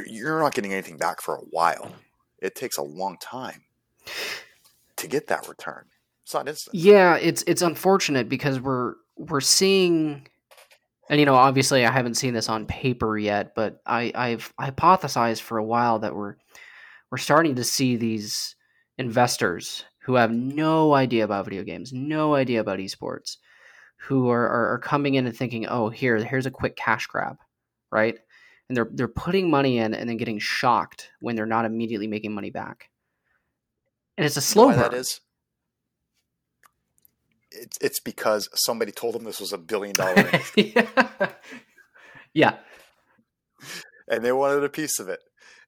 you're 0.07 0.41
not 0.41 0.55
getting 0.55 0.73
anything 0.73 0.97
back 0.97 1.21
for 1.21 1.37
a 1.37 1.43
while. 1.51 1.93
It 2.41 2.55
takes 2.55 2.77
a 2.77 2.83
long 2.83 3.17
time 3.21 3.63
to 4.97 5.09
get 5.09 5.29
that 5.29 5.49
return. 5.49 5.87
It's 6.25 6.35
not 6.35 6.49
instant. 6.49 6.75
Yeah, 6.75 7.17
it's 7.17 7.43
it's 7.47 7.63
unfortunate 7.63 8.29
because 8.29 8.61
we're 8.61 8.95
we're 9.17 9.41
seeing, 9.41 10.29
and 11.09 11.19
you 11.19 11.27
know, 11.27 11.35
obviously 11.35 11.87
I 11.87 11.91
haven't 11.91 12.17
seen 12.17 12.35
this 12.35 12.49
on 12.49 12.67
paper 12.67 13.17
yet, 13.17 13.55
but 13.55 13.81
I 13.87 14.13
I've 14.15 14.53
hypothesized 14.61 15.41
for 15.41 15.59
a 15.59 15.65
while 15.65 16.01
that 16.01 16.15
we're 16.15 16.37
we're 17.11 17.19
starting 17.19 17.55
to 17.55 17.65
see 17.65 17.97
these 17.97 18.57
investors 18.99 19.85
who 20.01 20.15
have 20.15 20.31
no 20.31 20.95
idea 20.95 21.25
about 21.25 21.47
video 21.47 21.63
games, 21.63 21.93
no 21.93 22.35
idea 22.35 22.61
about 22.61 22.79
esports, 22.79 23.39
who 23.97 24.29
are 24.29 24.47
are, 24.47 24.75
are 24.75 24.79
coming 24.79 25.15
in 25.15 25.27
and 25.27 25.37
thinking, 25.37 25.67
oh, 25.67 25.89
here 25.89 26.17
here's 26.23 26.47
a 26.47 26.51
quick 26.51 26.77
cash 26.77 27.07
grab, 27.07 27.37
right? 27.91 28.19
And 28.69 28.77
they're 28.77 28.89
they're 28.93 29.09
putting 29.09 29.51
money 29.51 29.79
in 29.79 29.95
and 29.95 30.09
then 30.09 30.17
getting 30.19 30.39
shocked 30.39 31.11
when 31.21 31.37
they're 31.37 31.47
not 31.47 31.65
immediately 31.65 32.07
making 32.07 32.35
money 32.35 32.51
back. 32.51 32.91
And 34.17 34.27
it's 34.27 34.37
a 34.37 34.41
You 34.41 34.43
know 34.43 34.45
slow 34.45 34.69
burn. 34.71 34.79
that 34.79 34.95
is? 34.95 35.21
It's, 37.51 37.79
it's 37.81 38.01
because 38.01 38.49
somebody 38.55 38.93
told 38.93 39.15
them 39.15 39.25
this 39.25 39.41
was 39.41 39.53
a 39.53 39.59
billion 39.59 39.95
dollar 39.95 40.19
industry 40.33 40.73
yeah. 40.77 41.09
yeah. 42.35 42.55
and 44.07 44.23
they 44.25 44.33
wanted 44.33 44.65
a 44.65 44.69
piece 44.69 44.99
of 44.99 45.09
it. 45.09 45.21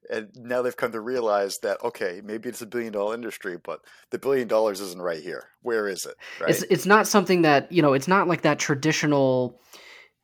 And 0.09 0.29
now 0.35 0.61
they've 0.61 0.75
come 0.75 0.91
to 0.91 0.99
realize 0.99 1.57
that, 1.63 1.81
okay, 1.83 2.21
maybe 2.23 2.49
it's 2.49 2.61
a 2.61 2.65
billion 2.65 2.91
dollar 2.93 3.15
industry, 3.15 3.57
but 3.57 3.79
the 4.09 4.19
billion 4.19 4.47
dollars 4.47 4.79
isn't 4.81 5.01
right 5.01 5.21
here. 5.23 5.45
Where 5.61 5.87
is 5.87 6.05
it? 6.05 6.15
Right? 6.39 6.49
It's 6.51 6.63
it's 6.63 6.85
not 6.85 7.07
something 7.07 7.41
that, 7.43 7.71
you 7.71 7.81
know, 7.81 7.93
it's 7.93 8.07
not 8.07 8.27
like 8.27 8.41
that 8.43 8.59
traditional 8.59 9.59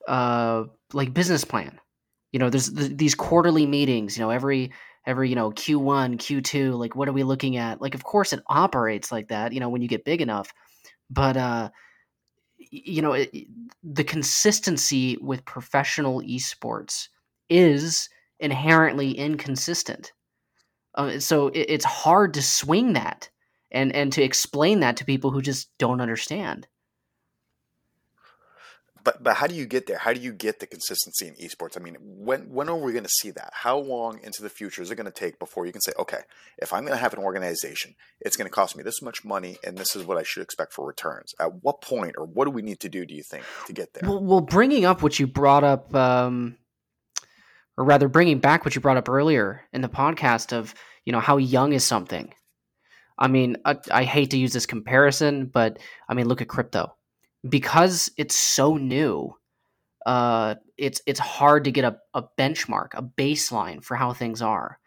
uh 0.07 0.65
like 0.93 1.13
business 1.13 1.43
plan. 1.43 1.80
You 2.32 2.39
know, 2.39 2.49
there's 2.49 2.71
th- 2.71 2.97
these 2.97 3.15
quarterly 3.15 3.65
meetings, 3.65 4.17
you 4.17 4.23
know, 4.23 4.30
every 4.30 4.71
every, 5.05 5.30
you 5.30 5.36
know, 5.36 5.51
Q1, 5.51 6.17
Q2, 6.17 6.78
like 6.78 6.95
what 6.95 7.07
are 7.07 7.13
we 7.13 7.23
looking 7.23 7.57
at? 7.57 7.82
Like 7.82 7.95
of 7.95 8.03
course 8.03 8.34
it 8.34 8.43
operates 8.47 9.11
like 9.11 9.30
that, 9.30 9.53
you 9.53 9.59
know, 9.59 9.69
when 9.69 9.82
you 9.82 9.88
get 9.88 10.05
big 10.05 10.21
enough. 10.21 10.53
But 11.09 11.38
uh 11.38 11.69
you 12.57 13.01
know, 13.01 13.13
it, 13.13 13.32
the 13.84 14.03
consistency 14.03 15.17
with 15.21 15.45
professional 15.45 16.21
esports 16.21 17.07
is 17.49 18.09
inherently 18.39 19.11
inconsistent. 19.11 20.11
Uh, 20.95 21.19
so 21.19 21.47
it, 21.49 21.65
it's 21.69 21.86
hard 21.86 22.34
to 22.34 22.41
swing 22.41 22.93
that 22.93 23.30
and 23.71 23.93
and 23.95 24.11
to 24.13 24.23
explain 24.23 24.80
that 24.80 24.97
to 24.97 25.05
people 25.05 25.32
who 25.32 25.41
just 25.41 25.69
don't 25.78 26.01
understand. 26.01 26.67
But 29.08 29.24
but 29.24 29.38
how 29.38 29.47
do 29.47 29.55
you 29.55 29.66
get 29.66 29.88
there? 29.88 29.97
How 29.97 30.12
do 30.12 30.20
you 30.20 30.34
get 30.34 30.60
the 30.60 30.68
consistency 30.68 31.30
in 31.30 31.36
esports? 31.36 31.78
I 31.78 31.80
mean, 31.82 31.95
when 32.01 32.41
when 32.49 32.68
are 32.68 32.76
we 32.76 32.91
going 32.91 33.05
to 33.05 33.10
see 33.10 33.32
that? 33.32 33.51
How 33.53 33.78
long 33.78 34.20
into 34.22 34.41
the 34.41 34.49
future 34.49 34.82
is 34.82 34.91
it 34.91 34.95
going 34.95 35.05
to 35.05 35.14
take 35.14 35.39
before 35.39 35.66
you 35.66 35.72
can 35.72 35.80
say, 35.80 35.93
okay, 35.97 36.24
if 36.58 36.74
I'm 36.74 36.82
going 36.82 36.91
to 36.91 37.01
have 37.01 37.14
an 37.14 37.20
organization, 37.20 37.95
it's 38.20 38.36
going 38.36 38.49
to 38.49 38.53
cost 38.53 38.76
me 38.76 38.84
this 38.84 39.01
much 39.01 39.24
money, 39.24 39.60
and 39.64 39.78
this 39.78 39.95
is 39.95 40.03
what 40.03 40.18
I 40.18 40.24
should 40.24 40.43
expect 40.43 40.74
for 40.74 40.86
returns? 40.86 41.34
At 41.39 41.64
what 41.64 41.80
point, 41.80 42.16
or 42.18 42.26
what 42.26 42.43
do 42.43 42.51
we 42.51 42.62
need 42.62 42.82
to 42.82 42.89
do? 42.89 43.05
Do 43.05 43.16
you 43.16 43.24
think 43.24 43.45
to 43.68 43.72
get 43.72 43.93
there? 43.93 44.10
Well, 44.10 44.22
well 44.22 44.41
bringing 44.41 44.84
up 44.84 45.01
what 45.01 45.18
you 45.18 45.26
brought 45.26 45.64
up, 45.64 45.95
um, 45.95 46.58
or 47.78 47.86
rather, 47.86 48.10
bringing 48.10 48.39
back 48.39 48.66
what 48.66 48.76
you 48.76 48.82
brought 48.82 48.97
up 48.97 49.08
earlier 49.08 49.62
in 49.72 49.80
the 49.80 49.88
podcast 49.88 50.51
of 50.51 50.76
you 51.05 51.14
know 51.14 51.22
how 51.22 51.38
young 51.38 51.72
is 51.72 51.86
something. 51.86 52.34
I 53.18 53.30
mean, 53.30 53.55
I, 53.64 53.78
I 53.89 54.03
hate 54.03 54.32
to 54.32 54.38
use 54.38 54.51
this 54.51 54.66
comparison, 54.66 55.45
but 55.45 55.80
I 56.10 56.14
mean, 56.14 56.28
look 56.28 56.41
at 56.41 56.49
crypto 56.49 56.97
because 57.48 58.12
it's 58.18 58.36
so 58.36 58.78
new. 58.78 59.34
Uh, 60.06 60.56
it's 60.78 61.02
it's 61.06 61.20
hard 61.20 61.66
to 61.66 61.72
get 61.72 61.84
a, 61.84 61.98
a 62.14 62.24
benchmark, 62.38 62.90
a 62.94 63.04
baseline 63.04 63.84
for 63.84 63.96
how 63.96 64.14
things 64.14 64.42
are, 64.42 64.80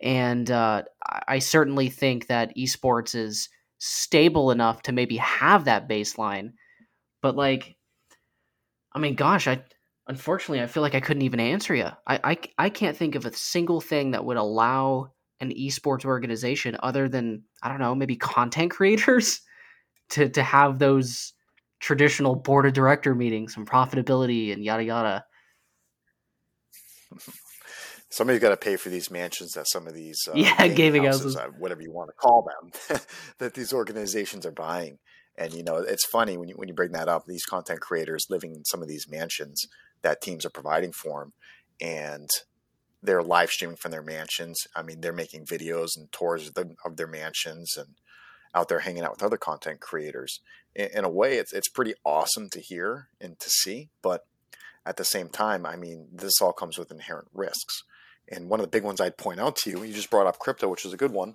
and 0.00 0.50
uh, 0.50 0.82
I, 1.26 1.40
certainly 1.40 1.88
think 1.88 2.28
that 2.28 2.56
esports 2.56 3.16
is 3.16 3.48
stable 3.78 4.52
enough 4.52 4.82
to 4.82 4.92
maybe 4.92 5.16
have 5.16 5.64
that 5.64 5.88
baseline, 5.88 6.52
but 7.20 7.34
like, 7.34 7.76
I 8.92 9.00
mean, 9.00 9.16
gosh, 9.16 9.48
I 9.48 9.62
unfortunately 10.06 10.62
I 10.62 10.66
feel 10.66 10.82
like 10.82 10.94
I 10.94 11.00
couldn't 11.00 11.22
even 11.22 11.40
answer 11.40 11.74
you. 11.74 11.88
I 12.06 12.20
I, 12.22 12.38
I 12.58 12.70
can't 12.70 12.96
think 12.96 13.16
of 13.16 13.26
a 13.26 13.32
single 13.32 13.80
thing 13.80 14.12
that 14.12 14.24
would 14.24 14.36
allow 14.36 15.12
an 15.40 15.50
esports 15.50 16.04
organization 16.04 16.76
other 16.82 17.08
than 17.08 17.42
I 17.62 17.68
don't 17.68 17.80
know, 17.80 17.94
maybe 17.94 18.16
content 18.16 18.70
creators 18.76 19.40
to 20.10 20.28
to 20.28 20.42
have 20.42 20.78
those 20.78 21.32
traditional 21.80 22.36
board 22.36 22.66
of 22.66 22.72
director 22.72 23.14
meetings 23.14 23.56
and 23.56 23.68
profitability 23.68 24.52
and 24.52 24.62
yada 24.64 24.84
yada. 24.84 25.24
Somebody's 28.12 28.40
got 28.40 28.50
to 28.50 28.56
pay 28.56 28.76
for 28.76 28.88
these 28.88 29.10
mansions 29.10 29.52
that 29.52 29.68
some 29.68 29.86
of 29.86 29.94
these 29.94 30.28
uh, 30.28 30.32
Yeah, 30.36 30.66
gaming 30.68 31.04
houses. 31.04 31.36
uh, 31.36 31.48
whatever 31.58 31.80
you 31.82 31.92
want 31.92 32.08
to 32.10 32.14
call 32.14 32.42
them, 32.44 32.98
that 33.38 33.54
these 33.54 33.72
organizations 33.72 34.44
are 34.44 34.50
buying. 34.52 34.98
And 35.38 35.54
you 35.54 35.62
know, 35.62 35.76
it's 35.76 36.04
funny 36.04 36.36
when 36.36 36.48
you 36.48 36.54
when 36.56 36.68
you 36.68 36.74
bring 36.74 36.92
that 36.92 37.08
up. 37.08 37.24
These 37.26 37.44
content 37.44 37.80
creators 37.80 38.26
living 38.28 38.54
in 38.54 38.64
some 38.64 38.82
of 38.82 38.88
these 38.88 39.06
mansions 39.08 39.64
that 40.02 40.20
teams 40.20 40.44
are 40.44 40.50
providing 40.50 40.92
for 40.92 41.20
them, 41.20 41.32
and 41.80 42.28
they're 43.02 43.22
live 43.22 43.50
streaming 43.50 43.76
from 43.76 43.92
their 43.92 44.02
mansions. 44.02 44.66
I 44.74 44.82
mean, 44.82 45.00
they're 45.00 45.12
making 45.12 45.46
videos 45.46 45.90
and 45.96 46.10
tours 46.12 46.48
of, 46.48 46.54
them, 46.54 46.74
of 46.84 46.96
their 46.96 47.06
mansions 47.06 47.76
and 47.76 47.94
out 48.54 48.68
there 48.68 48.80
hanging 48.80 49.04
out 49.04 49.12
with 49.12 49.22
other 49.22 49.36
content 49.38 49.80
creators. 49.80 50.40
In, 50.74 51.04
a 51.04 51.08
way, 51.10 51.36
it's 51.38 51.52
it's 51.52 51.68
pretty 51.68 51.94
awesome 52.04 52.48
to 52.50 52.60
hear 52.60 53.08
and 53.20 53.38
to 53.40 53.50
see, 53.50 53.88
but 54.02 54.24
at 54.86 54.96
the 54.96 55.04
same 55.04 55.28
time, 55.28 55.66
I 55.66 55.76
mean, 55.76 56.08
this 56.12 56.40
all 56.40 56.52
comes 56.52 56.78
with 56.78 56.90
inherent 56.90 57.28
risks. 57.34 57.82
And 58.28 58.48
one 58.48 58.60
of 58.60 58.64
the 58.64 58.70
big 58.70 58.84
ones 58.84 59.00
I'd 59.00 59.18
point 59.18 59.40
out 59.40 59.56
to 59.56 59.70
you, 59.70 59.82
you 59.82 59.92
just 59.92 60.10
brought 60.10 60.26
up 60.28 60.38
crypto, 60.38 60.68
which 60.68 60.84
is 60.86 60.92
a 60.92 60.96
good 60.96 61.10
one. 61.12 61.34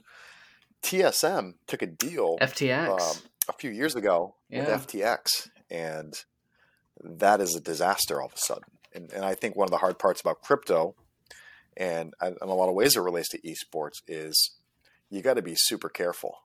TSM 0.82 1.56
took 1.68 1.82
a 1.82 1.88
deal 1.88 2.38
FTX. 2.40 2.90
um, 2.90 3.18
a 3.50 3.54
few 3.54 3.70
years 3.72 3.96
ago 3.96 4.36
Yeah. 4.50 4.60
with 4.60 4.88
FTX, 4.88 5.50
and 5.70 6.14
that 7.04 7.42
is 7.42 7.56
a 7.56 7.60
disaster 7.62 8.22
all 8.22 8.28
of 8.28 8.34
a 8.34 8.38
sudden. 8.38 8.64
And, 8.94 9.12
and 9.12 9.26
I 9.26 9.36
think 9.36 9.56
one 9.56 9.68
of 9.68 9.72
the 9.72 9.80
hard 9.80 10.00
parts 10.00 10.22
about 10.22 10.42
crypto, 10.42 10.96
and 11.76 12.14
in 12.22 12.38
a 12.42 12.54
lot 12.54 12.70
of 12.70 12.76
ways 12.76 12.96
it 12.96 13.02
relates 13.02 13.30
to 13.30 13.40
esports, 13.42 14.02
is 14.08 14.56
you 15.10 15.22
got 15.22 15.34
to 15.36 15.42
be 15.42 15.56
super 15.56 15.90
careful. 15.90 16.38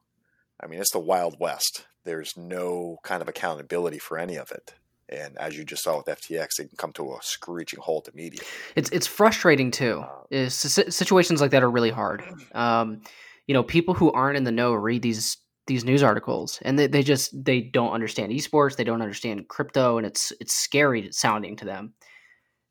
I 0.63 0.67
mean, 0.67 0.81
it's 0.81 0.93
the 0.93 0.99
Wild 0.99 1.39
West. 1.41 1.87
There's 2.05 2.37
no 2.37 2.99
kind 3.03 3.23
of 3.23 3.29
accountability 3.29 3.99
for 3.99 4.19
any 4.19 4.37
of 4.37 4.51
it. 4.51 4.75
And 5.09 5.37
as 5.39 5.57
you 5.57 5.65
just 5.65 5.83
saw 5.83 5.97
with 5.97 6.07
FTX, 6.07 6.61
it 6.61 6.69
can 6.69 6.77
come 6.77 6.93
to 6.93 7.15
a 7.15 7.19
screeching 7.21 7.81
halt 7.81 8.09
immediately. 8.13 8.47
It's 8.77 8.91
it's 8.91 9.09
frustrating 9.09 9.71
too. 9.71 10.03
Um, 10.03 10.09
is 10.31 10.55
situations 10.55 11.41
like 11.41 11.51
that 11.51 11.65
are 11.65 11.71
really 11.71 11.91
hard. 11.91 12.23
Um, 12.55 13.01
you 13.49 13.55
know, 13.55 13.65
people 13.65 13.95
who 13.95 14.13
aren't 14.13 14.37
in 14.37 14.45
the 14.45 14.53
know 14.53 14.73
read 14.73 15.03
these 15.03 15.39
these 15.71 15.85
news 15.85 16.03
articles 16.03 16.59
and 16.63 16.77
they, 16.77 16.89
they 16.89 17.03
just 17.03 17.45
they 17.45 17.61
don't 17.61 17.93
understand 17.93 18.33
esports 18.33 18.75
they 18.75 18.83
don't 18.83 19.03
understand 19.03 19.47
crypto 19.47 19.99
and 19.99 20.07
it's 20.07 20.33
it's 20.41 20.53
scary 20.53 21.09
sounding 21.13 21.55
to 21.55 21.65
them 21.65 21.95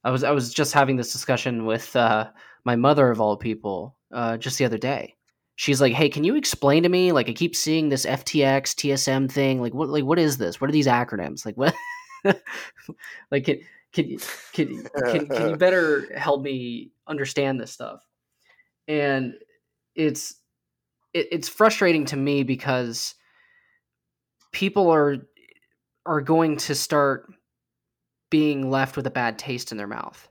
i 0.04 0.12
was 0.12 0.26
i 0.26 0.32
was 0.32 0.54
just 0.54 0.74
having 0.74 0.98
this 0.98 1.14
discussion 1.14 1.66
with 1.66 1.96
uh, 1.96 2.30
my 2.66 2.76
mother 2.76 3.10
of 3.10 3.22
all 3.22 3.38
people 3.38 3.96
uh, 4.12 4.36
just 4.38 4.58
the 4.58 4.66
other 4.66 4.78
day 4.78 5.16
she's 5.60 5.82
like 5.82 5.92
hey 5.92 6.08
can 6.08 6.24
you 6.24 6.38
explain 6.38 6.84
to 6.84 6.90
me 6.90 7.12
like 7.12 7.28
i 7.28 7.34
keep 7.34 7.54
seeing 7.54 7.90
this 7.90 8.06
ftx 8.06 8.74
tsm 8.76 9.30
thing 9.30 9.60
like 9.60 9.74
what 9.74 9.90
like 9.90 10.06
what 10.06 10.18
is 10.18 10.38
this? 10.38 10.62
What 10.62 10.70
are 10.70 10.74
these 10.74 10.88
acronyms? 10.88 11.46
Like 11.46 11.58
what 11.58 11.76
like 13.32 13.44
can 13.44 13.60
can, 13.92 14.18
can 14.54 14.88
can 15.12 15.28
can 15.28 15.50
you 15.50 15.56
better 15.58 16.16
help 16.18 16.42
me 16.42 16.92
understand 17.08 17.60
this 17.60 17.72
stuff? 17.72 18.08
And 18.88 19.34
it's 19.96 20.36
it, 21.14 21.28
it's 21.32 21.50
frustrating 21.50 22.06
to 22.06 22.16
me 22.16 22.44
because 22.44 23.16
people 24.54 24.90
are 24.90 25.18
are 26.06 26.22
going 26.22 26.56
to 26.58 26.76
start 26.76 27.30
being 28.30 28.70
left 28.70 28.96
with 28.96 29.08
a 29.08 29.12
bad 29.12 29.38
taste 29.38 29.72
in 29.72 29.78
their 29.78 29.88
mouth. 29.88 30.28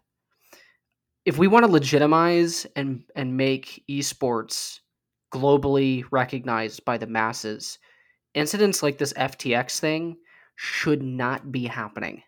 If 1.24 1.36
we 1.36 1.48
want 1.48 1.66
to 1.66 1.70
legitimize 1.70 2.66
and 2.76 3.04
and 3.14 3.36
make 3.36 3.84
esports 3.90 4.78
globally 5.32 6.04
recognized 6.10 6.84
by 6.84 6.98
the 6.98 7.06
masses, 7.06 7.78
incidents 8.34 8.82
like 8.82 8.98
this 8.98 9.12
FTX 9.14 9.78
thing 9.78 10.16
should 10.56 11.02
not 11.02 11.52
be 11.52 11.66
happening. 11.66 12.22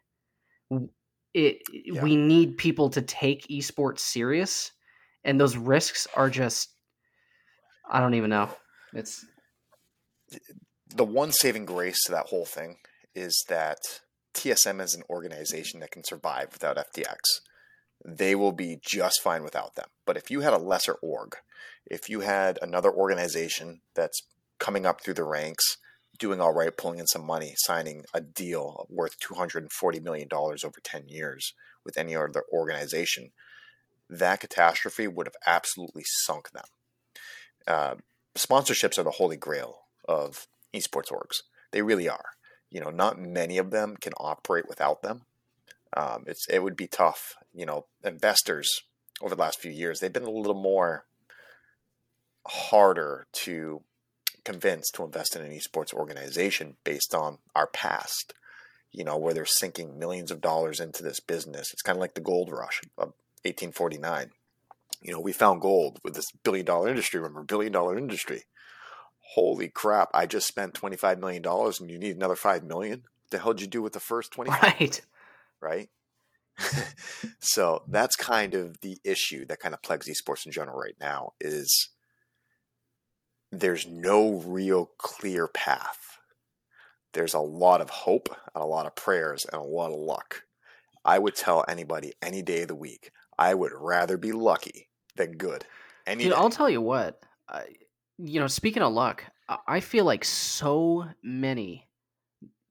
It 1.35 1.63
yeah. 1.73 2.03
we 2.03 2.17
need 2.17 2.59
people 2.59 2.91
to 2.91 3.03
take 3.03 3.47
esports 3.49 4.01
serious 4.01 4.73
and 5.25 5.41
those 5.41 5.57
risks 5.57 6.07
are 6.15 6.31
just 6.31 6.71
I 7.89 8.01
don't 8.01 8.15
even 8.15 8.31
know. 8.31 8.49
It's 8.93 9.25
the 10.89 11.05
one 11.05 11.33
saving 11.33 11.67
grace 11.67 12.03
to 12.05 12.13
that 12.13 12.27
whole 12.27 12.45
thing 12.45 12.77
is 13.15 13.45
that 13.49 13.79
TSM 14.35 14.81
is 14.81 14.95
an 14.95 15.03
organization 15.11 15.81
that 15.81 15.91
can 15.91 16.05
survive 16.05 16.49
without 16.53 16.77
FTX. 16.77 17.19
They 18.05 18.35
will 18.35 18.53
be 18.53 18.79
just 18.81 19.21
fine 19.21 19.43
without 19.43 19.75
them. 19.75 19.89
But 20.07 20.17
if 20.17 20.31
you 20.31 20.41
had 20.41 20.53
a 20.53 20.59
lesser 20.59 20.95
org, 21.03 21.37
if 21.87 22.09
you 22.09 22.21
had 22.21 22.59
another 22.63 22.93
organization 22.93 23.81
that's 23.95 24.23
coming 24.59 24.87
up 24.87 25.03
through 25.03 25.15
the 25.15 25.25
ranks, 25.25 25.79
doing 26.19 26.41
all 26.41 26.53
right, 26.53 26.77
pulling 26.77 26.99
in 26.99 27.07
some 27.07 27.25
money, 27.25 27.55
signing 27.57 28.05
a 28.13 28.21
deal 28.21 28.87
worth 28.91 29.19
$240 29.21 30.03
million 30.03 30.29
over 30.33 30.81
10 30.83 31.09
years 31.09 31.55
with 31.85 31.97
any 31.97 32.15
other 32.15 32.45
organization, 32.53 33.31
that 34.09 34.41
catastrophe 34.41 35.09
would 35.09 35.27
have 35.27 35.37
absolutely 35.47 36.03
sunk 36.05 36.51
them 36.51 36.65
uh, 37.67 37.95
sponsorships 38.35 38.99
are 38.99 39.03
the 39.03 39.13
holy 39.13 39.37
grail 39.37 39.81
of 40.07 40.47
esports 40.75 41.11
orgs. 41.11 41.43
They 41.73 41.83
really 41.83 42.09
are. 42.09 42.31
You 42.71 42.81
know, 42.81 42.91
not 42.91 43.19
many 43.19 43.59
of 43.59 43.71
them 43.71 43.97
can 44.01 44.13
operate 44.15 44.69
without 44.69 45.03
them. 45.03 45.23
Um, 45.97 46.25
it's 46.27 46.47
it 46.49 46.63
would 46.63 46.77
be 46.77 46.87
tough. 46.87 47.35
You 47.53 47.67
know, 47.67 47.87
investors 48.05 48.83
over 49.21 49.35
the 49.35 49.41
last 49.41 49.61
few 49.61 49.71
years 49.71 50.01
they've 50.01 50.13
been 50.13 50.23
a 50.23 50.31
little 50.31 50.55
more 50.55 51.05
harder 52.47 53.27
to 53.33 53.83
convince 54.45 54.91
to 54.91 55.05
invest 55.05 55.37
in 55.37 55.43
an 55.43 55.53
esports 55.53 55.93
organization 55.93 56.77
based 56.85 57.15
on 57.15 57.39
our 57.55 57.67
past. 57.67 58.35
You 58.93 59.05
know, 59.05 59.17
where 59.17 59.33
they're 59.33 59.47
sinking 59.47 60.01
millions 60.01 60.33
of 60.33 60.41
dollars 60.41 60.81
into 60.81 61.05
this 61.05 61.21
business. 61.21 61.73
It's 61.73 61.83
kind 61.83 61.97
of 61.97 62.01
like 62.01 62.15
the 62.15 62.21
gold 62.21 62.51
rush 62.51 62.81
of 62.99 63.13
1849 63.45 64.31
you 65.03 65.13
know, 65.13 65.21
we 65.21 65.33
found 65.33 65.61
gold 65.61 65.99
with 66.05 66.15
this 66.15 66.31
billion 66.45 66.67
dollar 66.67 66.89
industry. 66.89 67.21
Remember, 67.21 67.43
billion 67.43 67.73
dollar 67.73 67.97
industry. 67.97 68.45
Holy 69.35 69.69
crap! 69.69 70.11
I 70.13 70.27
just 70.27 70.47
spent 70.47 70.75
twenty 70.75 70.97
five 70.97 71.19
million 71.19 71.43
dollars, 71.43 71.81
and 71.81 71.91
you 71.91 71.99
need 71.99 72.17
another 72.17 72.37
five 72.37 72.65
million. 72.65 73.01
What 73.01 73.31
the 73.31 73.39
hell 73.39 73.55
did 73.55 73.63
you 73.63 73.69
do 73.69 73.83
with 73.83 73.93
the 73.93 74.01
first 74.01 74.33
twenty? 74.33 74.51
Right. 74.51 75.01
Right. 75.61 75.89
so 77.39 77.83
that's 77.89 78.17
kind 78.17 78.55
of 78.55 78.81
the 78.81 78.99
issue 79.05 79.47
that 79.47 79.61
kind 79.61 79.73
of 79.73 79.83
plagues 79.83 80.09
esports 80.09 80.45
in 80.45 80.53
general 80.53 80.79
right 80.79 80.97
now 81.01 81.33
is 81.41 81.89
there's 83.53 83.87
no 83.87 84.35
real 84.47 84.91
clear 84.99 85.49
path. 85.49 86.19
There's 87.13 87.35
a 87.35 87.41
lot 87.41 87.81
of 87.81 87.91
hope 87.91 88.29
and 88.55 88.63
a 88.63 88.67
lot 88.67 88.87
of 88.87 88.95
prayers 88.95 89.45
and 89.53 89.61
a 89.61 89.65
lot 89.65 89.93
of 89.93 89.99
luck. 89.99 90.45
I 91.05 91.19
would 91.19 91.35
tell 91.35 91.65
anybody 91.67 92.13
any 92.23 92.43
day 92.43 92.63
of 92.63 92.69
the 92.69 92.75
week, 92.75 93.11
I 93.39 93.55
would 93.55 93.73
rather 93.75 94.17
be 94.17 94.33
lucky 94.33 94.89
than 95.17 95.33
good. 95.33 95.65
Any 96.07 96.25
Dude, 96.25 96.35
I'll 96.35 96.51
tell 96.51 96.71
you 96.71 96.81
what. 96.81 97.21
I, 97.49 97.65
you 98.19 98.39
know, 98.39 98.47
speaking 98.47 98.83
of 98.83 98.93
luck, 98.93 99.25
I 99.67 99.81
feel 99.81 100.05
like 100.05 100.25
so 100.25 101.07
many, 101.23 101.89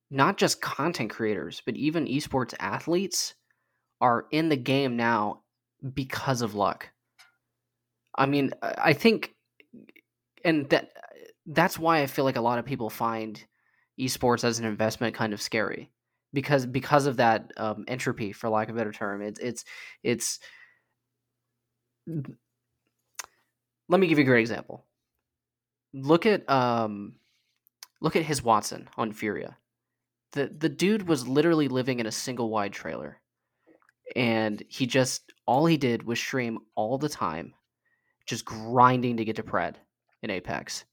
not 0.09 0.37
just 0.37 0.61
content 0.61 1.09
creators, 1.09 1.61
but 1.65 1.75
even 1.75 2.05
esports 2.05 2.53
athletes, 2.59 3.33
are 3.99 4.27
in 4.31 4.47
the 4.47 4.55
game 4.55 4.95
now 4.95 5.41
because 5.93 6.41
of 6.41 6.55
luck. 6.55 6.89
I 8.15 8.25
mean, 8.25 8.51
I 8.61 8.93
think, 8.93 9.33
and 10.43 10.69
that 10.69 10.91
that's 11.45 11.79
why 11.79 12.01
I 12.01 12.07
feel 12.07 12.25
like 12.25 12.35
a 12.35 12.41
lot 12.41 12.59
of 12.59 12.65
people 12.65 12.89
find 12.89 13.43
esports 13.99 14.43
as 14.43 14.59
an 14.59 14.65
investment 14.65 15.15
kind 15.15 15.33
of 15.33 15.41
scary 15.41 15.91
because 16.33 16.65
because 16.65 17.05
of 17.05 17.17
that 17.17 17.51
um, 17.57 17.85
entropy, 17.87 18.31
for 18.31 18.49
lack 18.49 18.69
of 18.69 18.75
a 18.75 18.77
better 18.77 18.91
term. 18.91 19.21
It's 19.21 19.39
it's 19.39 19.65
it's 20.03 20.39
let 23.87 23.99
me 23.99 24.07
give 24.07 24.17
you 24.17 24.23
a 24.23 24.27
great 24.27 24.41
example. 24.41 24.85
Look 25.93 26.25
at 26.25 26.49
um, 26.49 27.15
look 28.01 28.15
at 28.15 28.25
Hiswattson 28.25 28.87
on 28.97 29.13
Furia. 29.13 29.57
The 30.33 30.53
the 30.55 30.69
dude 30.69 31.07
was 31.07 31.27
literally 31.27 31.67
living 31.67 31.99
in 31.99 32.05
a 32.05 32.11
single 32.11 32.49
wide 32.49 32.73
trailer, 32.73 33.19
and 34.15 34.63
he 34.67 34.85
just 34.85 35.33
all 35.47 35.65
he 35.65 35.77
did 35.77 36.03
was 36.03 36.19
stream 36.19 36.59
all 36.75 36.99
the 36.99 37.09
time, 37.09 37.55
just 38.27 38.45
grinding 38.45 39.17
to 39.17 39.25
get 39.25 39.37
to 39.37 39.43
pred 39.43 39.75
in 40.23 40.29
Apex, 40.29 40.85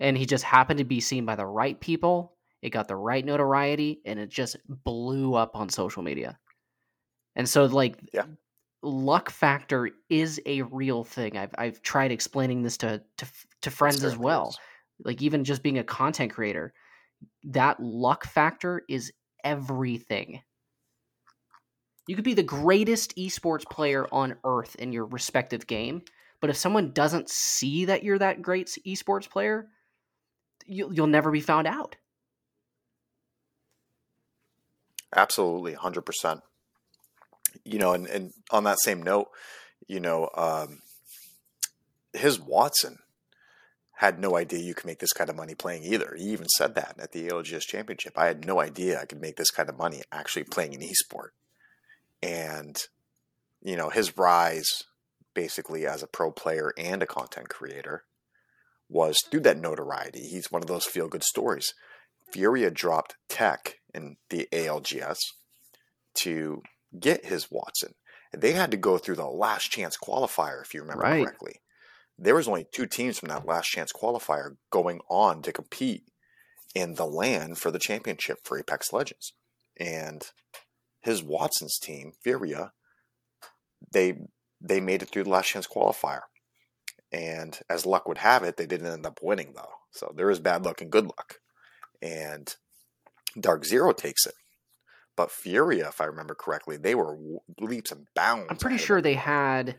and 0.00 0.16
he 0.16 0.26
just 0.26 0.44
happened 0.44 0.78
to 0.78 0.84
be 0.84 1.00
seen 1.00 1.24
by 1.24 1.36
the 1.36 1.46
right 1.46 1.78
people. 1.80 2.36
It 2.62 2.70
got 2.70 2.88
the 2.88 2.96
right 2.96 3.24
notoriety, 3.24 4.00
and 4.04 4.18
it 4.18 4.30
just 4.30 4.56
blew 4.68 5.34
up 5.34 5.56
on 5.56 5.68
social 5.68 6.02
media. 6.02 6.38
And 7.34 7.48
so, 7.48 7.64
like, 7.64 7.98
yeah 8.12 8.24
luck 8.82 9.30
factor 9.30 9.90
is 10.08 10.40
a 10.46 10.62
real 10.62 11.04
thing. 11.04 11.36
I've 11.36 11.54
I've 11.56 11.82
tried 11.82 12.12
explaining 12.12 12.62
this 12.62 12.76
to 12.78 13.02
to, 13.18 13.26
to 13.62 13.70
friends 13.70 14.04
as 14.04 14.16
well. 14.16 14.48
Is. 14.48 14.58
Like 15.04 15.22
even 15.22 15.44
just 15.44 15.62
being 15.62 15.78
a 15.78 15.84
content 15.84 16.32
creator, 16.32 16.72
that 17.44 17.80
luck 17.80 18.26
factor 18.26 18.82
is 18.88 19.12
everything. 19.44 20.42
You 22.08 22.16
could 22.16 22.24
be 22.24 22.34
the 22.34 22.42
greatest 22.42 23.16
esports 23.16 23.64
player 23.64 24.06
on 24.12 24.36
earth 24.44 24.74
in 24.76 24.92
your 24.92 25.06
respective 25.06 25.66
game, 25.66 26.02
but 26.42 26.50
if 26.50 26.56
someone 26.58 26.92
doesn't 26.92 27.30
see 27.30 27.86
that 27.86 28.02
you're 28.02 28.18
that 28.18 28.42
great 28.42 28.66
esports 28.86 29.30
player, 29.30 29.68
you'll 30.66 30.92
you'll 30.92 31.06
never 31.06 31.30
be 31.30 31.40
found 31.40 31.66
out. 31.66 31.96
Absolutely, 35.14 35.72
hundred 35.72 36.02
percent 36.02 36.42
you 37.64 37.78
know, 37.78 37.92
and, 37.92 38.06
and 38.06 38.32
on 38.50 38.64
that 38.64 38.80
same 38.80 39.02
note, 39.02 39.28
you 39.86 40.00
know, 40.00 40.28
um, 40.36 40.80
Hiswattson 42.14 42.96
had 43.96 44.18
no 44.18 44.36
idea 44.36 44.58
you 44.58 44.74
could 44.74 44.86
make 44.86 44.98
this 44.98 45.12
kind 45.12 45.30
of 45.30 45.36
money 45.36 45.54
playing 45.54 45.84
either. 45.84 46.14
He 46.18 46.24
even 46.24 46.48
said 46.48 46.74
that 46.74 46.96
at 46.98 47.12
the 47.12 47.28
ALGS 47.28 47.66
championship. 47.66 48.14
I 48.16 48.26
had 48.26 48.44
no 48.44 48.60
idea 48.60 49.00
I 49.00 49.04
could 49.04 49.20
make 49.20 49.36
this 49.36 49.50
kind 49.50 49.68
of 49.68 49.78
money 49.78 50.02
actually 50.10 50.44
playing 50.44 50.74
an 50.74 50.80
esport. 50.80 51.28
And, 52.22 52.76
you 53.62 53.76
know, 53.76 53.90
his 53.90 54.16
rise 54.16 54.84
basically 55.34 55.86
as 55.86 56.02
a 56.02 56.06
pro 56.06 56.30
player 56.30 56.72
and 56.76 57.02
a 57.02 57.06
content 57.06 57.48
creator 57.48 58.04
was 58.88 59.16
through 59.30 59.40
that 59.40 59.58
notoriety. 59.58 60.26
He's 60.28 60.50
one 60.50 60.62
of 60.62 60.68
those 60.68 60.84
feel 60.84 61.08
good 61.08 61.24
stories. 61.24 61.72
Furia 62.32 62.70
dropped 62.70 63.16
tech 63.28 63.76
in 63.94 64.16
the 64.30 64.48
ALGS 64.52 65.18
to 66.14 66.62
get 66.98 67.24
Hiswattson. 67.24 67.94
And 68.32 68.42
they 68.42 68.52
had 68.52 68.70
to 68.70 68.76
go 68.76 68.98
through 68.98 69.16
the 69.16 69.26
last 69.26 69.70
chance 69.70 69.96
qualifier, 69.96 70.62
if 70.62 70.74
you 70.74 70.80
remember 70.80 71.04
right. 71.04 71.24
correctly. 71.24 71.60
There 72.18 72.34
was 72.34 72.48
only 72.48 72.66
two 72.72 72.86
teams 72.86 73.18
from 73.18 73.28
that 73.30 73.46
last 73.46 73.68
chance 73.68 73.92
qualifier 73.92 74.56
going 74.70 75.00
on 75.08 75.42
to 75.42 75.52
compete 75.52 76.04
in 76.74 76.94
the 76.94 77.06
LAN 77.06 77.54
for 77.54 77.70
the 77.70 77.78
championship 77.78 78.38
for 78.44 78.58
Apex 78.58 78.92
Legends. 78.92 79.32
And 79.78 80.22
Hiswattson's 81.06 81.78
team, 81.78 82.12
Furia, 82.22 82.72
they 83.92 84.18
they 84.62 84.80
made 84.80 85.02
it 85.02 85.08
through 85.08 85.24
the 85.24 85.30
last 85.30 85.48
chance 85.48 85.66
qualifier. 85.66 86.20
And 87.10 87.58
as 87.68 87.84
luck 87.84 88.08
would 88.08 88.18
have 88.18 88.42
it, 88.42 88.56
they 88.56 88.66
didn't 88.66 88.86
end 88.86 89.06
up 89.06 89.20
winning 89.22 89.52
though. 89.54 89.72
So 89.90 90.12
there 90.16 90.30
is 90.30 90.38
bad 90.38 90.64
luck 90.64 90.80
and 90.80 90.90
good 90.90 91.04
luck. 91.04 91.40
And 92.00 92.54
Dark 93.38 93.64
Zero 93.64 93.92
takes 93.92 94.26
it. 94.26 94.34
But 95.14 95.30
Furia, 95.30 95.88
if 95.88 96.00
I 96.00 96.04
remember 96.04 96.34
correctly, 96.34 96.78
they 96.78 96.94
were 96.94 97.18
leaps 97.60 97.92
and 97.92 98.06
bounds. 98.14 98.46
I'm 98.48 98.56
pretty 98.56 98.78
sure 98.78 99.02
they 99.02 99.12
had, 99.14 99.76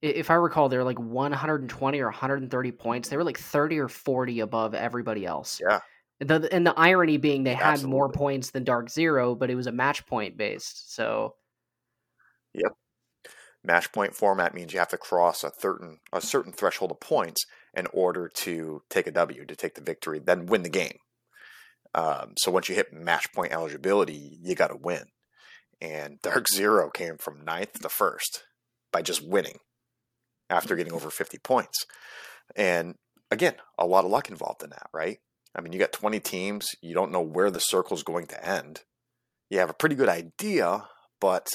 if 0.00 0.28
I 0.28 0.34
recall, 0.34 0.68
they 0.68 0.76
were 0.76 0.82
like 0.82 0.98
120 0.98 2.00
or 2.00 2.06
130 2.06 2.72
points. 2.72 3.08
They 3.08 3.16
were 3.16 3.22
like 3.22 3.38
30 3.38 3.78
or 3.78 3.88
40 3.88 4.40
above 4.40 4.74
everybody 4.74 5.24
else. 5.24 5.60
Yeah. 5.64 5.80
The, 6.18 6.48
and 6.52 6.66
the 6.66 6.74
irony 6.76 7.16
being 7.16 7.44
they 7.44 7.54
had 7.54 7.74
Absolutely. 7.74 7.92
more 7.92 8.08
points 8.08 8.50
than 8.50 8.64
Dark 8.64 8.90
Zero, 8.90 9.36
but 9.36 9.50
it 9.50 9.54
was 9.54 9.68
a 9.68 9.72
match 9.72 10.04
point 10.06 10.36
based. 10.36 10.94
So 10.94 11.34
Yep. 12.54 12.72
Match 13.64 13.92
point 13.92 14.14
format 14.14 14.54
means 14.54 14.72
you 14.72 14.80
have 14.80 14.88
to 14.88 14.98
cross 14.98 15.44
a 15.44 15.52
certain 15.56 15.98
a 16.12 16.20
certain 16.20 16.52
threshold 16.52 16.90
of 16.90 17.00
points 17.00 17.44
in 17.74 17.86
order 17.92 18.28
to 18.28 18.82
take 18.90 19.06
a 19.06 19.12
W, 19.12 19.46
to 19.46 19.56
take 19.56 19.74
the 19.74 19.80
victory, 19.80 20.18
then 20.18 20.46
win 20.46 20.62
the 20.62 20.68
game. 20.68 20.98
Um, 21.94 22.34
so 22.38 22.50
once 22.50 22.68
you 22.68 22.74
hit 22.74 22.92
match 22.92 23.32
point 23.32 23.52
eligibility, 23.52 24.38
you 24.42 24.54
got 24.54 24.68
to 24.68 24.76
win. 24.76 25.04
And 25.80 26.20
Dark 26.22 26.48
Zero 26.48 26.90
came 26.90 27.18
from 27.18 27.44
ninth 27.44 27.80
to 27.80 27.88
first 27.88 28.44
by 28.92 29.02
just 29.02 29.26
winning 29.26 29.58
after 30.50 30.76
getting 30.76 30.92
over 30.92 31.10
50 31.10 31.38
points. 31.38 31.86
And 32.56 32.96
again, 33.30 33.54
a 33.78 33.86
lot 33.86 34.04
of 34.04 34.10
luck 34.10 34.28
involved 34.28 34.62
in 34.62 34.70
that, 34.70 34.88
right? 34.92 35.18
I 35.54 35.60
mean, 35.60 35.72
you 35.72 35.78
got 35.78 35.92
20 35.92 36.20
teams, 36.20 36.68
you 36.80 36.94
don't 36.94 37.12
know 37.12 37.20
where 37.20 37.50
the 37.50 37.58
circle 37.58 37.96
is 37.96 38.02
going 38.02 38.26
to 38.26 38.46
end. 38.46 38.82
You 39.50 39.58
have 39.58 39.70
a 39.70 39.74
pretty 39.74 39.94
good 39.94 40.08
idea, 40.08 40.84
but 41.20 41.48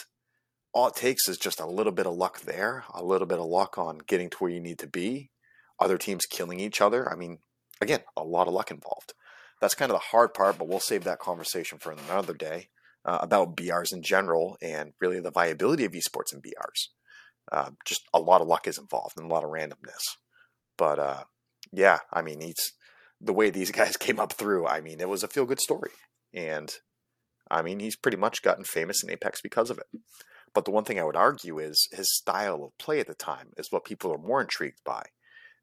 all 0.77 0.87
it 0.87 0.95
takes 0.95 1.27
is 1.27 1.39
just 1.39 1.59
a 1.59 1.65
little 1.65 1.91
bit 1.91 2.05
of 2.05 2.13
luck 2.13 2.41
there, 2.41 2.83
a 2.93 3.03
little 3.03 3.25
bit 3.25 3.39
of 3.39 3.47
luck 3.47 3.79
on 3.79 3.97
getting 3.97 4.29
to 4.29 4.37
where 4.37 4.51
you 4.51 4.59
need 4.59 4.77
to 4.77 4.85
be, 4.85 5.31
other 5.79 5.97
teams 5.97 6.27
killing 6.27 6.59
each 6.59 6.81
other. 6.81 7.11
I 7.11 7.15
mean, 7.15 7.39
again, 7.81 8.01
a 8.15 8.23
lot 8.23 8.47
of 8.47 8.53
luck 8.53 8.69
involved. 8.69 9.13
That's 9.59 9.73
kind 9.73 9.89
of 9.91 9.95
the 9.95 10.09
hard 10.11 10.35
part, 10.35 10.59
but 10.59 10.67
we'll 10.67 10.79
save 10.79 11.03
that 11.05 11.17
conversation 11.17 11.79
for 11.79 11.91
another 11.91 12.35
day 12.35 12.67
uh, 13.03 13.17
about 13.21 13.57
BRs 13.57 13.91
in 13.91 14.03
general 14.03 14.55
and 14.61 14.93
really 15.01 15.19
the 15.19 15.31
viability 15.31 15.83
of 15.83 15.93
esports 15.93 16.31
and 16.31 16.43
BRs. 16.43 16.89
Uh, 17.51 17.71
just 17.83 18.03
a 18.13 18.19
lot 18.19 18.41
of 18.41 18.47
luck 18.47 18.67
is 18.67 18.77
involved 18.77 19.17
and 19.17 19.31
a 19.31 19.33
lot 19.33 19.43
of 19.43 19.49
randomness. 19.49 20.03
But 20.77 20.99
uh, 20.99 21.23
yeah, 21.73 22.01
I 22.13 22.21
mean, 22.21 22.39
it's 22.43 22.73
the 23.19 23.33
way 23.33 23.49
these 23.49 23.71
guys 23.79 23.97
came 23.97 24.19
up 24.19 24.33
through. 24.33 24.67
I 24.67 24.81
mean, 24.81 25.01
it 25.01 25.09
was 25.09 25.23
a 25.23 25.27
feel 25.27 25.47
good 25.47 25.59
story, 25.59 25.89
and 26.35 26.71
I 27.49 27.63
mean, 27.63 27.79
he's 27.79 27.95
pretty 27.95 28.17
much 28.17 28.43
gotten 28.43 28.63
famous 28.63 29.01
in 29.01 29.09
Apex 29.09 29.41
because 29.41 29.71
of 29.71 29.79
it. 29.79 30.01
But 30.53 30.65
the 30.65 30.71
one 30.71 30.83
thing 30.83 30.99
I 30.99 31.03
would 31.03 31.15
argue 31.15 31.59
is 31.59 31.87
his 31.91 32.15
style 32.15 32.63
of 32.63 32.77
play 32.77 32.99
at 32.99 33.07
the 33.07 33.13
time 33.13 33.49
is 33.57 33.71
what 33.71 33.85
people 33.85 34.11
are 34.11 34.17
more 34.17 34.41
intrigued 34.41 34.83
by. 34.83 35.03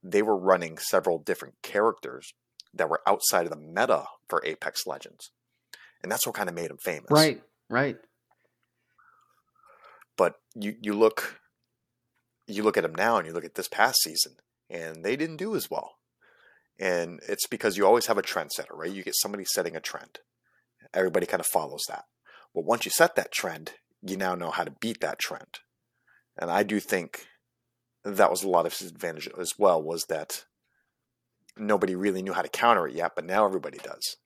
They 0.02 0.22
were 0.22 0.36
running 0.36 0.78
several 0.78 1.18
different 1.18 1.54
characters 1.62 2.32
that 2.72 2.88
were 2.88 3.00
outside 3.06 3.44
of 3.44 3.50
the 3.50 3.56
meta 3.56 4.04
for 4.28 4.42
Apex 4.44 4.86
Legends. 4.86 5.30
And 6.02 6.12
that's 6.12 6.26
what 6.26 6.34
kind 6.34 6.48
of 6.48 6.54
made 6.54 6.70
him 6.70 6.78
famous. 6.82 7.10
right, 7.10 7.42
right. 7.68 7.96
But 10.16 10.34
you, 10.54 10.76
you 10.80 10.94
look 10.94 11.40
you 12.46 12.62
look 12.62 12.76
at 12.76 12.84
him 12.84 12.94
now 12.94 13.16
and 13.16 13.26
you 13.26 13.32
look 13.32 13.44
at 13.44 13.54
this 13.54 13.68
past 13.68 14.02
season 14.02 14.34
and 14.68 15.04
they 15.04 15.16
didn't 15.16 15.36
do 15.38 15.56
as 15.56 15.70
well. 15.70 15.96
And 16.78 17.20
it's 17.28 17.46
because 17.46 17.76
you 17.76 17.86
always 17.86 18.06
have 18.06 18.18
a 18.18 18.22
trendsetter, 18.22 18.72
right? 18.74 18.92
You 18.92 19.02
get 19.02 19.14
somebody 19.16 19.44
setting 19.44 19.76
a 19.76 19.80
trend. 19.80 20.18
Everybody 20.92 21.26
kind 21.26 21.40
of 21.40 21.46
follows 21.46 21.82
that. 21.88 22.04
Well, 22.52 22.64
once 22.64 22.84
you 22.84 22.90
set 22.90 23.16
that 23.16 23.32
trend, 23.32 23.72
you 24.06 24.16
now 24.16 24.34
know 24.34 24.50
how 24.50 24.64
to 24.64 24.74
beat 24.80 25.00
that 25.00 25.18
trend. 25.18 25.60
And 26.36 26.50
I 26.50 26.62
do 26.62 26.80
think 26.80 27.26
that 28.04 28.30
was 28.30 28.42
a 28.42 28.48
lot 28.48 28.66
of 28.66 28.76
his 28.76 28.90
advantage 28.90 29.28
as 29.38 29.58
well, 29.58 29.82
was 29.82 30.06
that 30.06 30.44
nobody 31.56 31.94
really 31.94 32.22
knew 32.22 32.32
how 32.32 32.42
to 32.42 32.48
counter 32.48 32.86
it 32.86 32.94
yet, 32.94 33.12
but 33.14 33.24
now 33.24 33.46
everybody 33.46 33.78
does. 33.78 34.16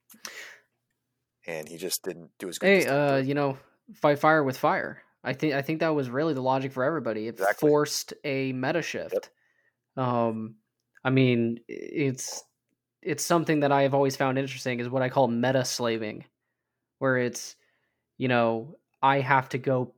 And 1.47 1.69
he 1.69 1.77
just 1.77 2.03
didn't 2.03 2.31
do 2.39 2.49
as 2.49 2.59
good. 2.59 2.67
Hey, 2.67 2.87
uh, 2.87 3.17
you 3.19 3.35
know, 3.35 3.59
fight 3.95 4.19
fire 4.19 4.43
with 4.43 4.59
fire. 4.59 5.03
I 5.25 5.33
think 5.33 5.55
I 5.55 5.63
think 5.63 5.81
that 5.81 5.89
was 5.95 6.11
really 6.11 6.35
the 6.35 6.43
logic 6.43 6.73
for 6.73 6.85
everybody. 6.85 7.27
It 7.27 7.35
Exactly. 7.35 7.69
forced 7.69 8.15
a 8.25 8.53
meta 8.53 8.83
shift. 8.83 9.31
Um, 9.97 10.57
I 11.05 11.11
mean, 11.11 11.61
it's 11.69 12.45
it's 13.03 13.25
something 13.25 13.61
that 13.61 13.73
I 13.73 13.83
have 13.83 13.95
always 13.95 14.17
found 14.17 14.39
interesting 14.39 14.81
is 14.81 14.89
what 14.89 15.03
I 15.03 15.09
call 15.09 15.29
meta 15.29 15.65
slaving, 15.65 16.25
where 16.99 17.17
it's 17.19 17.57
you 18.19 18.29
know 18.29 18.77
I 19.03 19.21
have 19.21 19.49
to 19.51 19.59
go 19.59 19.95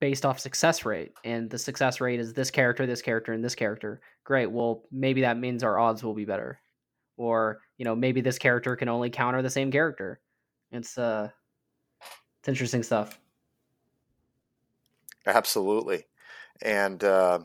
based 0.00 0.26
off 0.26 0.38
success 0.38 0.84
rate, 0.84 1.12
and 1.24 1.48
the 1.48 1.58
success 1.58 2.00
rate 2.00 2.20
is 2.20 2.34
this 2.34 2.50
character, 2.50 2.86
this 2.86 3.02
character, 3.02 3.32
and 3.32 3.42
this 3.42 3.54
character. 3.54 4.00
Great. 4.24 4.50
Well, 4.50 4.84
maybe 4.92 5.22
that 5.22 5.38
means 5.38 5.62
our 5.62 5.78
odds 5.78 6.02
will 6.02 6.14
be 6.14 6.24
better, 6.24 6.60
or 7.16 7.60
you 7.78 7.84
know 7.84 7.96
maybe 7.96 8.20
this 8.20 8.38
character 8.38 8.76
can 8.76 8.88
only 8.88 9.10
counter 9.10 9.42
the 9.42 9.50
same 9.50 9.70
character. 9.70 10.20
It's 10.72 10.98
uh, 10.98 11.30
it's 12.40 12.48
interesting 12.48 12.82
stuff. 12.82 13.18
Absolutely, 15.26 16.04
and 16.60 17.02
uh, 17.02 17.38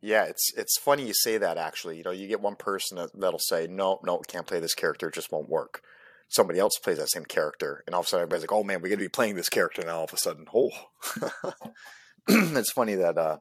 yeah, 0.00 0.24
it's 0.24 0.52
it's 0.56 0.78
funny 0.78 1.06
you 1.06 1.14
say 1.14 1.38
that. 1.38 1.58
Actually, 1.58 1.96
you 1.98 2.04
know, 2.04 2.12
you 2.12 2.28
get 2.28 2.40
one 2.40 2.56
person 2.56 2.98
that, 2.98 3.10
that'll 3.18 3.40
say, 3.40 3.66
"No, 3.66 3.98
no, 4.04 4.18
can't 4.18 4.46
play 4.46 4.60
this 4.60 4.74
character; 4.74 5.08
it 5.08 5.14
just 5.14 5.32
won't 5.32 5.48
work." 5.48 5.82
Somebody 6.28 6.58
else 6.58 6.78
plays 6.78 6.98
that 6.98 7.10
same 7.10 7.24
character, 7.24 7.82
and 7.86 7.94
all 7.94 8.00
of 8.00 8.06
a 8.06 8.08
sudden, 8.08 8.22
everybody's 8.22 8.42
like, 8.42 8.52
"Oh 8.52 8.62
man, 8.62 8.80
we're 8.80 8.88
going 8.88 8.98
to 8.98 9.04
be 9.04 9.08
playing 9.08 9.36
this 9.36 9.48
character 9.48 9.82
now." 9.84 9.98
All 9.98 10.04
of 10.04 10.12
a 10.12 10.18
sudden, 10.18 10.46
oh, 10.54 10.70
it's 12.28 12.72
funny 12.72 12.94
that 12.96 13.16
uh, 13.16 13.38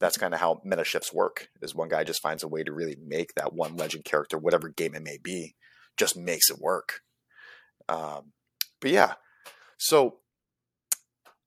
that's 0.00 0.18
kind 0.18 0.34
of 0.34 0.40
how 0.40 0.60
meta 0.64 0.84
shifts 0.84 1.12
work. 1.12 1.48
Is 1.60 1.74
one 1.74 1.88
guy 1.88 2.02
just 2.04 2.22
finds 2.22 2.42
a 2.42 2.48
way 2.48 2.64
to 2.64 2.72
really 2.72 2.96
make 3.00 3.34
that 3.34 3.52
one 3.52 3.76
legend 3.76 4.04
character, 4.04 4.36
whatever 4.36 4.68
game 4.68 4.94
it 4.94 5.02
may 5.02 5.18
be, 5.22 5.54
just 5.96 6.16
makes 6.16 6.50
it 6.50 6.58
work. 6.58 7.00
Um, 7.88 8.32
but 8.80 8.90
yeah, 8.90 9.14
so 9.78 10.18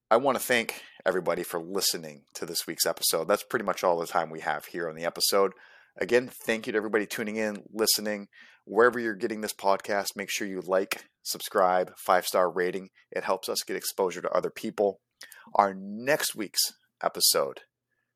I 0.10 0.18
want 0.18 0.38
to 0.38 0.44
thank 0.44 0.84
everybody 1.06 1.44
for 1.44 1.60
listening 1.60 2.24
to 2.36 2.46
this 2.46 2.68
week's 2.68 2.86
episode. 2.86 3.28
That's 3.28 3.44
pretty 3.44 3.66
much 3.66 3.84
all 3.84 4.00
the 4.00 4.08
time 4.08 4.30
we 4.30 4.42
have 4.42 4.66
here 4.66 4.88
on 4.88 4.96
the 4.96 5.06
episode. 5.06 5.54
Again, 5.98 6.30
thank 6.46 6.68
you 6.68 6.74
to 6.74 6.78
everybody 6.78 7.06
tuning 7.06 7.38
in, 7.38 7.64
listening. 7.74 8.28
Wherever 8.66 9.00
you're 9.00 9.16
getting 9.16 9.42
this 9.42 9.54
podcast, 9.54 10.16
make 10.16 10.30
sure 10.30 10.48
you 10.48 10.62
like, 10.62 11.06
subscribe, 11.24 11.92
five 11.98 12.26
star 12.26 12.50
rating. 12.50 12.90
It 13.12 13.24
helps 13.24 13.48
us 13.48 13.64
get 13.64 13.78
exposure 13.78 14.22
to 14.22 14.32
other 14.32 14.50
people. 14.50 15.00
Our 15.54 15.74
next 15.74 16.36
week's 16.36 16.74
episode, 17.04 17.62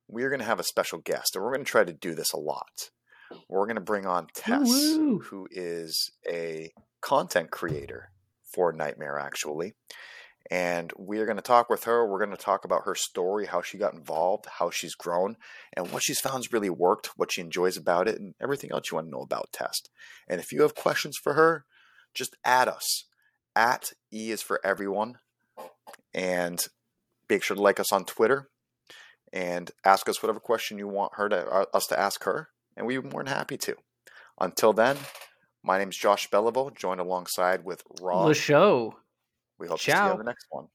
we're 0.08 0.30
going 0.30 0.40
to 0.40 0.46
have 0.46 0.60
a 0.60 0.64
special 0.64 1.00
guest, 1.00 1.36
and 1.36 1.44
we're 1.44 1.54
going 1.54 1.66
to 1.66 1.72
try 1.72 1.84
to 1.84 1.94
do 1.94 2.16
this 2.16 2.34
a 2.34 2.40
lot. 2.40 2.90
We're 3.48 3.68
going 3.68 3.76
to 3.76 3.82
bring 3.82 4.08
on 4.08 4.28
Tess, 4.34 4.68
Woo-woo. 4.68 5.20
who 5.20 5.48
is 5.52 6.12
a 6.28 6.72
content 7.02 7.52
creator 7.52 8.10
for 8.52 8.74
Nightmare, 8.74 9.20
actually 9.20 9.76
and 10.50 10.92
we're 10.98 11.26
going 11.26 11.38
to 11.38 11.44
talk 11.44 11.70
with 11.70 11.84
her. 11.84 12.08
We're 12.08 12.24
going 12.24 12.36
to 12.36 12.44
talk 12.44 12.66
about 12.66 12.86
her 12.86 12.96
story, 12.96 13.46
how 13.46 13.62
she 13.62 13.78
got 13.78 13.94
involved, 13.94 14.46
how 14.58 14.70
she's 14.70 14.96
grown, 14.96 15.38
and 15.74 15.92
what 15.92 16.04
she's 16.04 16.20
found's 16.20 16.52
really 16.52 16.70
worked, 16.70 17.12
what 17.16 17.32
she 17.32 17.42
enjoys 17.42 17.78
about 17.78 18.08
it, 18.08 18.20
and 18.20 18.34
everything 18.42 18.72
else 18.72 18.92
you 18.92 18.96
want 18.96 19.08
to 19.08 19.12
know 19.12 19.22
about 19.22 19.52
Test. 19.52 19.90
And 20.28 20.40
if 20.40 20.52
you 20.52 20.62
have 20.64 20.76
questions 20.76 21.18
for 21.18 21.34
her, 21.34 21.66
just 22.14 22.36
add 22.44 22.68
us 22.68 23.06
at 23.56 23.92
E 24.12 24.32
is 24.32 24.42
for 24.42 24.60
everyone, 24.64 25.20
and 26.14 26.60
make 27.30 27.44
sure 27.44 27.56
to 27.56 27.62
like 27.62 27.80
us 27.80 27.92
on 27.92 28.06
Twitter 28.06 28.50
and 29.32 29.72
ask 29.86 30.10
us 30.10 30.24
whatever 30.24 30.40
question 30.40 30.78
you 30.78 30.88
want 30.88 31.14
her 31.16 31.30
to 31.30 31.48
uh, 31.48 31.66
us 31.74 31.86
to 31.88 32.00
ask 32.00 32.24
her, 32.24 32.50
and 32.76 32.88
we'd 32.88 33.04
be 33.04 33.10
more 33.10 33.24
than 33.24 33.34
happy 33.34 33.58
to. 33.58 33.76
Until 34.40 34.74
then, 34.74 34.98
my 35.64 35.78
name 35.78 35.90
is 35.90 35.98
Josh 35.98 36.30
Beliveau, 36.30 36.76
joined 36.76 37.02
alongside 37.02 37.64
with 37.64 37.84
Rob. 38.02 38.28
The 38.28 38.34
show. 38.34 38.96
We 39.60 39.68
hope 39.68 39.78
to 39.78 39.84
see 39.84 39.92
you 39.92 39.98
Ciao. 39.98 40.12
on 40.14 40.18
the 40.18 40.24
next 40.24 40.48
one. 40.50 40.68